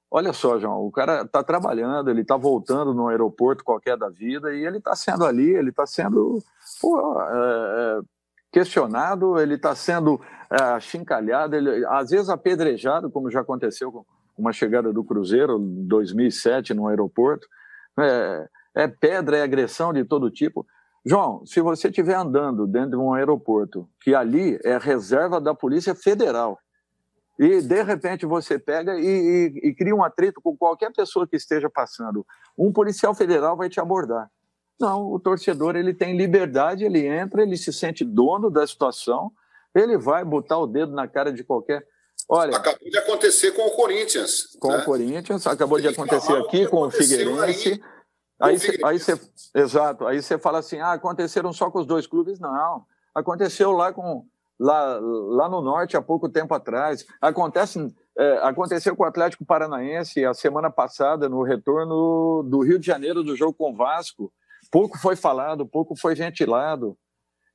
olha 0.10 0.34
só, 0.34 0.58
João, 0.60 0.84
o 0.84 0.92
cara 0.92 1.22
está 1.22 1.44
trabalhando, 1.44 2.10
ele 2.10 2.22
está 2.22 2.36
voltando 2.36 2.96
no 2.96 3.10
aeroporto 3.10 3.64
qualquer 3.64 3.96
da 3.96 4.10
vida 4.10 4.56
e 4.56 4.66
ele 4.66 4.80
está 4.80 4.96
sendo 4.96 5.24
ali, 5.24 5.52
ele 5.52 5.70
está 5.70 5.86
sendo 5.86 6.40
pô, 6.82 7.22
é, 7.22 8.02
questionado, 8.52 9.40
ele 9.40 9.54
está 9.54 9.76
sendo 9.76 10.20
achincalhado, 10.50 11.56
ele, 11.56 11.86
às 11.88 12.10
vezes 12.10 12.30
apedrejado, 12.30 13.12
como 13.12 13.30
já 13.30 13.42
aconteceu 13.42 13.92
com 13.92 14.04
uma 14.36 14.52
chegada 14.52 14.92
do 14.92 15.04
Cruzeiro 15.04 15.60
em 15.60 15.86
2007 15.88 16.74
no 16.74 16.88
aeroporto. 16.88 17.48
É, 18.00 18.48
é 18.76 18.88
pedra, 18.88 19.38
é 19.38 19.42
agressão 19.42 19.94
de 19.94 20.04
todo 20.04 20.30
tipo. 20.30 20.66
João, 21.06 21.46
se 21.46 21.62
você 21.62 21.88
estiver 21.88 22.16
andando 22.16 22.66
dentro 22.66 22.92
de 22.92 22.98
um 22.98 23.14
aeroporto, 23.14 23.88
que 24.02 24.14
ali 24.16 24.60
é 24.64 24.78
reserva 24.78 25.40
da 25.40 25.54
Polícia 25.54 25.94
Federal, 25.94 26.60
e 27.38 27.62
de 27.62 27.84
repente 27.84 28.26
você 28.26 28.58
pega 28.58 28.98
e, 28.98 29.06
e, 29.06 29.70
e, 29.70 29.76
cria 29.76 29.96
um 29.96 30.04
atrito 30.04 30.42
com 30.42 30.56
qualquer 30.56 30.92
pessoa 30.92 31.28
que 31.28 31.36
esteja 31.36 31.70
passando, 31.70 32.26
um 32.58 32.72
policial 32.72 33.14
federal 33.14 33.58
vai 33.58 33.70
te 33.70 33.80
abordar. 33.80 34.30
Não, 34.80 35.12
o 35.12 35.20
torcedor 35.20 35.76
ele 35.76 35.94
tem 35.94 36.18
liberdade, 36.18 36.84
ele 36.84 37.06
entra, 37.06 37.44
ele 37.44 37.58
se 37.58 37.72
sente 37.72 38.04
dono 38.04 38.50
da 38.50 38.66
situação, 38.66 39.32
ele 39.74 39.98
vai 39.98 40.24
botar 40.24 40.58
o 40.58 40.68
dedo 40.68 40.94
na 40.94 41.08
cara 41.08 41.32
de 41.32 41.44
qualquer. 41.44 41.86
Olha, 42.28 42.58
acabou 42.58 42.90
de 42.90 42.98
acontecer 42.98 43.52
com 43.52 43.68
o 43.68 43.72
Corinthians. 43.72 44.58
Com 44.60 44.70
né? 44.70 44.78
o 44.78 44.86
Corinthians, 44.86 45.46
acabou 45.46 45.80
de 45.80 45.88
acontecer 45.88 46.34
aqui 46.38 46.68
com 46.68 46.82
o 46.82 46.90
Figueirense. 46.90 47.74
Aí 47.74 47.82
Aí 48.40 48.60
você, 48.60 48.80
aí 48.84 49.00
você, 49.00 49.20
exato, 49.54 50.06
aí 50.06 50.22
você 50.22 50.38
fala 50.38 50.60
assim, 50.60 50.80
ah, 50.80 50.94
aconteceram 50.94 51.54
só 51.54 51.72
com 51.72 51.80
os 51.80 51.86
dois 51.86 52.06
clubes? 52.06 52.40
Não, 52.40 52.86
aconteceu 53.14 53.72
lá 53.72 53.94
com 53.94 54.26
lá, 54.60 55.00
lá 55.02 55.50
no 55.50 55.62
norte 55.62 55.98
há 55.98 56.02
pouco 56.02 56.30
tempo 56.30 56.54
atrás. 56.54 57.06
Acontece, 57.22 57.94
é, 58.18 58.38
aconteceu 58.44 58.96
com 58.96 59.04
o 59.04 59.08
Atlético 59.08 59.46
Paranaense 59.46 60.26
a 60.26 60.34
semana 60.34 60.70
passada 60.70 61.30
no 61.30 61.44
retorno 61.44 62.44
do 62.44 62.62
Rio 62.62 62.80
de 62.80 62.86
Janeiro 62.86 63.24
do 63.24 63.36
jogo 63.36 63.54
com 63.54 63.72
o 63.72 63.76
Vasco. 63.76 64.32
Pouco 64.72 64.98
foi 64.98 65.16
falado, 65.16 65.66
pouco 65.66 65.96
foi 65.96 66.16
ventilado. 66.16 66.98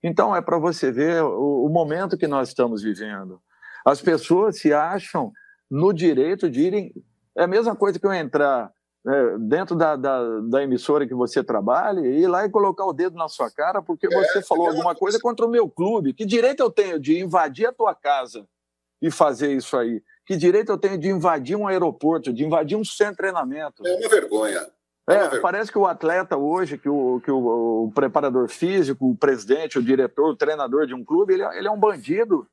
Então 0.03 0.35
é 0.35 0.41
para 0.41 0.59
você 0.59 0.91
ver 0.91 1.23
o, 1.23 1.67
o 1.67 1.69
momento 1.69 2.17
que 2.17 2.27
nós 2.27 2.49
estamos 2.49 2.83
vivendo. 2.83 3.41
As 3.85 4.01
pessoas 4.01 4.59
se 4.59 4.73
acham 4.73 5.33
no 5.71 5.93
direito 5.93 6.51
de 6.51 6.63
irem. 6.63 6.93
É 7.37 7.45
a 7.45 7.49
mesma 7.49 7.75
coisa 7.77 7.99
que 7.99 8.07
eu 8.07 8.13
entrar 8.13 8.71
né, 9.05 9.39
dentro 9.39 9.75
da, 9.75 9.97
da, 9.97 10.41
da, 10.41 10.63
emissora 10.63 11.07
que 11.07 11.15
você 11.15 11.43
trabalha 11.43 12.01
e 12.01 12.23
ir 12.23 12.27
lá 12.27 12.45
e 12.45 12.51
colocar 12.51 12.85
o 12.85 12.93
dedo 12.93 13.17
na 13.17 13.29
sua 13.29 13.51
cara 13.51 13.81
porque 13.81 14.07
é, 14.07 14.11
você 14.11 14.43
falou 14.43 14.67
é 14.67 14.71
alguma 14.71 14.95
coisa 14.95 15.19
contra 15.19 15.47
o 15.47 15.51
meu 15.51 15.69
clube. 15.69 16.13
Que 16.13 16.27
direito 16.27 16.63
eu 16.63 16.71
tenho 16.71 17.01
de 17.01 17.19
invadir 17.19 17.67
a 17.67 17.73
tua 17.73 17.95
casa 17.95 18.47
e 19.01 19.11
fazer 19.11 19.53
isso 19.55 19.77
aí? 19.77 20.03
Que 20.27 20.37
direito 20.37 20.71
eu 20.71 20.79
tenho 20.79 20.99
de 20.99 21.09
invadir 21.09 21.57
um 21.57 21.67
aeroporto, 21.67 22.33
de 22.33 22.45
invadir 22.45 22.77
um 22.77 22.85
centro 22.85 23.13
de 23.13 23.19
treinamento? 23.19 23.87
É 23.87 23.97
uma 23.97 24.09
vergonha. 24.09 24.67
É, 25.09 25.15
é 25.15 25.41
parece 25.41 25.73
que 25.73 25.79
o 25.79 25.87
atleta 25.87 26.37
hoje, 26.37 26.79
que, 26.79 26.89
o, 26.89 27.21
que 27.21 27.31
o, 27.31 27.85
o, 27.87 27.93
preparador 27.93 28.49
físico, 28.49 29.11
o 29.11 29.17
presidente, 29.17 29.79
o 29.79 29.83
diretor, 29.83 30.31
o 30.31 30.37
treinador 30.37 30.87
de 30.87 30.95
um 30.95 31.05
clube, 31.05 31.35
ele, 31.35 31.43
é, 31.43 31.59
ele 31.59 31.67
é 31.67 31.71
um 31.71 31.81
bandido. 31.81 32.47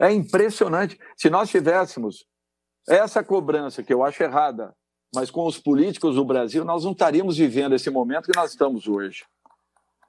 É 0.00 0.10
impressionante. 0.10 0.98
Se 1.16 1.30
nós 1.30 1.48
tivéssemos 1.48 2.26
essa 2.88 3.22
cobrança, 3.22 3.82
que 3.82 3.92
eu 3.94 4.02
acho 4.02 4.20
errada, 4.22 4.74
mas 5.14 5.30
com 5.30 5.46
os 5.46 5.58
políticos 5.58 6.16
do 6.16 6.24
Brasil, 6.24 6.64
nós 6.64 6.84
não 6.84 6.92
estaríamos 6.92 7.36
vivendo 7.36 7.74
esse 7.74 7.90
momento 7.90 8.30
que 8.30 8.38
nós 8.38 8.50
estamos 8.50 8.88
hoje. 8.88 9.24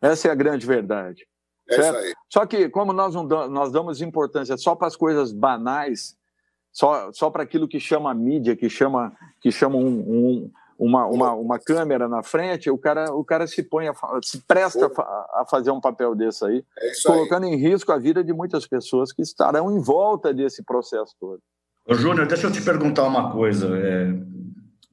Essa 0.02 0.30
é 0.30 0.32
a 0.32 0.36
grande 0.36 0.66
verdade. 0.66 1.26
É 1.70 1.76
certo? 1.76 2.18
Só 2.30 2.46
que, 2.46 2.70
como 2.70 2.92
nós, 2.94 3.14
não 3.14 3.26
damos, 3.26 3.50
nós 3.50 3.72
damos 3.72 4.02
importância 4.02 4.58
só 4.58 4.76
para 4.76 4.88
as 4.88 4.96
coisas 4.96 5.32
banais, 5.32 6.16
só, 6.72 7.12
só 7.12 7.30
para 7.30 7.44
aquilo 7.44 7.68
que 7.68 7.80
chama 7.80 8.14
mídia, 8.14 8.56
que 8.56 8.70
chama, 8.70 9.14
que 9.42 9.52
chama 9.52 9.78
um, 9.78 9.88
um, 9.88 10.52
uma, 10.78 11.06
uma, 11.06 11.34
uma 11.34 11.60
câmera 11.60 12.08
na 12.08 12.24
frente, 12.24 12.70
o 12.70 12.78
cara, 12.78 13.14
o 13.14 13.24
cara 13.24 13.48
se 13.48 13.64
põe, 13.64 13.88
a, 13.88 13.94
se 14.22 14.42
presta 14.46 14.88
a, 14.88 15.42
a 15.42 15.46
fazer 15.50 15.72
um 15.72 15.80
papel 15.80 16.16
desse 16.16 16.46
aí, 16.46 16.66
é 16.78 16.92
colocando 17.06 17.46
aí. 17.46 17.54
em 17.54 17.56
risco 17.58 17.92
a 17.92 17.98
vida 17.98 18.24
de 18.24 18.34
muitas 18.34 18.68
pessoas 18.68 19.14
que 19.14 19.22
estarão 19.22 19.72
em 19.72 19.80
volta 19.80 20.34
desse 20.34 20.64
processo 20.64 21.14
todo. 21.20 21.40
Ô, 21.86 21.94
Júnior, 21.96 22.28
deixa 22.28 22.48
eu 22.48 22.52
te 22.52 22.62
perguntar 22.62 23.04
uma 23.04 23.32
coisa. 23.32 23.68
É, 23.78 24.14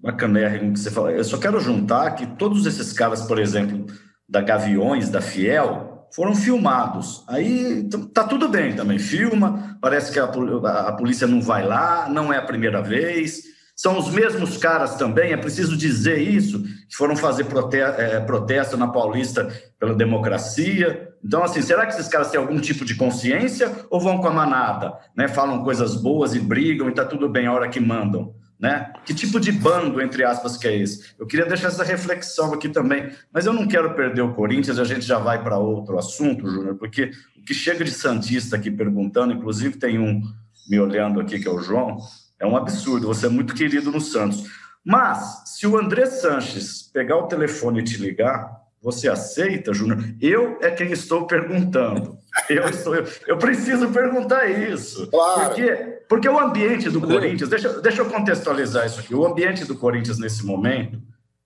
bacanérrimo 0.03 0.73
que 0.73 0.81
você 0.81 0.91
falou. 0.91 1.11
Eu 1.11 1.25
só 1.25 1.39
quero 1.39 1.61
juntar 1.61 2.13
que 2.13 2.27
todos 2.27 2.67
esses 2.67 2.93
caras, 2.93 3.23
por 3.23 3.39
exemplo, 3.39 3.87
da 4.29 4.41
Gaviões, 4.41 5.11
da 5.11 5.21
Fiel, 5.21 6.09
foram 6.15 6.35
filmados. 6.35 7.25
Aí 7.29 7.89
tá 8.13 8.25
tudo 8.25 8.49
bem 8.49 8.75
também, 8.75 8.99
filma, 8.99 9.79
parece 9.81 10.13
que 10.13 10.19
a, 10.19 10.25
a 10.25 10.93
polícia 10.93 11.27
não 11.27 11.41
vai 11.41 11.65
lá, 11.67 12.09
não 12.09 12.33
é 12.33 12.39
a 12.39 12.43
primeira 12.43 12.83
vez. 12.83 13.43
São 13.77 13.99
os 13.99 14.11
mesmos 14.11 14.59
caras 14.59 14.97
também, 14.97 15.33
é 15.33 15.37
preciso 15.39 15.75
dizer 15.75 16.19
isso, 16.19 16.63
que 16.63 16.95
foram 16.95 17.17
fazer 17.17 17.45
prote 17.45 17.79
é, 17.79 18.21
protesto 18.21 18.77
na 18.77 18.89
Paulista 18.89 19.51
pela 19.79 19.95
democracia. 19.95 21.09
Então, 21.25 21.43
assim, 21.43 21.63
será 21.63 21.87
que 21.87 21.95
esses 21.95 22.09
caras 22.09 22.31
têm 22.31 22.39
algum 22.39 22.61
tipo 22.61 22.85
de 22.85 22.95
consciência 22.95 23.73
ou 23.89 23.99
vão 23.99 24.19
com 24.19 24.29
a 24.29 24.33
manada? 24.33 24.93
Né? 25.17 25.29
Falam 25.29 25.65
coisas 25.65 25.97
boas 25.97 26.35
e 26.35 26.41
brigam 26.41 26.91
e 26.91 26.95
tá 26.95 27.07
tudo 27.07 27.27
bem 27.29 27.47
a 27.47 27.53
hora 27.55 27.69
que 27.69 27.81
mandam. 27.81 28.35
Né? 28.61 28.93
Que 29.07 29.15
tipo 29.15 29.41
de 29.41 29.51
bando, 29.51 30.03
entre 30.03 30.23
aspas, 30.23 30.59
que 30.59 30.69
é 30.69 30.77
esse? 30.77 31.15
Eu 31.19 31.27
queria 31.27 31.47
deixar 31.47 31.69
essa 31.69 31.83
reflexão 31.83 32.53
aqui 32.53 32.69
também, 32.69 33.11
mas 33.33 33.47
eu 33.47 33.55
não 33.55 33.67
quero 33.67 33.95
perder 33.95 34.21
o 34.21 34.35
Corinthians, 34.35 34.79
a 34.79 34.85
gente 34.85 35.01
já 35.01 35.19
vai 35.19 35.43
para 35.43 35.57
outro 35.57 35.99
assunto, 35.99 36.47
Júnior, 36.47 36.75
porque 36.75 37.11
o 37.39 37.43
que 37.43 37.55
chega 37.55 37.83
de 37.83 37.91
Santista 37.91 38.57
aqui 38.57 38.71
perguntando, 38.71 39.33
inclusive 39.33 39.79
tem 39.79 39.99
um 39.99 40.21
me 40.69 40.79
olhando 40.79 41.21
aqui, 41.21 41.41
que 41.41 41.49
é 41.49 41.51
o 41.51 41.63
João, 41.63 41.97
é 42.39 42.47
um 42.47 42.55
absurdo, 42.55 43.07
você 43.07 43.27
é 43.27 43.31
muito 43.31 43.55
querido 43.55 43.91
no 43.91 44.01
Santos. 44.01 44.45
Mas, 44.85 45.43
se 45.47 45.67
o 45.67 45.79
André 45.79 46.05
Sanches 46.05 46.83
pegar 46.83 47.17
o 47.17 47.29
telefone 47.29 47.81
e 47.81 47.85
te 47.85 47.97
ligar, 47.97 48.61
você 48.83 49.09
aceita, 49.09 49.75
Júnior? 49.75 50.03
Eu 50.21 50.59
é 50.61 50.71
quem 50.71 50.91
estou 50.93 51.27
perguntando. 51.27 52.19
Eu, 52.49 52.69
estou, 52.69 52.95
eu, 52.95 53.07
eu 53.27 53.39
preciso 53.39 53.89
perguntar 53.89 54.47
isso. 54.47 55.09
Claro. 55.09 55.47
Porque, 55.47 55.73
porque 56.09 56.29
o 56.29 56.39
ambiente 56.39 56.89
do 56.89 57.01
Corinthians, 57.01 57.49
deixa, 57.49 57.81
deixa 57.81 58.03
eu 58.03 58.07
contextualizar 58.07 58.87
isso 58.87 59.01
aqui. 59.01 59.15
O 59.15 59.27
ambiente 59.27 59.65
do 59.65 59.77
Corinthians 59.77 60.19
nesse 60.19 60.47
momento, 60.47 61.01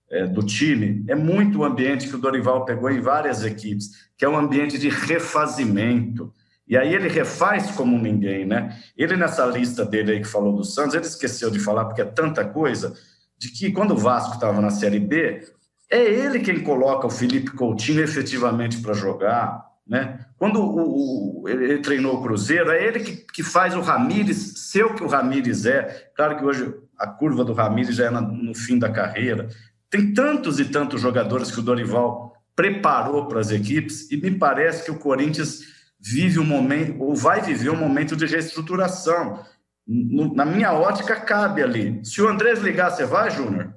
é, 0.09 0.27
do 0.27 0.43
time, 0.43 1.03
é 1.07 1.15
muito 1.15 1.59
o 1.59 1.65
ambiente 1.65 2.07
que 2.07 2.15
o 2.15 2.19
Dorival 2.19 2.65
pegou 2.65 2.89
em 2.89 3.01
várias 3.01 3.43
equipes, 3.43 4.09
que 4.17 4.23
é 4.23 4.29
um 4.29 4.37
ambiente 4.37 4.77
de 4.77 4.89
refazimento. 4.89 6.31
E 6.67 6.77
aí 6.77 6.93
ele 6.93 7.07
refaz 7.07 7.71
como 7.71 7.97
ninguém, 7.97 8.45
né? 8.45 8.79
Ele 8.97 9.15
nessa 9.15 9.45
lista 9.45 9.85
dele 9.85 10.13
aí 10.13 10.21
que 10.21 10.27
falou 10.27 10.55
do 10.55 10.63
Santos, 10.63 10.95
ele 10.95 11.05
esqueceu 11.05 11.51
de 11.51 11.59
falar, 11.59 11.85
porque 11.85 12.01
é 12.01 12.05
tanta 12.05 12.45
coisa, 12.45 12.93
de 13.37 13.49
que 13.49 13.71
quando 13.71 13.91
o 13.91 13.97
Vasco 13.97 14.35
estava 14.35 14.61
na 14.61 14.69
Série 14.69 14.99
B, 14.99 15.43
é 15.91 16.01
ele 16.03 16.39
quem 16.39 16.61
coloca 16.61 17.05
o 17.05 17.11
Felipe 17.11 17.51
Coutinho 17.51 18.01
efetivamente 18.01 18.79
para 18.79 18.93
jogar. 18.93 19.63
Né? 19.87 20.19
Quando 20.37 20.59
o, 20.59 21.43
o, 21.43 21.49
ele 21.49 21.77
treinou 21.79 22.15
o 22.15 22.23
Cruzeiro, 22.23 22.71
é 22.71 22.83
ele 22.83 22.99
que, 22.99 23.17
que 23.17 23.43
faz 23.43 23.75
o 23.75 23.81
Ramires 23.81 24.69
ser 24.71 24.85
o 24.85 24.95
que 24.95 25.03
o 25.03 25.07
Ramires 25.07 25.65
é. 25.65 26.11
Claro 26.15 26.37
que 26.37 26.45
hoje 26.45 26.73
a 26.97 27.07
curva 27.07 27.45
do 27.45 27.53
Ramires 27.53 27.95
já 27.95 28.05
é 28.05 28.09
no 28.09 28.55
fim 28.55 28.79
da 28.79 28.91
carreira. 28.91 29.47
Tem 29.89 30.13
tantos 30.13 30.59
e 30.59 30.65
tantos 30.65 31.01
jogadores 31.01 31.51
que 31.51 31.59
o 31.59 31.63
Dorival 31.63 32.33
preparou 32.55 33.27
para 33.27 33.39
as 33.39 33.51
equipes 33.51 34.09
e 34.11 34.17
me 34.17 34.31
parece 34.31 34.85
que 34.85 34.91
o 34.91 34.97
Corinthians 34.97 35.61
vive 35.99 36.39
um 36.39 36.45
momento, 36.45 37.01
ou 37.01 37.15
vai 37.15 37.41
viver 37.41 37.69
um 37.69 37.75
momento 37.75 38.15
de 38.15 38.25
reestruturação. 38.25 39.39
Na 39.87 40.45
minha 40.45 40.73
ótica, 40.73 41.15
cabe 41.15 41.61
ali. 41.61 42.03
Se 42.03 42.21
o 42.21 42.27
Andrés 42.27 42.59
ligar, 42.59 42.89
você 42.89 43.05
vai, 43.05 43.29
Júnior? 43.29 43.73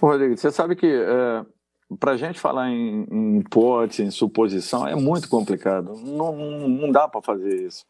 Rodrigo, 0.00 0.36
você 0.36 0.50
sabe 0.50 0.74
que 0.74 0.86
é, 0.86 1.44
para 1.98 2.12
a 2.12 2.16
gente 2.16 2.38
falar 2.38 2.70
em, 2.70 3.06
em 3.10 3.38
hipótese, 3.38 4.02
em 4.02 4.10
suposição, 4.10 4.86
é 4.86 4.94
muito 4.94 5.28
complicado. 5.28 5.94
Não, 5.96 6.68
não, 6.68 6.90
dá 6.90 7.08
para 7.08 7.22
fazer 7.22 7.66
isso. 7.66 7.84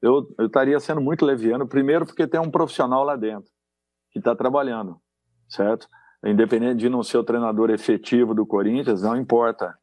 Eu, 0.00 0.32
eu 0.38 0.46
estaria 0.46 0.78
sendo 0.80 1.00
muito 1.00 1.24
leviano, 1.24 1.66
primeiro 1.66 2.06
porque 2.06 2.26
tem 2.26 2.40
um 2.40 2.50
profissional 2.50 3.02
lá 3.04 3.16
dentro 3.16 3.50
que 4.10 4.18
está 4.18 4.34
trabalhando, 4.34 5.00
certo? 5.48 5.88
Independente 6.24 6.78
de 6.78 6.88
não 6.88 7.02
ser 7.02 7.18
o 7.18 7.24
treinador 7.24 7.70
efetivo 7.70 8.34
do 8.34 8.46
Corinthians, 8.46 9.02
não 9.02 9.16
importa. 9.16 9.76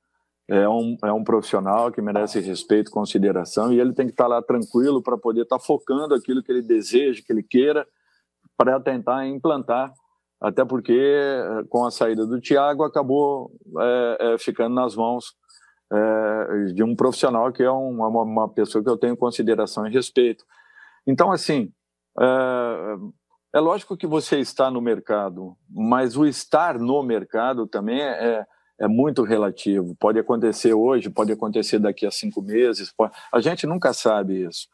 É 0.48 0.68
um, 0.68 0.98
é 1.04 1.12
um 1.14 1.24
profissional 1.24 1.92
que 1.92 2.02
merece 2.02 2.40
respeito, 2.42 2.92
consideração, 2.92 3.72
e 3.72 3.80
ele 3.80 3.94
tem 3.94 4.08
que 4.08 4.12
estar 4.12 4.26
tá 4.26 4.30
lá 4.30 4.42
tranquilo 4.42 5.02
para 5.02 5.18
poder 5.18 5.44
estar 5.44 5.58
tá 5.58 5.64
focando 5.64 6.14
aquilo 6.14 6.44
que 6.44 6.52
ele 6.52 6.62
deseja, 6.62 7.22
que 7.26 7.32
ele 7.32 7.44
queira, 7.44 7.88
para 8.58 8.80
tentar 8.80 9.26
implantar 9.26 9.94
até 10.44 10.66
porque 10.66 10.92
eh, 10.94 11.64
com 11.70 11.86
a 11.86 11.92
saída 11.92 12.28
do 12.28 12.42
Thiago 12.42 12.84
acabou 12.84 13.50
é, 13.80 14.18
é, 14.20 14.38
ficando 14.38 14.76
nas 14.76 14.94
mãos 14.94 15.34
é, 15.92 16.74
de 16.74 16.84
um 16.84 16.94
profissional 16.98 17.50
que 17.54 17.64
é 17.64 17.72
uma, 17.72 18.10
uma, 18.10 18.50
pessoa 18.50 18.84
que 18.84 18.90
eu 18.90 18.98
tenho 18.98 19.16
consideração 19.16 19.88
e 19.88 19.92
respeito. 19.92 20.44
Então, 21.08 21.32
assim, 21.32 21.72
é, 22.20 23.60
lógico 23.60 23.96
que 23.96 24.06
você 24.06 24.40
está 24.40 24.70
no 24.70 24.82
mercado, 24.82 25.56
mas 25.70 26.18
o 26.18 26.26
estar 26.26 26.78
no 26.78 27.02
mercado 27.04 27.66
também 27.66 28.02
é, 28.02 28.46
é 28.82 28.88
muito 28.88 29.24
relativo. 29.24 29.96
Pode 29.98 30.20
acontecer 30.20 30.74
hoje, 30.74 31.10
pode 31.10 31.32
acontecer 31.32 31.80
daqui 31.80 32.06
a 32.06 32.12
cinco 32.12 32.42
meses, 32.42 32.92
pode... 32.92 33.14
a 33.32 33.40
gente 33.40 33.66
nunca 33.66 33.94
sabe 33.94 34.46
isso. 34.46 34.68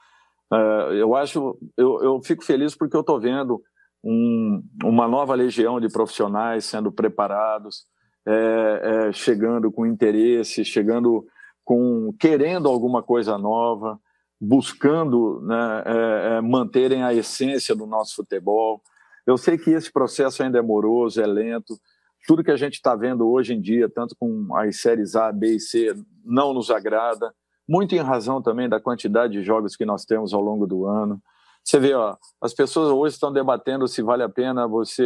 eu 0.98 1.16
acho, 1.16 1.60
eu, 1.78 2.02
eu 2.02 2.22
fico 2.24 2.44
feliz 2.44 2.76
porque 2.76 2.96
eu 2.96 3.02
estou 3.02 3.20
vendo 3.20 3.62
um, 4.04 4.64
uma 4.84 5.08
nova 5.08 5.36
legião 5.36 5.80
de 5.80 5.90
profissionais 5.90 6.66
sendo 6.66 6.92
preparados, 6.92 7.86
é, 8.26 9.08
é, 9.10 9.12
chegando 9.12 9.72
com 9.72 9.86
interesse, 9.86 10.64
chegando 10.64 11.26
com 11.64 12.14
querendo 12.20 12.68
alguma 12.68 13.04
coisa 13.04 13.38
nova, 13.38 14.00
buscando 14.40 15.42
né, 15.42 15.84
é, 15.86 16.38
é, 16.38 16.42
manterem 16.42 17.04
a 17.04 17.14
essência 17.14 17.76
do 17.76 17.86
nosso 17.86 18.16
futebol. 18.16 18.82
Eu 19.28 19.38
sei 19.38 19.58
que 19.58 19.72
esse 19.72 19.92
processo 19.92 20.42
ainda 20.42 20.60
é 20.60 20.62
moroso, 20.62 21.22
é 21.22 21.28
lento. 21.28 21.80
Tudo 22.26 22.44
que 22.44 22.52
a 22.52 22.58
gente 22.58 22.76
está 22.76 22.96
vendo 22.96 23.30
hoje 23.30 23.54
em 23.54 23.62
dia, 23.62 23.90
tanto 23.90 24.16
com 24.18 24.56
as 24.56 24.82
séries 24.82 25.16
A, 25.16 25.32
B 25.32 25.56
e 25.56 25.60
C, 25.60 25.94
não 26.24 26.54
nos 26.54 26.72
agrada. 26.72 27.34
Muito 27.68 27.94
em 27.94 28.00
razão 28.00 28.42
também 28.42 28.68
da 28.68 28.80
quantidade 28.80 29.34
de 29.34 29.44
jogos 29.44 29.76
que 29.76 29.86
nós 29.86 30.06
temos 30.06 30.34
ao 30.34 30.42
longo 30.42 30.66
do 30.66 30.86
ano. 30.86 31.22
Você 31.64 31.80
vê, 31.80 31.94
ó, 31.94 32.16
as 32.42 32.54
pessoas 32.54 32.90
hoje 32.90 33.14
estão 33.14 33.32
debatendo 33.32 33.88
se 33.88 34.02
vale 34.02 34.24
a 34.24 34.30
pena 34.30 34.68
você 34.68 35.04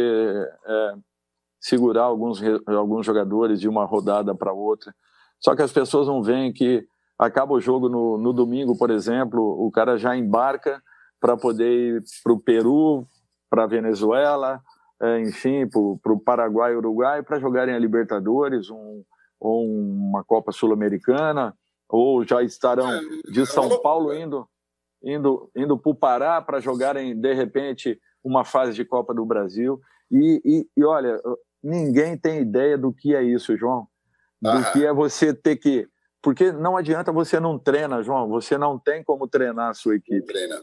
é, 0.66 0.94
segurar 1.60 2.04
alguns, 2.04 2.40
alguns 2.66 3.04
jogadores 3.04 3.60
de 3.60 3.68
uma 3.68 3.84
rodada 3.84 4.34
para 4.34 4.52
outra. 4.52 4.94
Só 5.40 5.54
que 5.54 5.62
as 5.62 5.72
pessoas 5.72 6.06
não 6.06 6.22
veem 6.22 6.52
que 6.52 6.86
acaba 7.18 7.52
o 7.52 7.60
jogo 7.60 7.88
no, 7.88 8.18
no 8.18 8.32
domingo, 8.32 8.76
por 8.76 8.90
exemplo, 8.90 9.40
o 9.42 9.70
cara 9.70 9.96
já 9.96 10.16
embarca 10.16 10.82
para 11.20 11.36
poder 11.36 11.96
ir 11.96 12.04
para 12.22 12.32
o 12.32 12.40
Peru, 12.40 13.06
para 13.48 13.64
a 13.64 13.66
Venezuela, 13.66 14.60
é, 15.00 15.20
enfim, 15.20 15.66
para 15.66 16.12
o 16.12 16.20
Paraguai 16.20 16.72
e 16.72 16.76
Uruguai, 16.76 17.22
para 17.22 17.38
jogarem 17.38 17.74
a 17.74 17.78
Libertadores, 17.78 18.70
um, 18.70 19.02
ou 19.40 19.66
uma 19.66 20.24
Copa 20.24 20.52
Sul-Americana, 20.52 21.54
ou 21.88 22.24
já 22.26 22.42
estarão 22.42 22.90
é, 22.90 23.00
de 23.30 23.46
São 23.46 23.80
Paulo 23.80 24.14
indo 24.14 24.48
indo, 25.04 25.50
indo 25.54 25.78
para 25.78 25.90
o 25.90 25.94
Pará 25.94 26.40
para 26.40 26.60
jogarem, 26.60 27.14
de 27.14 27.34
repente, 27.34 28.00
uma 28.22 28.44
fase 28.44 28.72
de 28.72 28.84
Copa 28.84 29.12
do 29.12 29.24
Brasil. 29.24 29.80
E, 30.10 30.40
e, 30.44 30.68
e, 30.76 30.84
olha, 30.84 31.20
ninguém 31.62 32.16
tem 32.16 32.40
ideia 32.40 32.78
do 32.78 32.92
que 32.92 33.14
é 33.14 33.22
isso, 33.22 33.56
João. 33.56 33.86
Do 34.40 34.50
ah. 34.50 34.72
que 34.72 34.84
é 34.84 34.92
você 34.92 35.34
ter 35.34 35.56
que. 35.56 35.86
Porque 36.22 36.50
não 36.50 36.76
adianta 36.76 37.12
você 37.12 37.38
não 37.38 37.58
treina, 37.58 38.02
João. 38.02 38.28
Você 38.28 38.56
não 38.56 38.78
tem 38.78 39.04
como 39.04 39.28
treinar 39.28 39.70
a 39.70 39.74
sua 39.74 39.96
equipe. 39.96 40.26
Treina. 40.26 40.62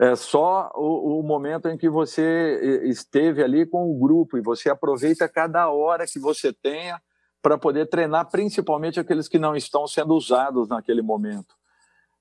É 0.00 0.16
só 0.16 0.70
o, 0.74 1.20
o, 1.20 1.22
momento 1.22 1.68
em 1.68 1.76
que 1.76 1.88
você 1.88 2.80
esteve 2.84 3.42
ali 3.42 3.64
com 3.66 3.88
o 3.88 3.98
grupo 3.98 4.36
e 4.36 4.40
você 4.40 4.68
aproveita 4.68 5.28
cada 5.28 5.70
hora 5.70 6.06
que 6.06 6.18
você 6.18 6.52
tenha 6.52 7.00
para 7.40 7.58
poder 7.58 7.86
treinar, 7.86 8.28
principalmente 8.30 8.98
aqueles 8.98 9.28
que 9.28 9.38
não 9.38 9.54
estão 9.54 9.86
sendo 9.86 10.14
usados 10.14 10.68
naquele 10.68 11.02
momento. 11.02 11.54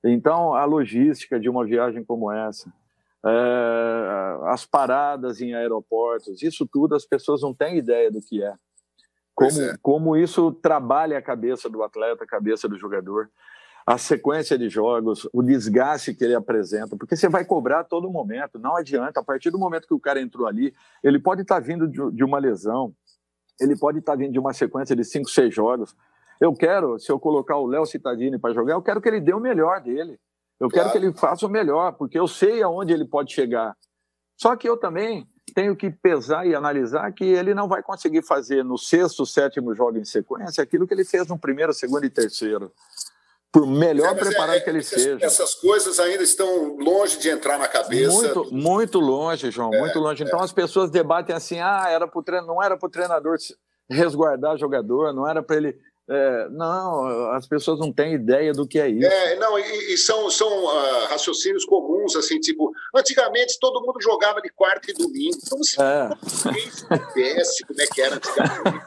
Então, 0.03 0.53
a 0.53 0.65
logística 0.65 1.39
de 1.39 1.49
uma 1.49 1.65
viagem 1.65 2.03
como 2.03 2.31
essa, 2.31 2.71
é, 3.25 4.37
as 4.47 4.65
paradas 4.65 5.41
em 5.41 5.53
aeroportos, 5.53 6.41
isso 6.41 6.67
tudo 6.71 6.95
as 6.95 7.05
pessoas 7.05 7.41
não 7.41 7.53
têm 7.53 7.77
ideia 7.77 8.11
do 8.11 8.21
que 8.21 8.43
é. 8.43 8.53
Como, 9.33 9.61
é. 9.61 9.77
como 9.81 10.17
isso 10.17 10.51
trabalha 10.51 11.17
a 11.17 11.21
cabeça 11.21 11.69
do 11.69 11.83
atleta, 11.83 12.23
a 12.23 12.27
cabeça 12.27 12.67
do 12.67 12.77
jogador, 12.77 13.29
a 13.85 13.97
sequência 13.97 14.57
de 14.57 14.69
jogos, 14.69 15.27
o 15.33 15.41
desgaste 15.41 16.13
que 16.13 16.23
ele 16.23 16.35
apresenta, 16.35 16.95
porque 16.95 17.15
você 17.15 17.27
vai 17.27 17.43
cobrar 17.45 17.79
a 17.79 17.83
todo 17.83 18.11
momento, 18.11 18.59
não 18.59 18.75
adianta, 18.75 19.19
a 19.19 19.23
partir 19.23 19.49
do 19.49 19.57
momento 19.57 19.87
que 19.87 19.93
o 19.93 19.99
cara 19.99 20.21
entrou 20.21 20.47
ali, 20.47 20.73
ele 21.03 21.19
pode 21.19 21.41
estar 21.41 21.55
tá 21.55 21.61
vindo 21.61 21.87
de, 21.87 22.11
de 22.11 22.23
uma 22.23 22.37
lesão, 22.37 22.93
ele 23.59 23.77
pode 23.77 23.99
estar 23.99 24.13
tá 24.13 24.17
vindo 24.17 24.33
de 24.33 24.39
uma 24.39 24.53
sequência 24.53 24.95
de 24.95 25.03
cinco, 25.03 25.29
seis 25.29 25.53
jogos, 25.53 25.95
eu 26.41 26.53
quero, 26.55 26.97
se 26.97 27.11
eu 27.11 27.19
colocar 27.19 27.57
o 27.57 27.67
Léo 27.67 27.85
Cittadini 27.85 28.39
para 28.39 28.51
jogar, 28.51 28.73
eu 28.73 28.81
quero 28.81 28.99
que 28.99 29.07
ele 29.07 29.21
dê 29.21 29.31
o 29.31 29.39
melhor 29.39 29.79
dele. 29.79 30.19
Eu 30.59 30.69
claro. 30.69 30.89
quero 30.89 30.91
que 30.91 30.97
ele 30.97 31.13
faça 31.15 31.45
o 31.45 31.49
melhor, 31.49 31.91
porque 31.93 32.17
eu 32.17 32.27
sei 32.27 32.63
aonde 32.63 32.91
ele 32.91 33.05
pode 33.05 33.31
chegar. 33.31 33.77
Só 34.35 34.55
que 34.55 34.67
eu 34.67 34.75
também 34.75 35.27
tenho 35.53 35.75
que 35.75 35.91
pesar 35.91 36.47
e 36.47 36.55
analisar 36.55 37.11
que 37.11 37.23
ele 37.23 37.53
não 37.53 37.67
vai 37.67 37.83
conseguir 37.83 38.23
fazer 38.23 38.63
no 38.63 38.75
sexto, 38.75 39.23
sétimo 39.23 39.75
jogo 39.75 39.99
em 39.99 40.05
sequência 40.05 40.63
aquilo 40.63 40.87
que 40.87 40.93
ele 40.95 41.05
fez 41.05 41.27
no 41.27 41.37
primeiro, 41.37 41.73
segundo 41.73 42.05
e 42.05 42.09
terceiro. 42.09 42.71
Por 43.51 43.67
melhor 43.67 44.15
é, 44.15 44.15
preparado 44.15 44.55
é, 44.55 44.61
que 44.61 44.69
ele 44.69 44.79
essas, 44.79 45.01
seja. 45.01 45.25
Essas 45.25 45.53
coisas 45.53 45.99
ainda 45.99 46.23
estão 46.23 46.75
longe 46.77 47.19
de 47.19 47.29
entrar 47.29 47.59
na 47.59 47.67
cabeça. 47.67 48.11
Muito, 48.11 48.53
muito 48.53 48.99
longe, 48.99 49.51
João, 49.51 49.73
é, 49.73 49.79
muito 49.79 49.99
longe. 49.99 50.23
Então 50.23 50.39
é. 50.39 50.43
as 50.43 50.53
pessoas 50.53 50.89
debatem 50.89 51.35
assim: 51.35 51.59
ah, 51.59 51.85
era 51.87 52.07
pro 52.07 52.23
treino, 52.23 52.47
não 52.47 52.63
era 52.63 52.77
para 52.77 52.87
o 52.87 52.89
treinador 52.89 53.37
resguardar 53.89 54.57
jogador, 54.57 55.13
não 55.13 55.27
era 55.27 55.43
para 55.43 55.57
ele 55.57 55.77
é, 56.13 56.49
não, 56.49 57.31
as 57.31 57.47
pessoas 57.47 57.79
não 57.79 57.91
têm 57.91 58.15
ideia 58.15 58.51
do 58.51 58.67
que 58.67 58.77
é 58.79 58.89
isso. 58.89 59.07
É, 59.07 59.35
não, 59.37 59.57
e, 59.57 59.93
e 59.93 59.97
são, 59.97 60.29
são 60.29 60.65
uh, 60.65 61.05
raciocínios 61.07 61.63
comuns, 61.63 62.17
assim, 62.17 62.37
tipo, 62.37 62.69
antigamente 62.93 63.57
todo 63.59 63.79
mundo 63.79 64.01
jogava 64.01 64.41
de 64.41 64.49
quarta 64.49 64.91
e 64.91 64.93
domingo, 64.93 65.37
então 65.41 65.63
se 65.63 65.81
é. 65.81 66.09
soubesse 66.27 67.65
como 67.65 67.81
é 67.81 67.87
que 67.87 68.01
era 68.01 68.15
antigamente. 68.15 68.85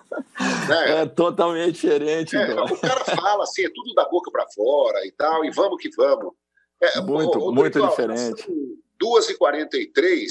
né? 0.69 1.01
É 1.01 1.07
totalmente 1.07 1.73
diferente. 1.73 2.37
É, 2.37 2.51
então. 2.51 2.67
o 2.67 2.79
cara 2.79 3.03
fala 3.05 3.45
assim, 3.45 3.65
é 3.65 3.71
tudo 3.75 3.95
da 3.95 4.05
boca 4.07 4.31
para 4.31 4.47
fora 4.49 5.07
e 5.07 5.13
tal, 5.13 5.47
e 5.47 5.51
vamos 5.51 5.81
que 5.81 5.89
vamos. 5.97 6.35
É, 6.79 7.01
muito, 7.01 7.39
o, 7.39 7.53
muito 7.53 7.81
diferente. 7.89 8.47
2h43, 9.03 10.27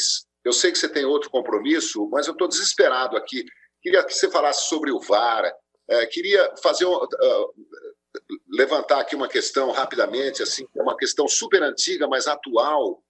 eu 0.45 0.53
sei 0.53 0.71
que 0.71 0.77
você 0.77 0.87
tem 0.87 1.05
outro 1.05 1.31
compromisso, 1.31 2.07
mas 2.11 2.27
eu 2.27 2.33
estou 2.33 2.47
desesperado 2.47 3.17
aqui. 3.17 3.43
Queria 3.81 4.03
que 4.03 4.13
você 4.13 4.29
falasse 4.29 4.67
sobre 4.67 4.91
o 4.91 4.99
VAR, 4.99 5.51
é, 5.87 6.05
queria 6.05 6.55
fazer 6.61 6.85
uh, 6.85 7.53
levantar 8.49 8.99
aqui 8.99 9.15
uma 9.15 9.27
questão 9.27 9.71
rapidamente, 9.71 10.43
assim, 10.43 10.67
é 10.75 10.81
uma 10.81 10.97
questão 10.97 11.27
super 11.27 11.61
antiga, 11.63 12.07
mas 12.07 12.27
atual. 12.27 13.03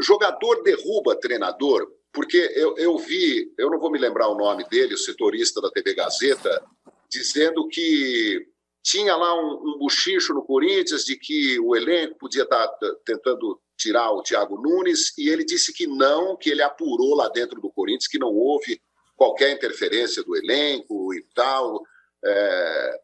Jogador 0.00 0.62
derruba 0.62 1.16
treinador, 1.16 1.90
porque 2.12 2.52
eu, 2.54 2.76
eu 2.76 2.96
vi, 2.98 3.52
eu 3.58 3.70
não 3.70 3.78
vou 3.78 3.90
me 3.90 3.98
lembrar 3.98 4.28
o 4.28 4.36
nome 4.36 4.64
dele, 4.68 4.94
o 4.94 4.98
setorista 4.98 5.60
da 5.60 5.70
TV 5.70 5.94
Gazeta, 5.94 6.64
dizendo 7.10 7.66
que 7.68 8.46
tinha 8.82 9.16
lá 9.16 9.34
um, 9.34 9.74
um 9.74 9.78
buchicho 9.78 10.34
no 10.34 10.44
Corinthians 10.44 11.04
de 11.04 11.16
que 11.16 11.58
o 11.60 11.74
elenco 11.74 12.18
podia 12.18 12.42
estar 12.42 12.68
tentando 13.04 13.60
tirar 13.76 14.12
o 14.12 14.22
Thiago 14.22 14.60
Nunes, 14.60 15.16
e 15.18 15.28
ele 15.28 15.44
disse 15.44 15.72
que 15.72 15.86
não, 15.86 16.36
que 16.36 16.50
ele 16.50 16.62
apurou 16.62 17.14
lá 17.14 17.28
dentro 17.28 17.60
do 17.60 17.70
Corinthians, 17.70 18.08
que 18.08 18.18
não 18.18 18.32
houve 18.32 18.80
qualquer 19.16 19.52
interferência 19.52 20.22
do 20.22 20.36
elenco 20.36 21.14
e 21.14 21.24
tal. 21.34 21.82
É, 22.24 23.00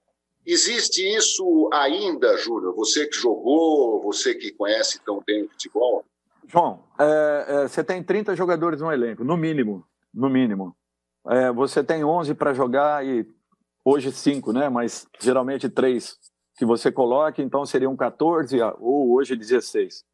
existe 0.47 1.03
isso 1.17 1.69
ainda, 1.73 2.37
Júnior? 2.39 2.75
Você 2.75 3.07
que 3.07 3.17
jogou, 3.17 4.03
você 4.03 4.35
que 4.35 4.53
conhece 4.53 5.01
tão 5.05 5.23
bem 5.27 5.45
o 5.45 5.49
futebol? 5.49 6.05
João, 6.47 6.83
é, 6.99 7.45
é, 7.49 7.69
você 7.69 7.85
tem 7.85 8.03
30 8.03 8.35
jogadores 8.35 8.81
no 8.81 8.91
elenco, 8.91 9.23
no 9.23 9.37
mínimo. 9.37 9.85
No 10.13 10.29
mínimo. 10.29 10.75
É, 11.29 11.53
você 11.53 11.85
tem 11.85 12.05
11 12.05 12.35
para 12.35 12.55
jogar 12.55 13.07
e 13.07 13.27
hoje 13.85 14.11
5, 14.11 14.53
né? 14.53 14.69
Mas 14.69 15.07
geralmente 15.21 15.69
3 15.69 16.19
que 16.57 16.65
você 16.65 16.91
coloca, 16.91 17.41
então 17.41 17.65
seriam 17.65 17.97
14 17.97 18.59
ou 18.81 19.13
hoje 19.13 19.37
16. 19.37 20.05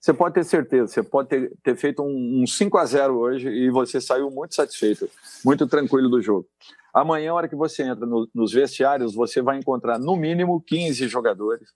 Você 0.00 0.12
pode 0.12 0.34
ter 0.34 0.44
certeza, 0.44 0.88
você 0.88 1.02
pode 1.02 1.28
ter, 1.28 1.52
ter 1.62 1.76
feito 1.76 2.02
um, 2.02 2.42
um 2.42 2.46
5 2.46 2.76
a 2.76 2.84
0 2.84 3.16
hoje 3.16 3.48
e 3.48 3.70
você 3.70 4.00
saiu 4.00 4.30
muito 4.30 4.54
satisfeito, 4.54 5.08
muito 5.44 5.66
tranquilo 5.66 6.08
do 6.08 6.20
jogo. 6.20 6.46
Amanhã, 6.94 7.32
a 7.32 7.34
hora 7.34 7.48
que 7.48 7.56
você 7.56 7.82
entra 7.82 8.06
no, 8.06 8.28
nos 8.32 8.52
vestiários, 8.52 9.14
você 9.14 9.42
vai 9.42 9.58
encontrar 9.58 9.98
no 9.98 10.14
mínimo 10.14 10.62
15 10.62 11.08
jogadores, 11.08 11.68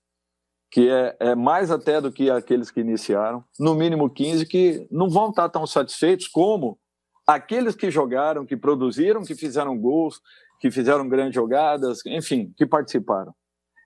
que 0.71 0.89
é, 0.89 1.17
é, 1.19 1.35
mais 1.35 1.71
até 1.73 2.01
do 2.01 2.13
que 2.13 2.31
aqueles 2.31 2.71
que 2.71 2.81
iniciaram, 2.81 3.45
no 3.59 3.75
mínimo 3.75 4.09
15 4.09 4.47
que 4.47 4.87
não 4.91 5.11
vão 5.11 5.31
estar 5.31 5.49
tão 5.49 5.67
satisfeitos 5.67 6.29
como 6.29 6.79
aqueles 7.27 7.75
que 7.75 7.91
jogaram, 7.91 8.47
que 8.47 8.57
produziram, 8.57 9.25
que 9.25 9.35
fizeram 9.35 9.77
gols, 9.77 10.21
que 10.61 10.71
fizeram 10.71 11.09
grandes 11.09 11.35
jogadas, 11.35 11.99
enfim, 12.07 12.53
que 12.57 12.65
participaram. 12.65 13.35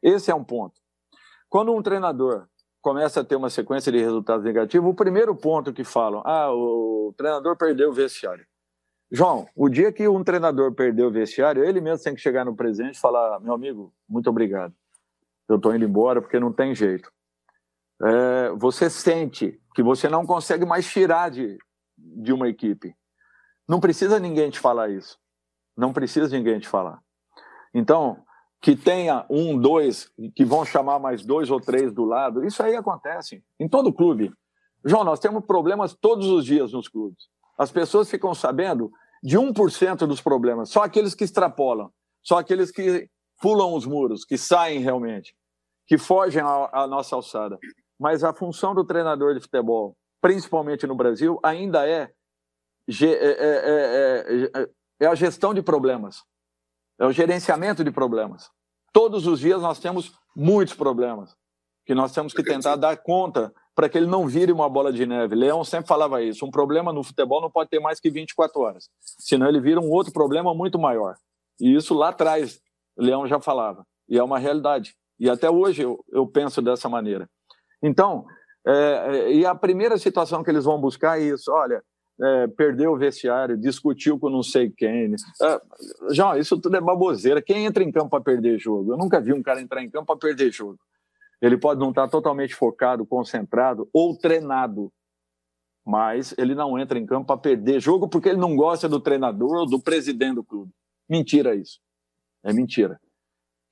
Esse 0.03 0.31
é 0.31 0.35
um 0.35 0.45
ponto. 0.45 0.75
Quando 1.49 1.75
um 1.75 1.83
treinador 1.83 2.47
começa 2.83 3.21
a 3.21 3.25
ter 3.25 3.37
uma 3.37 3.49
sequência 3.49 3.91
de 3.91 3.99
resultados 3.99 4.45
negativos, 4.45 4.91
o 4.91 4.95
primeiro 4.95 5.35
ponto 5.35 5.73
que 5.73 5.85
falam, 5.85 6.23
ah, 6.27 6.53
o 6.53 7.15
treinador 7.17 7.57
perdeu 7.57 7.91
o 7.91 7.95
vestiário. 7.95 8.45
João, 9.15 9.47
o 9.55 9.69
dia 9.69 9.93
que 9.93 10.09
um 10.09 10.25
treinador 10.25 10.73
perdeu 10.73 11.09
o 11.09 11.13
vestiário, 11.13 11.63
ele 11.63 11.83
mesmo 11.83 12.03
tem 12.03 12.15
que 12.15 12.21
chegar 12.23 12.47
no 12.47 12.57
presente 12.57 12.95
e 12.95 12.99
falar, 12.99 13.39
meu 13.41 13.53
amigo, 13.53 13.93
muito 14.09 14.31
obrigado. 14.31 14.75
Eu 15.47 15.57
estou 15.57 15.75
indo 15.77 15.85
embora 15.85 16.23
porque 16.23 16.41
não 16.41 16.51
tem 16.51 16.75
jeito. 16.75 17.13
É, 18.03 18.49
você 18.57 18.89
sente 18.89 19.61
que 19.75 19.83
você 19.83 20.09
não 20.09 20.25
consegue 20.25 20.65
mais 20.65 20.91
tirar 20.91 21.31
de, 21.31 21.59
de 21.99 22.33
uma 22.33 22.49
equipe. 22.49 22.97
Não 23.69 23.81
precisa 23.81 24.19
ninguém 24.19 24.49
te 24.49 24.59
falar 24.59 24.89
isso. 24.89 25.19
Não 25.77 25.93
precisa 25.93 26.35
ninguém 26.35 26.59
te 26.59 26.67
falar. 26.67 26.99
Então, 27.75 28.25
que 28.63 28.75
tenha 28.75 29.27
um, 29.29 29.59
dois, 29.59 30.11
que 30.35 30.43
vão 30.43 30.65
chamar 30.65 30.99
mais 30.99 31.23
dois 31.23 31.51
ou 31.51 31.61
três 31.61 31.93
do 31.93 32.07
lado, 32.07 32.47
isso 32.47 32.63
aí 32.63 32.75
acontece 32.75 33.45
em 33.61 33.69
todo 33.69 33.93
clube. 33.93 34.33
João, 34.83 35.05
nós 35.05 35.21
temos 35.21 35.45
problemas 35.45 35.93
todos 35.93 36.29
os 36.29 36.47
dias 36.47 36.73
nos 36.73 36.89
clubes. 36.89 37.29
As 37.59 37.71
pessoas 37.71 38.11
ficam 38.11 38.35
sabendo 38.35 38.91
de 39.23 39.39
1% 39.39 40.07
dos 40.07 40.21
problemas, 40.21 40.71
só 40.71 40.83
aqueles 40.83 41.15
que 41.15 41.25
extrapolam, 41.25 41.91
só 42.23 42.39
aqueles 42.39 42.71
que 42.71 43.09
pulam 43.41 43.75
os 43.75 43.87
muros, 43.87 44.25
que 44.25 44.37
saem 44.37 44.81
realmente, 44.81 45.35
que 45.87 45.97
fogem 45.97 46.43
à 46.43 46.87
nossa 46.87 47.15
alçada. 47.15 47.59
Mas 47.99 48.25
a 48.25 48.33
função 48.33 48.75
do 48.75 48.85
treinador 48.85 49.35
de 49.35 49.41
futebol, 49.41 49.97
principalmente 50.21 50.87
no 50.87 50.95
Brasil, 50.95 51.39
ainda 51.43 51.87
é 51.87 52.11
é, 52.89 53.07
é, 53.07 54.51
é, 54.55 54.69
é, 55.01 55.07
a 55.07 55.15
gestão 55.15 55.55
de 55.55 55.63
problemas, 55.63 56.25
é 56.99 57.07
o 57.07 57.13
gerenciamento 57.13 57.85
de 57.85 57.91
problemas. 57.91 58.51
Todos 58.93 59.27
os 59.27 59.39
dias 59.39 59.63
nós 59.63 59.79
temos 59.79 60.13
muitos 60.35 60.75
problemas 60.75 61.37
que 61.87 61.95
nós 61.95 62.13
temos 62.13 62.33
que 62.33 62.43
tentar 62.43 62.77
dar 62.77 62.97
conta 62.97 63.53
para 63.75 63.89
que 63.89 63.97
ele 63.97 64.07
não 64.07 64.27
vire 64.27 64.53
uma 64.53 64.69
bola 64.69 64.93
de 64.93 65.07
neve. 65.07 65.35
Leão 65.35 65.65
sempre 65.65 65.89
falava 65.89 66.23
isso: 66.23 66.45
um 66.45 66.51
problema 66.51 66.93
no 66.93 67.03
futebol 67.03 67.41
não 67.41 67.51
pode 67.51 67.71
ter 67.71 67.81
mais 67.81 68.01
que 68.01 68.11
24 68.11 68.61
horas, 68.61 68.89
senão 69.01 69.49
ele 69.49 69.61
vira 69.61 69.81
um 69.81 69.91
outro 69.91 70.13
problema 70.13 70.55
muito 70.55 70.79
maior. 70.79 71.17
E 71.61 71.75
isso 71.75 71.95
lá 71.95 72.09
atrás, 72.09 72.61
Leão 72.97 73.27
já 73.27 73.41
falava, 73.41 73.85
e 74.09 74.19
é 74.19 74.23
uma 74.23 74.39
realidade. 74.39 74.95
E 75.19 75.31
até 75.31 75.51
hoje 75.51 75.83
eu, 75.83 76.05
eu 76.11 76.27
penso 76.27 76.61
dessa 76.61 76.89
maneira. 76.89 77.29
Então, 77.83 78.25
é, 78.67 79.33
e 79.33 79.47
a 79.47 79.55
primeira 79.55 79.99
situação 79.99 80.43
que 80.43 80.51
eles 80.51 80.65
vão 80.65 80.81
buscar 80.81 81.21
é 81.21 81.25
isso: 81.25 81.51
olha, 81.53 81.83
é, 82.21 82.47
perdeu 82.47 82.93
o 82.93 82.99
vestiário, 82.99 83.57
discutiu 83.57 84.19
com 84.19 84.31
não 84.31 84.43
sei 84.43 84.71
quem. 84.71 85.15
É, 85.41 85.61
João, 86.11 86.37
isso 86.37 86.61
tudo 86.61 86.77
é 86.77 86.81
baboseira. 86.81 87.43
Quem 87.43 87.65
entra 87.65 87.83
em 87.83 87.91
campo 87.91 88.11
para 88.11 88.23
perder 88.23 88.59
jogo? 88.59 88.93
Eu 88.93 88.97
nunca 88.97 89.21
vi 89.21 89.33
um 89.33 89.43
cara 89.43 89.61
entrar 89.61 89.83
em 89.83 89.91
campo 89.91 90.07
para 90.07 90.17
perder 90.17 90.53
jogo. 90.53 90.79
Ele 91.43 91.59
pode 91.59 91.81
não 91.81 91.91
estar 91.91 92.09
totalmente 92.09 92.55
focado, 92.55 93.05
concentrado 93.05 93.89
ou 93.93 94.17
treinado, 94.17 94.91
mas 95.85 96.35
ele 96.39 96.55
não 96.55 96.79
entra 96.79 96.99
em 96.99 97.05
campo 97.05 97.27
para 97.27 97.37
perder 97.37 97.81
jogo 97.81 98.09
porque 98.09 98.31
ele 98.31 98.39
não 98.39 98.57
gosta 98.57 98.89
do 98.89 99.01
treinador 99.01 99.57
ou 99.57 99.67
do 99.67 99.81
presidente 99.81 100.37
do 100.37 100.45
clube. 100.45 100.73
Mentira 101.09 101.55
isso. 101.55 101.81
É 102.45 102.53
mentira. 102.53 103.01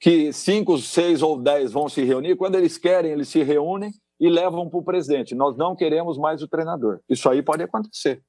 Que 0.01 0.33
cinco, 0.33 0.77
seis 0.79 1.23
ou 1.23 1.41
dez 1.41 1.73
vão 1.73 1.89
se 1.89 2.03
reunir, 2.03 2.37
quando 2.37 2.57
eles 2.57 2.77
querem, 2.77 3.12
eles 3.12 3.29
se 3.29 3.43
reúnem 3.43 3.93
e 4.18 4.29
levam 4.29 4.68
para 4.68 4.79
o 4.79 4.85
presidente. 4.85 5.35
Nós 5.35 5.57
não 5.57 5.77
queremos 5.77 6.18
mais 6.18 6.43
o 6.43 6.49
treinador. 6.49 7.01
Isso 7.09 7.29
aí 7.29 7.43
pode 7.43 7.62
acontecer 7.62 8.23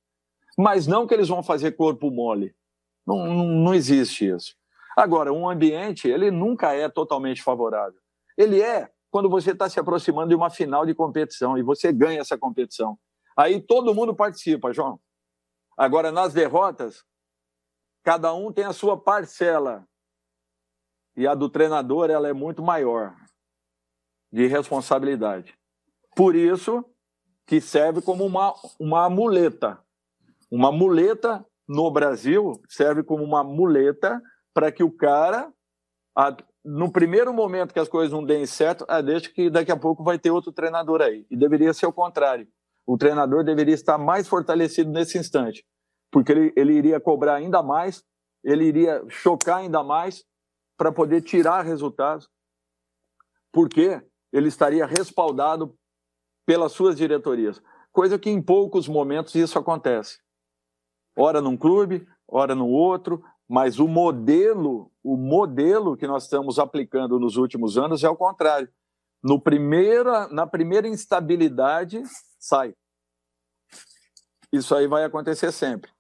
mas 0.58 0.88
não 0.88 1.08
que 1.08 1.14
eles 1.14 1.28
vão 1.28 1.44
fazer 1.44 1.72
corpo 1.72 2.12
mole. 2.12 2.54
Não, 3.06 3.26
não, 3.26 3.46
não 3.48 3.74
existe 3.74 4.28
isso. 4.28 4.56
Agora, 4.96 5.34
um 5.34 5.50
ambiente, 5.50 6.08
ele 6.08 6.30
nunca 6.30 6.74
é 6.74 6.90
totalmente 6.90 7.42
favorável. 7.42 8.00
Ele 8.38 8.62
é 8.62 8.90
quando 9.12 9.30
você 9.30 9.52
está 9.52 9.70
se 9.70 9.80
aproximando 9.80 10.30
de 10.30 10.36
uma 10.36 10.50
final 10.50 10.86
de 10.86 10.96
competição 10.96 11.58
e 11.58 11.62
você 11.62 11.92
ganha 11.92 12.22
essa 12.22 12.38
competição. 12.38 12.98
Aí 13.38 13.62
todo 13.62 13.94
mundo 13.94 14.16
participa, 14.16 14.74
João. 14.74 15.00
Agora, 15.78 16.12
nas 16.12 16.34
derrotas, 16.34 17.04
cada 18.04 18.34
um 18.34 18.52
tem 18.52 18.66
a 18.66 18.74
sua 18.74 19.00
parcela. 19.00 19.86
E 21.16 21.28
a 21.28 21.36
do 21.36 21.50
treinador 21.50 22.10
ela 22.10 22.28
é 22.28 22.34
muito 22.34 22.64
maior 22.64 23.16
de 24.32 24.48
responsabilidade. 24.48 25.54
Por 26.16 26.36
isso 26.36 26.84
que 27.46 27.60
serve 27.60 28.02
como 28.02 28.26
uma, 28.26 28.54
uma 28.80 29.10
muleta 29.10 29.84
uma 30.52 30.70
muleta 30.70 31.46
no 31.66 31.90
Brasil 31.90 32.62
serve 32.68 33.04
como 33.04 33.24
uma 33.24 33.42
muleta 33.42 34.22
para 34.54 34.70
que 34.70 34.84
o 34.84 34.92
cara, 34.92 35.52
no 36.64 36.92
primeiro 36.92 37.34
momento 37.34 37.74
que 37.74 37.80
as 37.80 37.88
coisas 37.88 38.12
não 38.12 38.24
deem 38.24 38.46
certo, 38.46 38.86
ah, 38.88 39.02
deixa 39.02 39.30
que 39.32 39.50
daqui 39.50 39.72
a 39.72 39.78
pouco 39.78 40.04
vai 40.04 40.20
ter 40.20 40.32
outro 40.32 40.52
treinador 40.52 41.02
aí. 41.02 41.26
E 41.30 41.36
deveria 41.36 41.74
ser 41.74 41.86
o 41.86 41.94
contrário. 41.94 42.48
O 42.86 42.98
treinador 42.98 43.44
deveria 43.44 43.74
estar 43.74 43.98
mais 43.98 44.28
fortalecido 44.28 44.92
nesse 44.92 45.18
instante, 45.18 45.66
porque 46.12 46.32
ele, 46.32 46.54
ele 46.56 46.74
iria 46.74 47.00
cobrar 47.00 47.36
ainda 47.36 47.64
mais, 47.64 48.04
ele 48.44 48.66
iria 48.66 49.04
chocar 49.08 49.58
ainda 49.58 49.84
mais 49.84 50.24
para 50.78 50.92
poder 50.92 51.22
tirar 51.22 51.62
resultados, 51.62 52.28
porque 53.52 54.02
ele 54.32 54.48
estaria 54.48 54.86
respaldado 54.86 55.76
pelas 56.46 56.72
suas 56.72 56.96
diretorias. 56.96 57.62
Coisa 57.92 58.18
que 58.18 58.30
em 58.30 58.42
poucos 58.42 58.88
momentos 58.88 59.36
isso 59.36 59.60
acontece 59.60 60.20
ora 61.16 61.42
num 61.42 61.58
clube, 61.58 62.08
ora 62.28 62.56
no 62.56 62.68
outro, 62.68 63.24
mas 63.52 63.80
o 63.80 63.88
modelo, 63.88 64.90
o 65.04 65.18
modelo 65.18 65.98
que 65.98 66.08
nós 66.08 66.24
estamos 66.24 66.58
aplicando 66.58 67.20
nos 67.20 67.36
últimos 67.36 67.78
anos 67.78 68.02
é 68.02 68.10
o 68.10 68.16
contrário. 68.16 68.72
No 69.22 69.42
primeira, 69.42 70.26
na 70.30 70.48
primeira 70.48 70.88
instabilidade, 70.88 72.02
sai. 72.40 72.74
Isso 74.54 74.74
aí 74.74 74.88
vai 74.88 75.04
acontecer 75.04 75.52
sempre. 75.52 75.92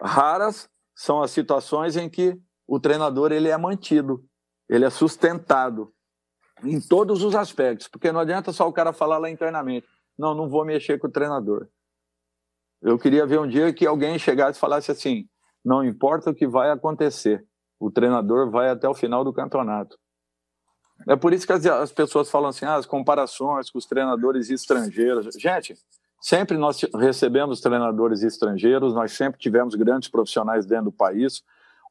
Raras 0.00 0.66
são 0.94 1.20
as 1.20 1.30
situações 1.30 1.94
em 1.94 2.08
que 2.08 2.40
o 2.66 2.80
treinador 2.80 3.32
ele 3.32 3.50
é 3.50 3.58
mantido, 3.58 4.24
ele 4.66 4.86
é 4.86 4.90
sustentado 4.90 5.92
em 6.64 6.80
todos 6.80 7.22
os 7.22 7.34
aspectos, 7.34 7.86
porque 7.86 8.10
não 8.10 8.20
adianta 8.20 8.50
só 8.50 8.66
o 8.66 8.72
cara 8.72 8.94
falar 8.94 9.18
lá 9.18 9.28
internamente, 9.28 9.86
não, 10.16 10.34
não 10.34 10.48
vou 10.48 10.64
mexer 10.64 10.98
com 10.98 11.06
o 11.06 11.12
treinador. 11.12 11.68
Eu 12.80 12.98
queria 12.98 13.26
ver 13.26 13.40
um 13.40 13.46
dia 13.46 13.74
que 13.74 13.86
alguém 13.86 14.18
chegasse 14.18 14.56
e 14.56 14.60
falasse 14.60 14.90
assim: 14.90 15.28
não 15.64 15.84
importa 15.84 16.30
o 16.30 16.34
que 16.34 16.46
vai 16.46 16.70
acontecer, 16.70 17.44
o 17.78 17.90
treinador 17.90 18.50
vai 18.50 18.70
até 18.70 18.88
o 18.88 18.94
final 18.94 19.24
do 19.24 19.32
campeonato. 19.32 19.98
É 21.08 21.16
por 21.16 21.32
isso 21.32 21.46
que 21.46 21.52
as, 21.52 21.64
as 21.66 21.92
pessoas 21.92 22.30
falam 22.30 22.50
assim: 22.50 22.66
ah, 22.66 22.74
as 22.74 22.86
comparações 22.86 23.70
com 23.70 23.78
os 23.78 23.86
treinadores 23.86 24.50
estrangeiros. 24.50 25.34
Gente, 25.36 25.74
sempre 26.20 26.58
nós 26.58 26.80
recebemos 26.94 27.60
treinadores 27.60 28.22
estrangeiros, 28.22 28.94
nós 28.94 29.12
sempre 29.12 29.40
tivemos 29.40 29.74
grandes 29.74 30.08
profissionais 30.08 30.66
dentro 30.66 30.86
do 30.86 30.92
país. 30.92 31.42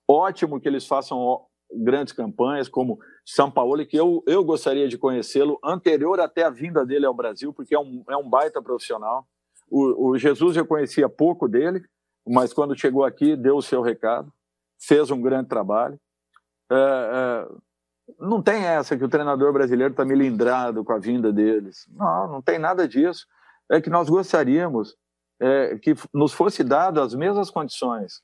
Ótimo 0.08 0.60
que 0.60 0.68
eles 0.68 0.86
façam 0.86 1.42
grandes 1.72 2.14
campanhas, 2.14 2.68
como 2.68 3.00
São 3.26 3.50
Paulo, 3.50 3.86
que 3.86 3.98
eu, 3.98 4.24
eu 4.26 4.44
gostaria 4.44 4.88
de 4.88 4.98
conhecê-lo 4.98 5.60
anterior 5.64 6.20
até 6.20 6.44
a 6.44 6.50
vinda 6.50 6.86
dele 6.86 7.06
ao 7.06 7.14
Brasil, 7.14 7.54
porque 7.54 7.76
é 7.76 7.80
um, 7.80 8.04
é 8.10 8.18
um 8.18 8.28
baita 8.28 8.62
profissional. 8.62 9.28
O, 9.70 10.10
o 10.10 10.18
Jesus 10.18 10.58
eu 10.58 10.66
conhecia 10.66 11.08
pouco 11.08 11.48
dele, 11.48 11.84
mas 12.30 12.54
quando 12.54 12.80
chegou 12.80 13.04
aqui 13.04 13.36
deu 13.36 13.58
o 13.58 13.62
seu 13.62 13.82
recado, 13.82 14.32
fez 14.80 15.10
um 15.10 15.22
grande 15.22 15.50
trabalho. 15.50 16.00
É, 16.72 16.76
é, 16.76 17.48
não 18.20 18.42
tem 18.42 18.64
essa 18.64 18.96
que 18.96 19.04
o 19.04 19.10
treinador 19.10 19.52
brasileiro 19.52 19.92
está 19.92 20.06
melindrado 20.06 20.84
com 20.84 20.94
a 20.94 21.00
vinda 21.00 21.34
deles. 21.34 21.88
Não, 21.90 22.32
não 22.32 22.42
tem 22.42 22.60
nada 22.60 22.88
disso. 22.88 23.26
É 23.70 23.82
que 23.82 23.90
nós 23.90 24.10
gostaríamos 24.10 24.96
é, 25.40 25.78
que 25.78 25.96
nos 26.14 26.34
fosse 26.34 26.64
dado 26.64 27.02
as 27.02 27.14
mesmas 27.14 27.50
condições. 27.50 28.22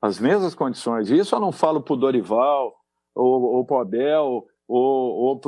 As 0.00 0.18
mesmas 0.18 0.54
condições. 0.54 1.10
E 1.10 1.18
isso 1.18 1.34
eu 1.34 1.40
não 1.40 1.52
falo 1.52 1.82
para 1.82 1.94
o 1.94 1.96
Dorival, 1.96 2.74
ou, 3.14 3.42
ou 3.42 3.64
para 3.64 3.76
o 3.76 3.80
Abel, 3.80 4.46
ou, 4.66 5.40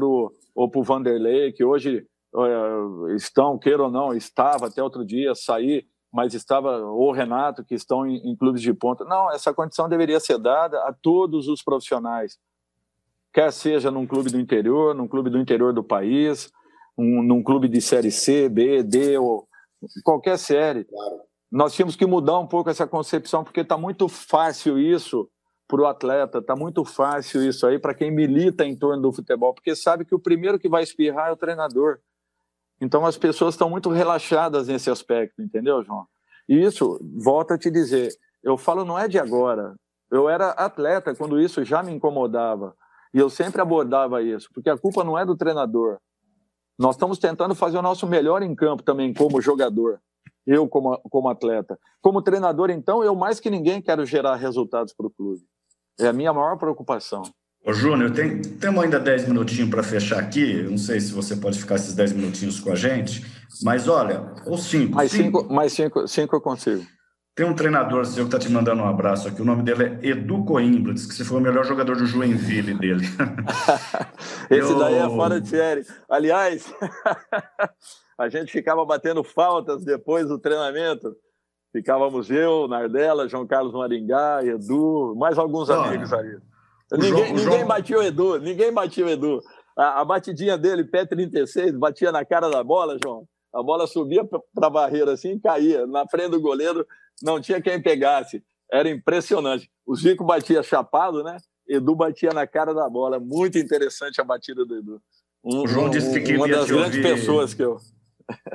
ou 0.55 0.71
para 0.71 0.81
o 0.81 0.83
Vanderlei, 0.83 1.53
que 1.53 1.65
hoje 1.65 2.07
estão, 3.15 3.59
queira 3.59 3.85
ou 3.85 3.91
não, 3.91 4.15
estava 4.15 4.67
até 4.67 4.83
outro 4.83 5.05
dia, 5.05 5.35
sair, 5.35 5.87
mas 6.13 6.35
estava 6.35 6.79
o 6.79 7.11
Renato, 7.13 7.65
que 7.65 7.75
estão 7.75 8.07
em, 8.07 8.17
em, 8.31 8.37
clubes 8.37 8.63
de 8.63 8.73
ponta. 8.73 9.05
Não, 9.05 9.31
essa 9.33 9.53
condição 9.53 9.89
deveria 9.89 10.21
ser 10.21 10.39
dada 10.39 10.79
a 10.85 10.93
todos 10.93 11.49
os 11.49 11.63
profissionais, 11.63 12.39
quer 13.33 13.53
seja 13.53 13.91
num 13.91 14.07
clube 14.07 14.31
do 14.31 14.41
interior, 14.41 14.95
num 14.95 15.09
clube 15.09 15.31
do 15.31 15.39
interior 15.39 15.73
do 15.73 15.85
país, 15.85 16.51
um, 16.97 17.23
num 17.23 17.43
clube 17.43 17.69
de 17.69 17.81
série 17.81 18.11
C, 18.11 18.49
B, 18.49 18.83
D, 18.83 19.19
ou 19.19 19.47
qualquer 20.03 20.39
série. 20.39 20.85
Claro. 20.85 21.21
Nós 21.51 21.75
tínhamos 21.75 21.97
que 21.97 22.07
mudar 22.07 22.39
um 22.39 22.47
pouco 22.47 22.71
essa 22.71 22.87
concepção, 22.87 23.45
porque 23.45 23.61
está 23.61 23.77
muito 23.77 24.09
fácil 24.09 24.79
isso 24.79 25.29
para 25.69 25.81
o 25.81 25.87
atleta, 25.87 26.39
está 26.39 26.55
muito 26.55 26.85
fácil 26.85 27.43
isso 27.43 27.67
aí 27.67 27.79
para 27.79 27.95
quem 27.95 28.11
milita 28.11 28.65
em 28.65 28.77
torno 28.77 29.03
do 29.03 29.13
futebol, 29.13 29.53
porque 29.53 29.75
sabe 29.75 30.05
que 30.05 30.15
o 30.15 30.19
primeiro 30.19 30.59
que 30.59 30.69
vai 30.69 30.83
espirrar 30.83 31.29
é 31.29 31.33
o 31.33 31.37
treinador. 31.37 31.99
Então 32.81 33.07
as 33.07 33.17
pessoas 33.17 33.55
estão 33.55 33.71
muito 33.71 33.91
relaxadas 33.91 34.69
nesse 34.69 34.91
aspecto, 34.91 35.43
entendeu, 35.43 35.83
João? 35.83 36.07
E 36.49 36.63
isso, 36.63 37.01
volto 37.17 37.53
a 37.53 37.59
te 37.59 37.71
dizer, 37.71 38.13
eu 38.43 38.57
falo 38.57 38.85
não 38.85 38.99
é 38.99 39.09
de 39.09 39.19
agora. 39.19 39.75
Eu 40.11 40.29
era 40.29 40.51
atleta 40.51 41.15
quando 41.15 41.41
isso 41.41 41.65
já 41.65 41.83
me 41.83 41.93
incomodava. 41.93 42.77
E 43.13 43.19
eu 43.19 43.29
sempre 43.31 43.61
abordava 43.61 44.23
isso, 44.23 44.49
porque 44.53 44.71
a 44.71 44.77
culpa 44.77 45.03
não 45.03 45.19
é 45.19 45.25
do 45.25 45.37
treinador. 45.37 45.99
Nós 46.79 46.95
estamos 46.95 47.19
tentando 47.19 47.55
fazer 47.55 47.79
o 47.79 47.83
nosso 47.83 48.07
melhor 48.07 48.43
em 48.43 48.55
campo 48.55 48.83
também, 48.83 49.13
como 49.13 49.41
jogador. 49.41 50.01
Eu, 50.47 50.69
como, 50.69 50.97
como 51.11 51.29
atleta. 51.29 51.79
Como 52.01 52.23
treinador, 52.23 52.71
então, 52.71 53.03
eu 53.03 53.17
mais 53.17 53.41
que 53.41 53.51
ninguém 53.51 53.81
quero 53.81 54.05
gerar 54.05 54.37
resultados 54.37 54.93
para 54.93 55.07
o 55.07 55.11
clube. 55.11 55.43
É 55.99 56.07
a 56.07 56.13
minha 56.13 56.33
maior 56.33 56.57
preocupação. 56.57 57.23
Ô, 57.67 57.73
Júnior, 57.73 58.13
tem, 58.13 58.41
temos 58.41 58.85
ainda 58.85 59.01
10 59.01 59.27
minutinhos 59.27 59.69
para 59.69 59.83
fechar 59.83 60.21
aqui. 60.21 60.61
Eu 60.61 60.71
não 60.71 60.79
sei 60.79 61.01
se 61.01 61.13
você 61.13 61.35
pode 61.35 61.59
ficar 61.59 61.75
esses 61.75 61.97
10 61.97 62.13
minutinhos 62.13 62.61
com 62.61 62.71
a 62.71 62.77
gente, 62.77 63.27
mas 63.61 63.89
olha, 63.89 64.35
ou 64.47 64.57
5. 64.57 64.95
Mais 64.95 65.11
5 65.11 65.53
mais 65.53 65.73
cinco, 65.73 66.07
cinco 66.07 66.37
eu 66.37 66.41
consigo. 66.41 66.87
Tem 67.35 67.45
um 67.45 67.55
treinador 67.55 68.07
seu 68.07 68.25
que 68.29 68.35
está 68.35 68.39
te 68.39 68.49
mandando 68.51 68.83
um 68.83 68.89
abraço 68.89 69.27
aqui. 69.27 69.43
O 69.43 69.45
nome 69.45 69.65
dele 69.65 69.99
é 70.01 70.11
Edu 70.11 70.45
Coimbra. 70.45 70.95
Diz 70.95 71.07
que 71.07 71.15
você 71.15 71.25
foi 71.25 71.39
o 71.39 71.41
melhor 71.41 71.65
jogador 71.65 71.97
do 71.97 72.07
Joinville 72.07 72.73
dele. 72.79 73.05
Esse 74.49 74.71
eu... 74.71 74.79
daí 74.79 74.95
é 74.95 75.09
fora 75.09 75.41
de 75.41 75.49
série. 75.49 75.85
Aliás, 76.09 76.73
a 78.17 78.29
gente 78.29 78.53
ficava 78.53 78.87
batendo 78.87 79.25
faltas 79.25 79.85
depois 79.85 80.29
do 80.29 80.39
treinamento. 80.39 81.17
Ficávamos 81.73 82.31
eu, 82.31 82.69
Nardella, 82.69 83.29
João 83.29 83.45
Carlos 83.45 83.75
Maringá, 83.75 84.39
Edu, 84.45 85.17
mais 85.17 85.37
alguns 85.37 85.69
Olha, 85.69 85.89
amigos 85.89 86.13
ali. 86.13 86.39
Ninguém, 86.93 87.11
João, 87.11 87.35
ninguém 87.35 87.67
batia 87.67 87.99
o 87.99 88.03
Edu, 88.03 88.39
ninguém 88.39 88.73
batia 88.73 89.07
o 89.07 89.09
Edu. 89.09 89.43
A, 89.77 90.01
a 90.01 90.05
batidinha 90.05 90.57
dele, 90.57 90.85
pé 90.85 91.05
36, 91.05 91.77
batia 91.77 92.13
na 92.13 92.25
cara 92.25 92.49
da 92.49 92.63
bola, 92.63 92.99
João. 93.03 93.27
A 93.55 93.63
bola 93.63 93.87
subia 93.87 94.25
para 94.25 94.67
a 94.67 94.71
barreira 94.71 95.13
assim 95.13 95.33
e 95.33 95.41
caía. 95.41 95.87
Na 95.87 96.07
frente 96.07 96.31
do 96.31 96.41
goleiro, 96.41 96.87
não 97.23 97.41
tinha 97.41 97.61
quem 97.61 97.81
pegasse. 97.81 98.43
Era 98.71 98.89
impressionante. 98.89 99.71
O 99.87 99.95
Zico 99.97 100.25
batia 100.25 100.63
chapado, 100.63 101.23
né? 101.23 101.39
Edu 101.69 101.95
batia 101.95 102.31
na 102.31 102.47
cara 102.47 102.75
da 102.75 102.89
bola. 102.89 103.19
Muito 103.19 103.59
interessante 103.59 104.21
a 104.21 104.25
batida 104.25 104.65
do 104.65 104.77
Edu. 104.77 105.03
Um, 105.45 105.63
o 105.63 105.67
João 105.67 105.89
disse 105.89 106.21
que 106.21 106.37
uma 106.37 106.49
das 106.49 106.67
grandes 106.67 106.97
ouvir, 106.97 107.03
pessoas 107.03 107.55
que 107.55 107.63
eu. 107.63 107.79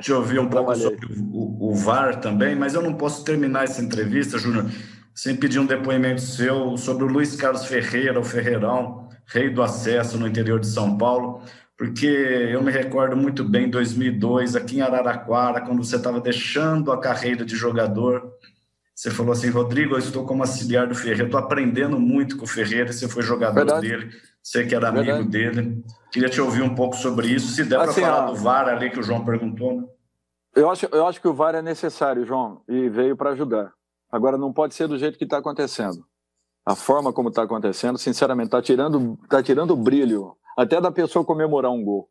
Te 0.00 0.12
ouvir 0.12 0.38
um 0.38 0.48
pouco 0.48 0.74
sobre 0.76 1.06
o, 1.32 1.70
o, 1.70 1.74
VAR 1.74 2.20
também, 2.20 2.54
mas 2.54 2.74
eu 2.74 2.82
não 2.82 2.94
posso 2.94 3.24
terminar 3.24 3.64
essa 3.64 3.82
entrevista, 3.82 4.38
Júnior, 4.38 4.66
sem 5.14 5.36
pedir 5.36 5.58
um 5.58 5.66
depoimento 5.66 6.20
seu 6.20 6.76
sobre 6.76 7.04
o 7.04 7.08
Luiz 7.08 7.36
Carlos 7.36 7.64
Ferreira, 7.64 8.18
o 8.18 8.24
Ferreirão, 8.24 9.08
rei 9.26 9.50
do 9.50 9.62
acesso 9.62 10.18
no 10.18 10.26
interior 10.26 10.60
de 10.60 10.66
São 10.66 10.96
Paulo 10.96 11.42
porque 11.82 12.06
eu 12.06 12.62
me 12.62 12.70
recordo 12.70 13.16
muito 13.16 13.42
bem 13.42 13.68
2002 13.68 14.54
aqui 14.54 14.76
em 14.76 14.82
Araraquara, 14.82 15.60
quando 15.60 15.82
você 15.82 15.96
estava 15.96 16.20
deixando 16.20 16.92
a 16.92 17.00
carreira 17.00 17.44
de 17.44 17.56
jogador, 17.56 18.32
você 18.94 19.10
falou 19.10 19.32
assim, 19.32 19.50
Rodrigo, 19.50 19.94
eu 19.94 19.98
estou 19.98 20.24
como 20.24 20.44
auxiliar 20.44 20.86
do 20.86 20.94
Ferreira, 20.94 21.24
estou 21.24 21.40
aprendendo 21.40 21.98
muito 21.98 22.36
com 22.36 22.44
o 22.44 22.48
Ferreira, 22.48 22.92
você 22.92 23.08
foi 23.08 23.24
jogador 23.24 23.54
Verdade. 23.54 23.88
dele, 23.88 24.10
você 24.40 24.64
que 24.64 24.76
era 24.76 24.90
amigo 24.90 25.06
Verdade. 25.06 25.28
dele. 25.28 25.84
Queria 26.12 26.28
te 26.28 26.40
ouvir 26.40 26.62
um 26.62 26.72
pouco 26.72 26.94
sobre 26.94 27.26
isso, 27.26 27.48
se 27.48 27.64
der 27.64 27.80
assim, 27.80 28.00
para 28.00 28.12
falar 28.12 28.26
do 28.26 28.36
VAR 28.36 28.68
ali 28.68 28.88
que 28.88 29.00
o 29.00 29.02
João 29.02 29.24
perguntou. 29.24 29.80
Né? 29.80 29.86
Eu, 30.54 30.70
acho, 30.70 30.86
eu 30.92 31.04
acho 31.04 31.20
que 31.20 31.26
o 31.26 31.34
VAR 31.34 31.56
é 31.56 31.62
necessário, 31.62 32.24
João, 32.24 32.62
e 32.68 32.88
veio 32.88 33.16
para 33.16 33.30
ajudar. 33.30 33.72
Agora, 34.12 34.36
não 34.36 34.52
pode 34.52 34.74
ser 34.74 34.86
do 34.86 34.98
jeito 34.98 35.16
que 35.16 35.24
está 35.24 35.38
acontecendo. 35.38 36.06
A 36.64 36.76
forma 36.76 37.12
como 37.12 37.30
está 37.30 37.42
acontecendo, 37.42 37.98
sinceramente, 37.98 38.48
está 38.48 38.60
tirando, 38.60 39.18
tá 39.28 39.42
tirando 39.42 39.70
o 39.72 39.76
brilho 39.76 40.36
até 40.56 40.80
da 40.80 40.92
pessoa 40.92 41.24
comemorar 41.24 41.72
um 41.72 41.82
gol. 41.82 42.08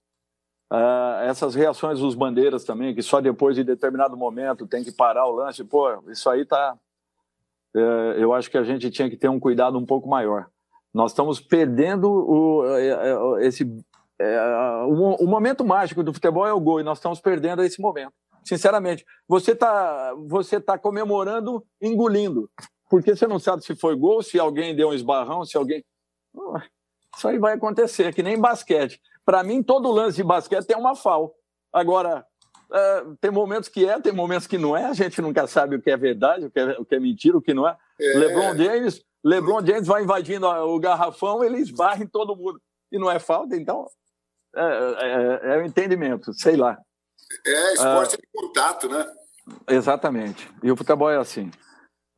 Uh, 0.72 1.24
essas 1.24 1.54
reações 1.54 1.99
dos 1.99 2.16
bandeiras 2.16 2.64
também, 2.64 2.95
que 2.95 3.02
só 3.02 3.20
depois 3.20 3.56
de 3.56 3.64
determinado 3.64 4.16
momento 4.16 4.66
tem 4.66 4.84
que 4.84 4.91
parar 4.91 5.28
o 5.28 5.32
lance, 5.32 5.64
pô, 5.64 5.89
isso 6.10 6.30
aí 6.30 6.45
tá. 6.45 6.78
Uh, 7.76 8.18
eu 8.18 8.34
acho 8.34 8.49
que 8.49 8.58
a 8.58 8.64
gente 8.64 8.89
tinha 8.89 9.10
que 9.10 9.18
ter 9.18 9.30
um 9.30 9.39
cuidado 9.39 9.78
um 9.78 9.86
pouco 9.86 10.10
maior. 10.10 10.47
Nós 10.93 11.12
estamos 11.12 11.39
perdendo 11.39 12.10
o, 12.10 12.64
uh, 12.64 13.39
esse. 13.39 13.64
O, 14.88 15.26
momento 15.26 15.66
mágico 15.66 16.04
do 16.04 16.14
futebol 16.14 16.45
é 16.45 16.54
o 16.54 16.60
gol 16.60 16.80
e 16.80 16.84
nós 16.84 16.99
estamos 16.99 17.20
perdendo 17.20 17.64
esse 17.64 17.82
momento. 17.82 18.14
Sinceramente, 18.44 19.06
você 19.28 19.52
está 19.52 20.14
você 20.28 20.60
tá 20.60 20.78
comemorando 20.78 21.66
engolindo, 21.82 22.50
porque 22.89 23.16
você 23.16 23.28
não 23.28 23.39
sabe 23.39 23.64
se 23.64 23.76
foi 23.76 23.96
gol, 23.96 24.22
se 24.24 24.39
alguém 24.39 24.76
deu 24.76 24.89
um 24.89 24.94
esbarrão, 24.94 25.46
se 25.46 25.58
alguém. 25.58 25.84
Isso 27.16 27.28
aí 27.28 27.38
vai 27.38 27.54
acontecer, 27.54 28.14
que 28.14 28.24
nem 28.24 28.39
basquete. 28.39 29.00
Para 29.24 29.44
mim, 29.44 29.62
todo 29.62 29.92
lance 29.92 30.18
de 30.18 30.24
basquete 30.24 30.66
tem 30.66 30.78
uma 30.78 30.96
fal. 30.96 31.34
Agora, 31.72 32.26
é, 32.74 33.04
tem 33.20 33.32
momentos 33.32 33.70
que 33.70 33.86
é, 33.86 34.00
tem 34.00 34.14
momentos 34.14 34.48
que 34.48 34.58
não 34.58 34.76
é. 34.76 34.86
A 34.86 34.94
gente 34.94 35.22
nunca 35.22 35.46
sabe 35.46 35.76
o 35.76 35.82
que 35.82 35.92
é 35.92 35.98
verdade, 35.98 36.46
o 36.46 36.52
que 36.52 36.60
é, 36.60 36.72
o 36.80 36.86
que 36.86 36.96
é 36.96 37.00
mentira, 37.00 37.38
o 37.38 37.42
que 37.42 37.54
não 37.54 37.68
é. 37.68 37.78
é. 38.00 38.18
LeBron 38.18 38.56
James, 38.56 39.04
LeBron 39.24 39.66
James 39.66 39.88
vai 39.88 40.04
invadindo 40.04 40.48
o 40.48 40.80
garrafão, 40.80 41.44
ele 41.44 41.58
esbarra 41.60 42.04
em 42.04 42.08
todo 42.08 42.36
mundo. 42.36 42.62
E 42.92 42.98
não 42.98 43.10
é 43.10 43.20
falta, 43.20 43.56
então 43.56 43.86
é, 44.56 44.62
é, 44.62 45.54
é 45.54 45.58
o 45.58 45.66
entendimento, 45.66 46.34
sei 46.34 46.56
lá. 46.56 46.78
É, 47.45 47.74
esporte 47.74 48.17
de 48.17 48.28
contato, 48.34 48.89
né? 48.89 49.05
Exatamente. 49.67 50.49
E 50.61 50.72
o 50.72 50.76
futebol 50.76 51.09
é 51.09 51.17
assim. 51.17 51.51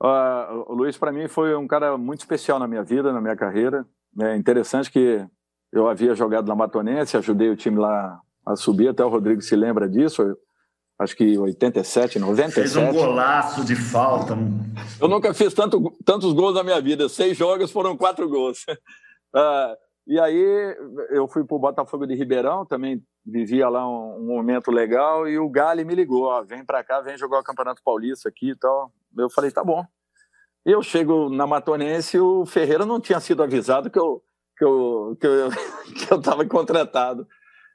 Uh, 0.02 0.66
o 0.68 0.74
Luiz, 0.74 0.98
para 0.98 1.12
mim, 1.12 1.28
foi 1.28 1.56
um 1.56 1.68
cara 1.68 1.98
muito 1.98 2.20
especial 2.20 2.60
na 2.60 2.68
minha 2.68 2.84
vida, 2.84 3.14
na 3.14 3.22
minha 3.22 3.36
carreira. 3.36 3.86
É 4.22 4.36
interessante 4.36 4.92
que 4.92 5.26
eu 5.72 5.88
havia 5.88 6.14
jogado 6.14 6.48
na 6.48 6.56
Matonense, 6.56 7.18
ajudei 7.18 7.50
o 7.50 7.56
time 7.56 7.80
lá 7.80 8.20
a 8.46 8.56
subir, 8.56 8.90
até 8.90 9.04
o 9.04 9.10
Rodrigo 9.10 9.42
se 9.42 9.56
lembra 9.56 9.90
disso, 9.90 10.38
acho 11.00 11.16
que 11.16 11.38
87, 11.38 12.20
97. 12.20 12.54
Fez 12.54 12.76
um 12.76 12.92
golaço 12.92 13.64
de 13.64 13.76
falta. 13.76 14.38
Eu 15.00 15.08
nunca 15.08 15.34
fiz 15.34 15.54
tanto, 15.54 15.92
tantos 16.06 16.34
gols 16.34 16.54
na 16.54 16.64
minha 16.64 16.82
vida, 16.82 17.08
seis 17.10 17.38
jogos 17.38 17.72
foram 17.72 17.98
quatro 17.98 18.30
gols. 18.30 18.66
Uh, 19.34 19.76
e 20.06 20.20
aí 20.20 20.76
eu 21.10 21.28
fui 21.28 21.44
para 21.44 21.56
o 21.56 21.60
Botafogo 21.60 22.06
de 22.06 22.14
Ribeirão, 22.14 22.66
também 22.66 23.02
vivia 23.26 23.70
lá 23.70 23.88
um, 23.88 24.18
um, 24.18 24.26
momento 24.26 24.70
legal, 24.70 25.28
e 25.28 25.40
o 25.40 25.50
Gali 25.50 25.86
me 25.86 25.96
ligou, 25.96 26.24
ó, 26.24 26.44
vem 26.44 26.66
para 26.66 26.84
cá, 26.84 27.02
vem 27.02 27.18
jogar 27.18 27.40
o 27.40 27.44
Campeonato 27.44 27.82
Paulista 27.84 28.30
aqui 28.30 28.52
e 28.52 28.56
tal. 28.56 28.92
Eu 29.18 29.30
falei, 29.30 29.52
tá 29.52 29.64
bom. 29.64 29.86
Eu 30.66 30.82
chego 30.82 31.30
na 31.30 31.46
Matonense 31.46 32.18
e 32.18 32.20
o 32.20 32.46
Ferreira 32.46 32.86
não 32.86 33.00
tinha 33.00 33.20
sido 33.20 33.44
avisado 33.44 33.90
que 33.90 34.00
eu 34.00 34.24
que 34.58 34.64
eu 34.64 35.18
que 35.20 35.28
eu 35.28 35.50
que 36.08 36.14
eu 36.14 36.20
estava 36.20 36.46
contratado. 36.46 37.28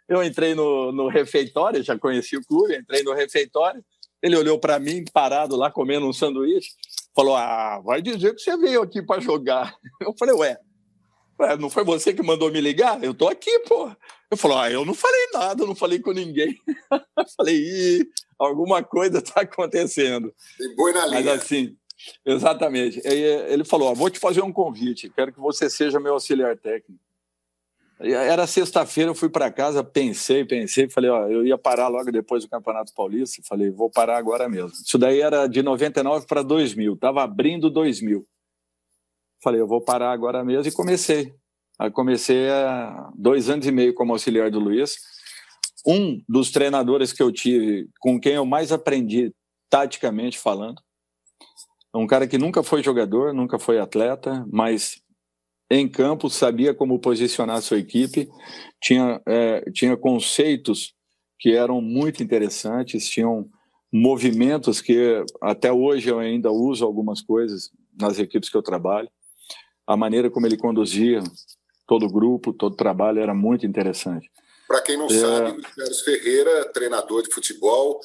Eu 0.09 0.23
entrei 0.23 0.55
no, 0.55 0.91
no 0.91 1.09
refeitório, 1.09 1.83
já 1.83 1.99
conheci 1.99 2.37
o 2.37 2.45
clube, 2.45 2.77
entrei 2.77 3.03
no 3.03 3.13
refeitório. 3.13 3.85
Ele 4.23 4.37
olhou 4.37 4.59
para 4.59 4.79
mim 4.79 5.05
parado 5.13 5.55
lá 5.55 5.71
comendo 5.71 6.07
um 6.07 6.13
sanduíche, 6.15 6.71
falou: 7.15 7.37
"Ah, 7.37 7.81
vai 7.85 8.01
dizer 8.01 8.35
que 8.35 8.41
você 8.41 8.57
veio 8.57 8.83
aqui 8.83 9.03
para 9.03 9.21
jogar". 9.21 9.75
Eu 10.01 10.15
falei: 10.19 10.35
"Ué, 10.35 10.59
ué, 11.41 11.57
não 11.57 11.69
foi 11.69 11.85
você 11.85 12.15
que 12.15 12.23
mandou 12.23 12.51
me 12.51 12.61
ligar? 12.61 13.03
Eu 13.05 13.13
tô 13.13 13.29
aqui, 13.29 13.59
pô". 13.61 13.91
Eu 14.31 14.37
falei: 14.37 14.59
"Ah, 14.59 14.71
eu 14.71 14.85
não 14.85 14.95
falei 14.95 15.29
nada, 15.33 15.67
não 15.67 15.75
falei 15.75 16.01
com 16.01 16.13
ninguém". 16.13 16.59
falei: 17.37 17.57
Ih, 17.57 18.07
alguma 18.39 18.83
coisa 18.83 19.19
está 19.19 19.43
acontecendo". 19.43 20.33
Tem 20.57 20.75
boi 20.77 20.93
na 20.93 21.07
linha. 21.07 21.21
Mas 21.21 21.43
assim, 21.43 21.77
Exatamente. 22.25 23.01
Ele 23.05 23.65
falou: 23.65 23.95
vou 23.95 24.09
te 24.09 24.19
fazer 24.19 24.43
um 24.43 24.53
convite, 24.53 25.11
quero 25.11 25.33
que 25.33 25.41
você 25.41 25.69
seja 25.69 25.99
meu 25.99 26.15
auxiliar 26.15 26.57
técnico. 26.57 27.03
Era 28.01 28.47
sexta-feira, 28.47 29.11
eu 29.11 29.15
fui 29.15 29.29
para 29.29 29.51
casa, 29.51 29.83
pensei, 29.83 30.45
pensei, 30.45 30.89
falei, 30.89 31.11
ó, 31.11 31.27
eu 31.27 31.45
ia 31.45 31.59
parar 31.59 31.89
logo 31.89 32.13
depois 32.13 32.45
do 32.45 32.49
Campeonato 32.49 32.95
Paulista, 32.95 33.43
falei, 33.45 33.71
vou 33.71 33.91
parar 33.91 34.17
agora 34.19 34.49
mesmo. 34.49 34.71
Isso 34.71 34.97
daí 34.97 35.21
era 35.21 35.49
de 35.49 35.65
99 35.65 36.25
para 36.25 36.43
2000, 36.43 36.95
estava 36.95 37.25
abrindo 37.25 37.69
2000. 37.69 38.25
Falei, 39.43 39.61
eu 39.61 39.67
vou 39.67 39.81
parar 39.81 40.13
agora 40.13 40.45
mesmo 40.45 40.69
e 40.69 40.73
comecei. 40.73 41.35
Aí 41.79 41.91
comecei 41.91 42.51
há 42.51 43.11
dois 43.15 43.49
anos 43.49 43.67
e 43.67 43.71
meio 43.71 43.95
como 43.95 44.13
auxiliar 44.13 44.51
do 44.51 44.59
Luiz. 44.59 44.97
Um 45.87 46.21
dos 46.29 46.51
treinadores 46.51 47.13
que 47.13 47.23
eu 47.23 47.31
tive, 47.31 47.89
com 48.01 48.21
quem 48.21 48.35
eu 48.35 48.45
mais 48.45 48.73
aprendi 48.73 49.33
taticamente 49.71 50.39
falando, 50.39 50.83
um 51.95 52.07
cara 52.07 52.27
que 52.27 52.39
nunca 52.39 52.63
foi 52.63 52.83
jogador, 52.83 53.33
nunca 53.33 53.59
foi 53.59 53.79
atleta, 53.79 54.47
mas 54.51 55.01
em 55.71 55.89
campo 55.89 56.29
sabia 56.29 56.75
como 56.75 56.99
posicionar 56.99 57.61
sua 57.63 57.79
equipe, 57.79 58.29
tinha, 58.81 59.21
é, 59.27 59.71
tinha 59.73 59.97
conceitos 59.97 60.95
que 61.39 61.53
eram 61.55 61.81
muito 61.81 62.23
interessantes, 62.23 63.09
tinham 63.09 63.49
movimentos 63.93 64.81
que 64.81 65.25
até 65.41 65.73
hoje 65.73 66.09
eu 66.09 66.19
ainda 66.19 66.51
uso 66.51 66.85
algumas 66.85 67.21
coisas 67.21 67.71
nas 67.99 68.19
equipes 68.19 68.49
que 68.49 68.57
eu 68.57 68.63
trabalho. 68.63 69.09
A 69.87 69.97
maneira 69.97 70.31
como 70.31 70.47
ele 70.47 70.57
conduzia 70.57 71.23
todo 71.89 72.05
o 72.07 72.13
grupo, 72.13 72.53
todo 72.53 72.75
o 72.75 72.77
trabalho 72.77 73.19
era 73.19 73.35
muito 73.35 73.67
interessante. 73.67 74.31
Para 74.69 74.83
quem 74.83 74.99
não 74.99 75.07
é... 75.07 75.09
sabe, 75.09 75.59
o 75.59 75.63
Carlos 75.75 76.01
Ferreira, 76.03 76.67
treinador 76.67 77.23
de 77.23 77.35
futebol, 77.35 77.99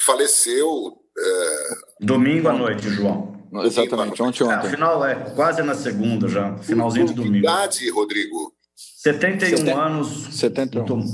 faleceu 0.00 0.98
é... 1.16 1.68
Domingo 2.00 2.48
à 2.48 2.52
noite, 2.54 2.88
João. 2.88 3.36
Exatamente, 3.64 4.22
ontem, 4.22 4.44
ontem. 4.44 4.66
É, 4.66 4.70
final 4.70 5.04
é 5.04 5.14
quase 5.34 5.62
na 5.62 5.74
segunda 5.74 6.28
já, 6.28 6.56
finalzinho 6.58 7.06
de 7.06 7.14
domingo. 7.14 7.36
idade, 7.36 7.88
Rodrigo? 7.90 8.54
71 8.74 9.56
Seten... 9.56 9.74
anos. 9.74 10.08
71. 10.38 11.04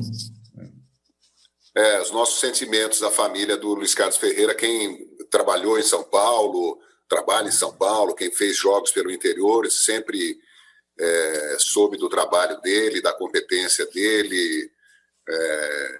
É, 1.76 2.00
os 2.00 2.12
nossos 2.12 2.38
sentimentos 2.38 3.02
à 3.02 3.10
família 3.10 3.56
do 3.56 3.74
Luiz 3.74 3.94
Carlos 3.94 4.16
Ferreira, 4.16 4.54
quem 4.54 4.98
trabalhou 5.30 5.78
em 5.78 5.82
São 5.82 6.04
Paulo, 6.04 6.78
trabalha 7.08 7.48
em 7.48 7.52
São 7.52 7.72
Paulo, 7.72 8.14
quem 8.14 8.30
fez 8.30 8.56
jogos 8.56 8.92
pelo 8.92 9.10
interior, 9.10 9.68
sempre 9.70 10.36
é, 10.98 11.56
soube 11.58 11.96
do 11.96 12.08
trabalho 12.08 12.60
dele, 12.60 13.02
da 13.02 13.12
competência 13.12 13.86
dele, 13.86 14.70
é, 15.28 15.98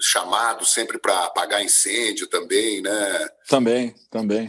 chamado 0.00 0.64
sempre 0.64 0.98
para 0.98 1.26
apagar 1.26 1.64
incêndio 1.64 2.26
também, 2.26 2.82
né? 2.82 3.28
Também, 3.48 3.94
também. 4.10 4.48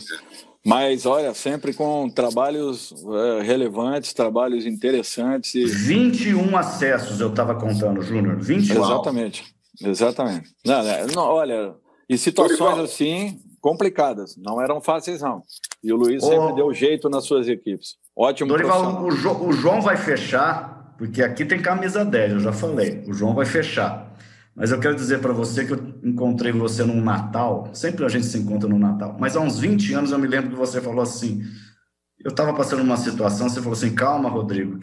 Mas, 0.65 1.05
olha, 1.05 1.33
sempre 1.33 1.73
com 1.73 2.09
trabalhos 2.09 2.93
é, 2.93 3.41
relevantes, 3.41 4.13
trabalhos 4.13 4.65
interessantes. 4.65 5.53
E... 5.53 5.65
21 5.65 6.55
acessos 6.55 7.19
eu 7.19 7.29
estava 7.29 7.53
contando, 7.55 8.01
Júnior. 8.01 8.39
21. 8.39 8.81
Exatamente, 8.81 9.43
exatamente. 9.81 10.55
Não, 10.65 10.83
não, 11.13 11.23
olha, 11.23 11.75
e 12.07 12.17
situações 12.17 12.79
assim 12.79 13.41
complicadas, 13.59 14.35
não 14.37 14.61
eram 14.61 14.81
fáceis, 14.81 15.21
não. 15.21 15.41
E 15.83 15.91
o 15.91 15.95
Luiz 15.95 16.23
sempre 16.23 16.55
deu 16.55 16.73
jeito 16.73 17.09
nas 17.09 17.25
suas 17.25 17.47
equipes. 17.47 17.95
Ótimo 18.15 18.49
Dorival, 18.49 19.03
o, 19.03 19.11
jo, 19.11 19.31
o 19.45 19.51
João 19.51 19.81
vai 19.81 19.97
fechar, 19.97 20.93
porque 20.97 21.23
aqui 21.23 21.43
tem 21.43 21.61
camisa 21.61 22.05
10, 22.05 22.33
eu 22.33 22.39
já 22.39 22.53
falei. 22.53 23.03
O 23.07 23.13
João 23.13 23.33
vai 23.33 23.45
fechar. 23.45 24.13
Mas 24.55 24.71
eu 24.71 24.79
quero 24.79 24.95
dizer 24.95 25.19
para 25.19 25.33
você 25.33 25.65
que 25.65 25.73
eu 25.73 25.95
encontrei 26.03 26.51
você 26.51 26.83
num 26.83 27.01
Natal, 27.01 27.71
sempre 27.73 28.05
a 28.05 28.09
gente 28.09 28.27
se 28.27 28.37
encontra 28.37 28.69
no 28.69 28.77
Natal, 28.77 29.17
mas 29.19 29.35
há 29.35 29.39
uns 29.39 29.59
20 29.59 29.93
anos 29.93 30.11
eu 30.11 30.19
me 30.19 30.27
lembro 30.27 30.51
que 30.51 30.55
você 30.55 30.79
falou 30.79 31.01
assim: 31.01 31.43
eu 32.23 32.29
estava 32.29 32.53
passando 32.53 32.83
uma 32.83 32.97
situação, 32.97 33.49
você 33.49 33.59
falou 33.59 33.73
assim, 33.73 33.95
calma, 33.95 34.29
Rodrigo, 34.29 34.79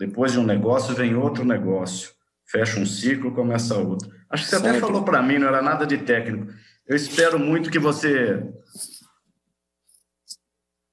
depois 0.00 0.32
de 0.32 0.38
um 0.38 0.44
negócio 0.44 0.94
vem 0.94 1.14
outro 1.14 1.44
negócio, 1.44 2.10
fecha 2.46 2.80
um 2.80 2.86
ciclo, 2.86 3.32
começa 3.32 3.76
outro. 3.76 4.10
Acho 4.30 4.44
que 4.44 4.50
você 4.50 4.56
sempre. 4.56 4.70
até 4.70 4.80
falou 4.80 5.02
para 5.02 5.22
mim, 5.22 5.38
não 5.38 5.48
era 5.48 5.60
nada 5.60 5.86
de 5.86 5.98
técnico. 5.98 6.50
Eu 6.86 6.96
espero 6.96 7.38
muito 7.38 7.70
que 7.70 7.78
você 7.78 8.42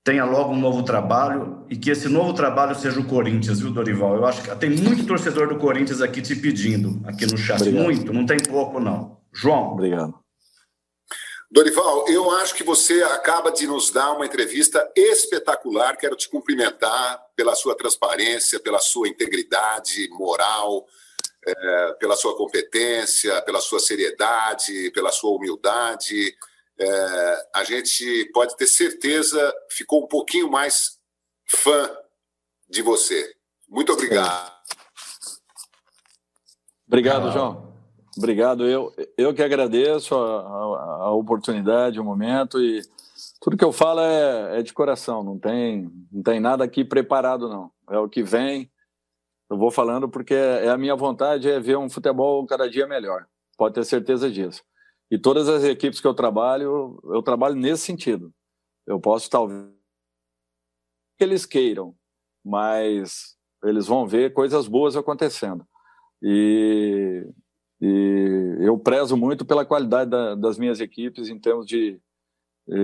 tenha 0.03 0.25
logo 0.25 0.53
um 0.53 0.59
novo 0.59 0.83
trabalho 0.83 1.65
e 1.69 1.77
que 1.77 1.89
esse 1.89 2.09
novo 2.09 2.33
trabalho 2.33 2.75
seja 2.75 2.99
o 2.99 3.07
Corinthians, 3.07 3.61
viu, 3.61 3.71
Dorival? 3.71 4.17
Eu 4.17 4.25
acho 4.25 4.43
que 4.43 4.53
tem 4.57 4.69
muito 4.69 5.05
torcedor 5.07 5.47
do 5.47 5.57
Corinthians 5.57 6.01
aqui 6.01 6.21
te 6.21 6.35
pedindo, 6.35 7.01
aqui 7.07 7.25
no 7.25 7.37
chat. 7.37 7.61
Obrigado. 7.61 7.83
Muito, 7.83 8.13
não 8.13 8.25
tem 8.25 8.37
pouco, 8.37 8.79
não. 8.79 9.17
João. 9.31 9.73
Obrigado. 9.73 10.13
Dorival, 11.49 12.07
eu 12.09 12.31
acho 12.31 12.55
que 12.55 12.63
você 12.63 13.03
acaba 13.03 13.51
de 13.51 13.67
nos 13.67 13.91
dar 13.91 14.11
uma 14.13 14.25
entrevista 14.25 14.91
espetacular. 14.95 15.95
Quero 15.95 16.15
te 16.15 16.27
cumprimentar 16.27 17.21
pela 17.35 17.55
sua 17.55 17.77
transparência, 17.77 18.59
pela 18.59 18.79
sua 18.79 19.07
integridade 19.07 20.09
moral, 20.09 20.85
é, 21.45 21.93
pela 21.99 22.15
sua 22.15 22.35
competência, 22.35 23.39
pela 23.43 23.61
sua 23.61 23.79
seriedade, 23.79 24.91
pela 24.91 25.11
sua 25.11 25.29
humildade 25.37 26.35
é, 26.79 27.47
a 27.55 27.63
gente 27.63 28.29
pode 28.33 28.55
ter 28.57 28.67
certeza 28.67 29.53
ficou 29.69 30.03
um 30.03 30.07
pouquinho 30.07 30.49
mais 30.49 30.97
fã 31.45 31.89
de 32.69 32.81
você. 32.81 33.33
Muito 33.69 33.93
obrigado. 33.93 34.51
Obrigado, 36.87 37.31
João. 37.31 37.73
Obrigado. 38.17 38.67
Eu, 38.67 38.93
eu 39.17 39.33
que 39.33 39.41
agradeço 39.41 40.15
a, 40.15 40.41
a, 40.41 41.03
a 41.05 41.11
oportunidade, 41.11 41.99
o 41.99 42.03
momento 42.03 42.61
e 42.61 42.81
tudo 43.41 43.57
que 43.57 43.63
eu 43.63 43.71
falo 43.71 44.01
é, 44.01 44.59
é, 44.59 44.61
de 44.61 44.73
coração. 44.73 45.23
Não 45.23 45.37
tem, 45.37 45.91
não 46.11 46.21
tem 46.21 46.39
nada 46.39 46.63
aqui 46.63 46.85
preparado, 46.85 47.49
não. 47.49 47.71
É 47.89 47.97
o 47.97 48.07
que 48.09 48.23
vem. 48.23 48.71
Eu 49.49 49.57
vou 49.57 49.71
falando 49.71 50.07
porque 50.07 50.33
é 50.33 50.69
a 50.69 50.77
minha 50.77 50.95
vontade 50.95 51.49
é 51.49 51.59
ver 51.59 51.77
um 51.77 51.89
futebol 51.89 52.45
cada 52.45 52.69
dia 52.69 52.87
melhor. 52.87 53.25
Pode 53.57 53.75
ter 53.75 53.85
certeza 53.85 54.31
disso. 54.31 54.63
E 55.11 55.17
todas 55.17 55.47
as 55.47 55.63
equipes 55.63 55.99
que 55.99 56.07
eu 56.07 56.13
trabalho, 56.13 56.99
eu 57.05 57.21
trabalho 57.21 57.55
nesse 57.55 57.83
sentido. 57.83 58.33
Eu 58.85 58.99
posso 58.99 59.29
talvez 59.29 59.71
que 61.17 61.23
eles 61.23 61.45
queiram, 61.45 61.95
mas 62.43 63.37
eles 63.63 63.87
vão 63.87 64.07
ver 64.07 64.33
coisas 64.33 64.67
boas 64.67 64.95
acontecendo. 64.95 65.65
E, 66.21 67.25
e 67.79 68.57
eu 68.61 68.77
prezo 68.77 69.15
muito 69.15 69.45
pela 69.45 69.65
qualidade 69.65 70.09
da, 70.09 70.35
das 70.35 70.57
minhas 70.57 70.79
equipes 70.79 71.29
em 71.29 71.39
termos 71.39 71.65
de, 71.65 72.01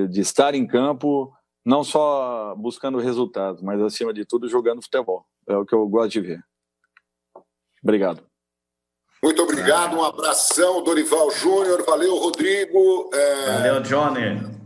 de 0.10 0.22
estar 0.22 0.54
em 0.54 0.68
campo, 0.68 1.34
não 1.66 1.84
só 1.84 2.56
buscando 2.56 3.00
resultados, 3.00 3.62
mas 3.62 3.82
acima 3.82 4.14
de 4.14 4.26
tudo 4.26 4.48
jogando 4.48 4.82
futebol. 4.82 5.26
É 5.48 5.58
o 5.58 5.66
que 5.66 5.74
eu 5.74 5.88
gosto 5.88 6.12
de 6.12 6.22
ver. 6.22 6.46
Obrigado. 7.82 8.29
Muito 9.22 9.44
obrigado, 9.44 9.98
um 9.98 10.04
abração, 10.04 10.82
Dorival 10.82 11.30
Júnior. 11.32 11.84
Valeu, 11.84 12.16
Rodrigo. 12.16 13.10
É... 13.14 13.46
Valeu, 13.58 13.82
Johnny. 13.82 14.60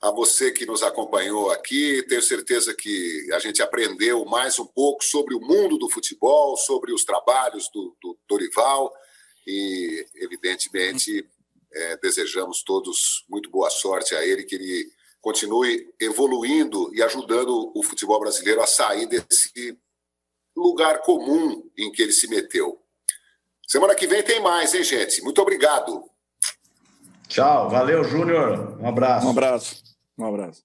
A 0.00 0.10
você 0.12 0.52
que 0.52 0.64
nos 0.64 0.84
acompanhou 0.84 1.50
aqui, 1.50 2.04
tenho 2.08 2.22
certeza 2.22 2.72
que 2.72 3.28
a 3.32 3.40
gente 3.40 3.60
aprendeu 3.60 4.24
mais 4.24 4.56
um 4.60 4.66
pouco 4.66 5.02
sobre 5.02 5.34
o 5.34 5.40
mundo 5.40 5.78
do 5.78 5.90
futebol, 5.90 6.56
sobre 6.56 6.92
os 6.92 7.04
trabalhos 7.04 7.68
do, 7.74 7.96
do 8.00 8.16
Dorival 8.28 8.92
e, 9.44 10.06
evidentemente, 10.14 11.28
é, 11.72 11.96
desejamos 11.96 12.62
todos 12.62 13.24
muito 13.28 13.50
boa 13.50 13.68
sorte 13.68 14.14
a 14.14 14.24
ele, 14.24 14.44
que 14.44 14.54
ele 14.54 14.88
continue 15.20 15.92
evoluindo 16.00 16.94
e 16.94 17.02
ajudando 17.02 17.72
o 17.74 17.82
futebol 17.82 18.20
brasileiro 18.20 18.62
a 18.62 18.66
sair 18.66 19.06
desse 19.06 19.76
lugar 20.56 21.00
comum 21.00 21.68
em 21.76 21.90
que 21.90 22.00
ele 22.02 22.12
se 22.12 22.28
meteu. 22.28 22.80
Semana 23.66 23.94
que 23.94 24.06
vem 24.06 24.22
tem 24.22 24.40
mais, 24.40 24.74
hein, 24.74 24.84
gente? 24.84 25.22
Muito 25.22 25.40
obrigado. 25.42 26.04
Tchau, 27.28 27.68
valeu, 27.68 28.04
Júnior. 28.04 28.78
Um 28.80 28.88
abraço. 28.88 29.26
Um 29.26 29.30
abraço. 29.30 29.82
Um 30.16 30.26
abraço. 30.26 30.62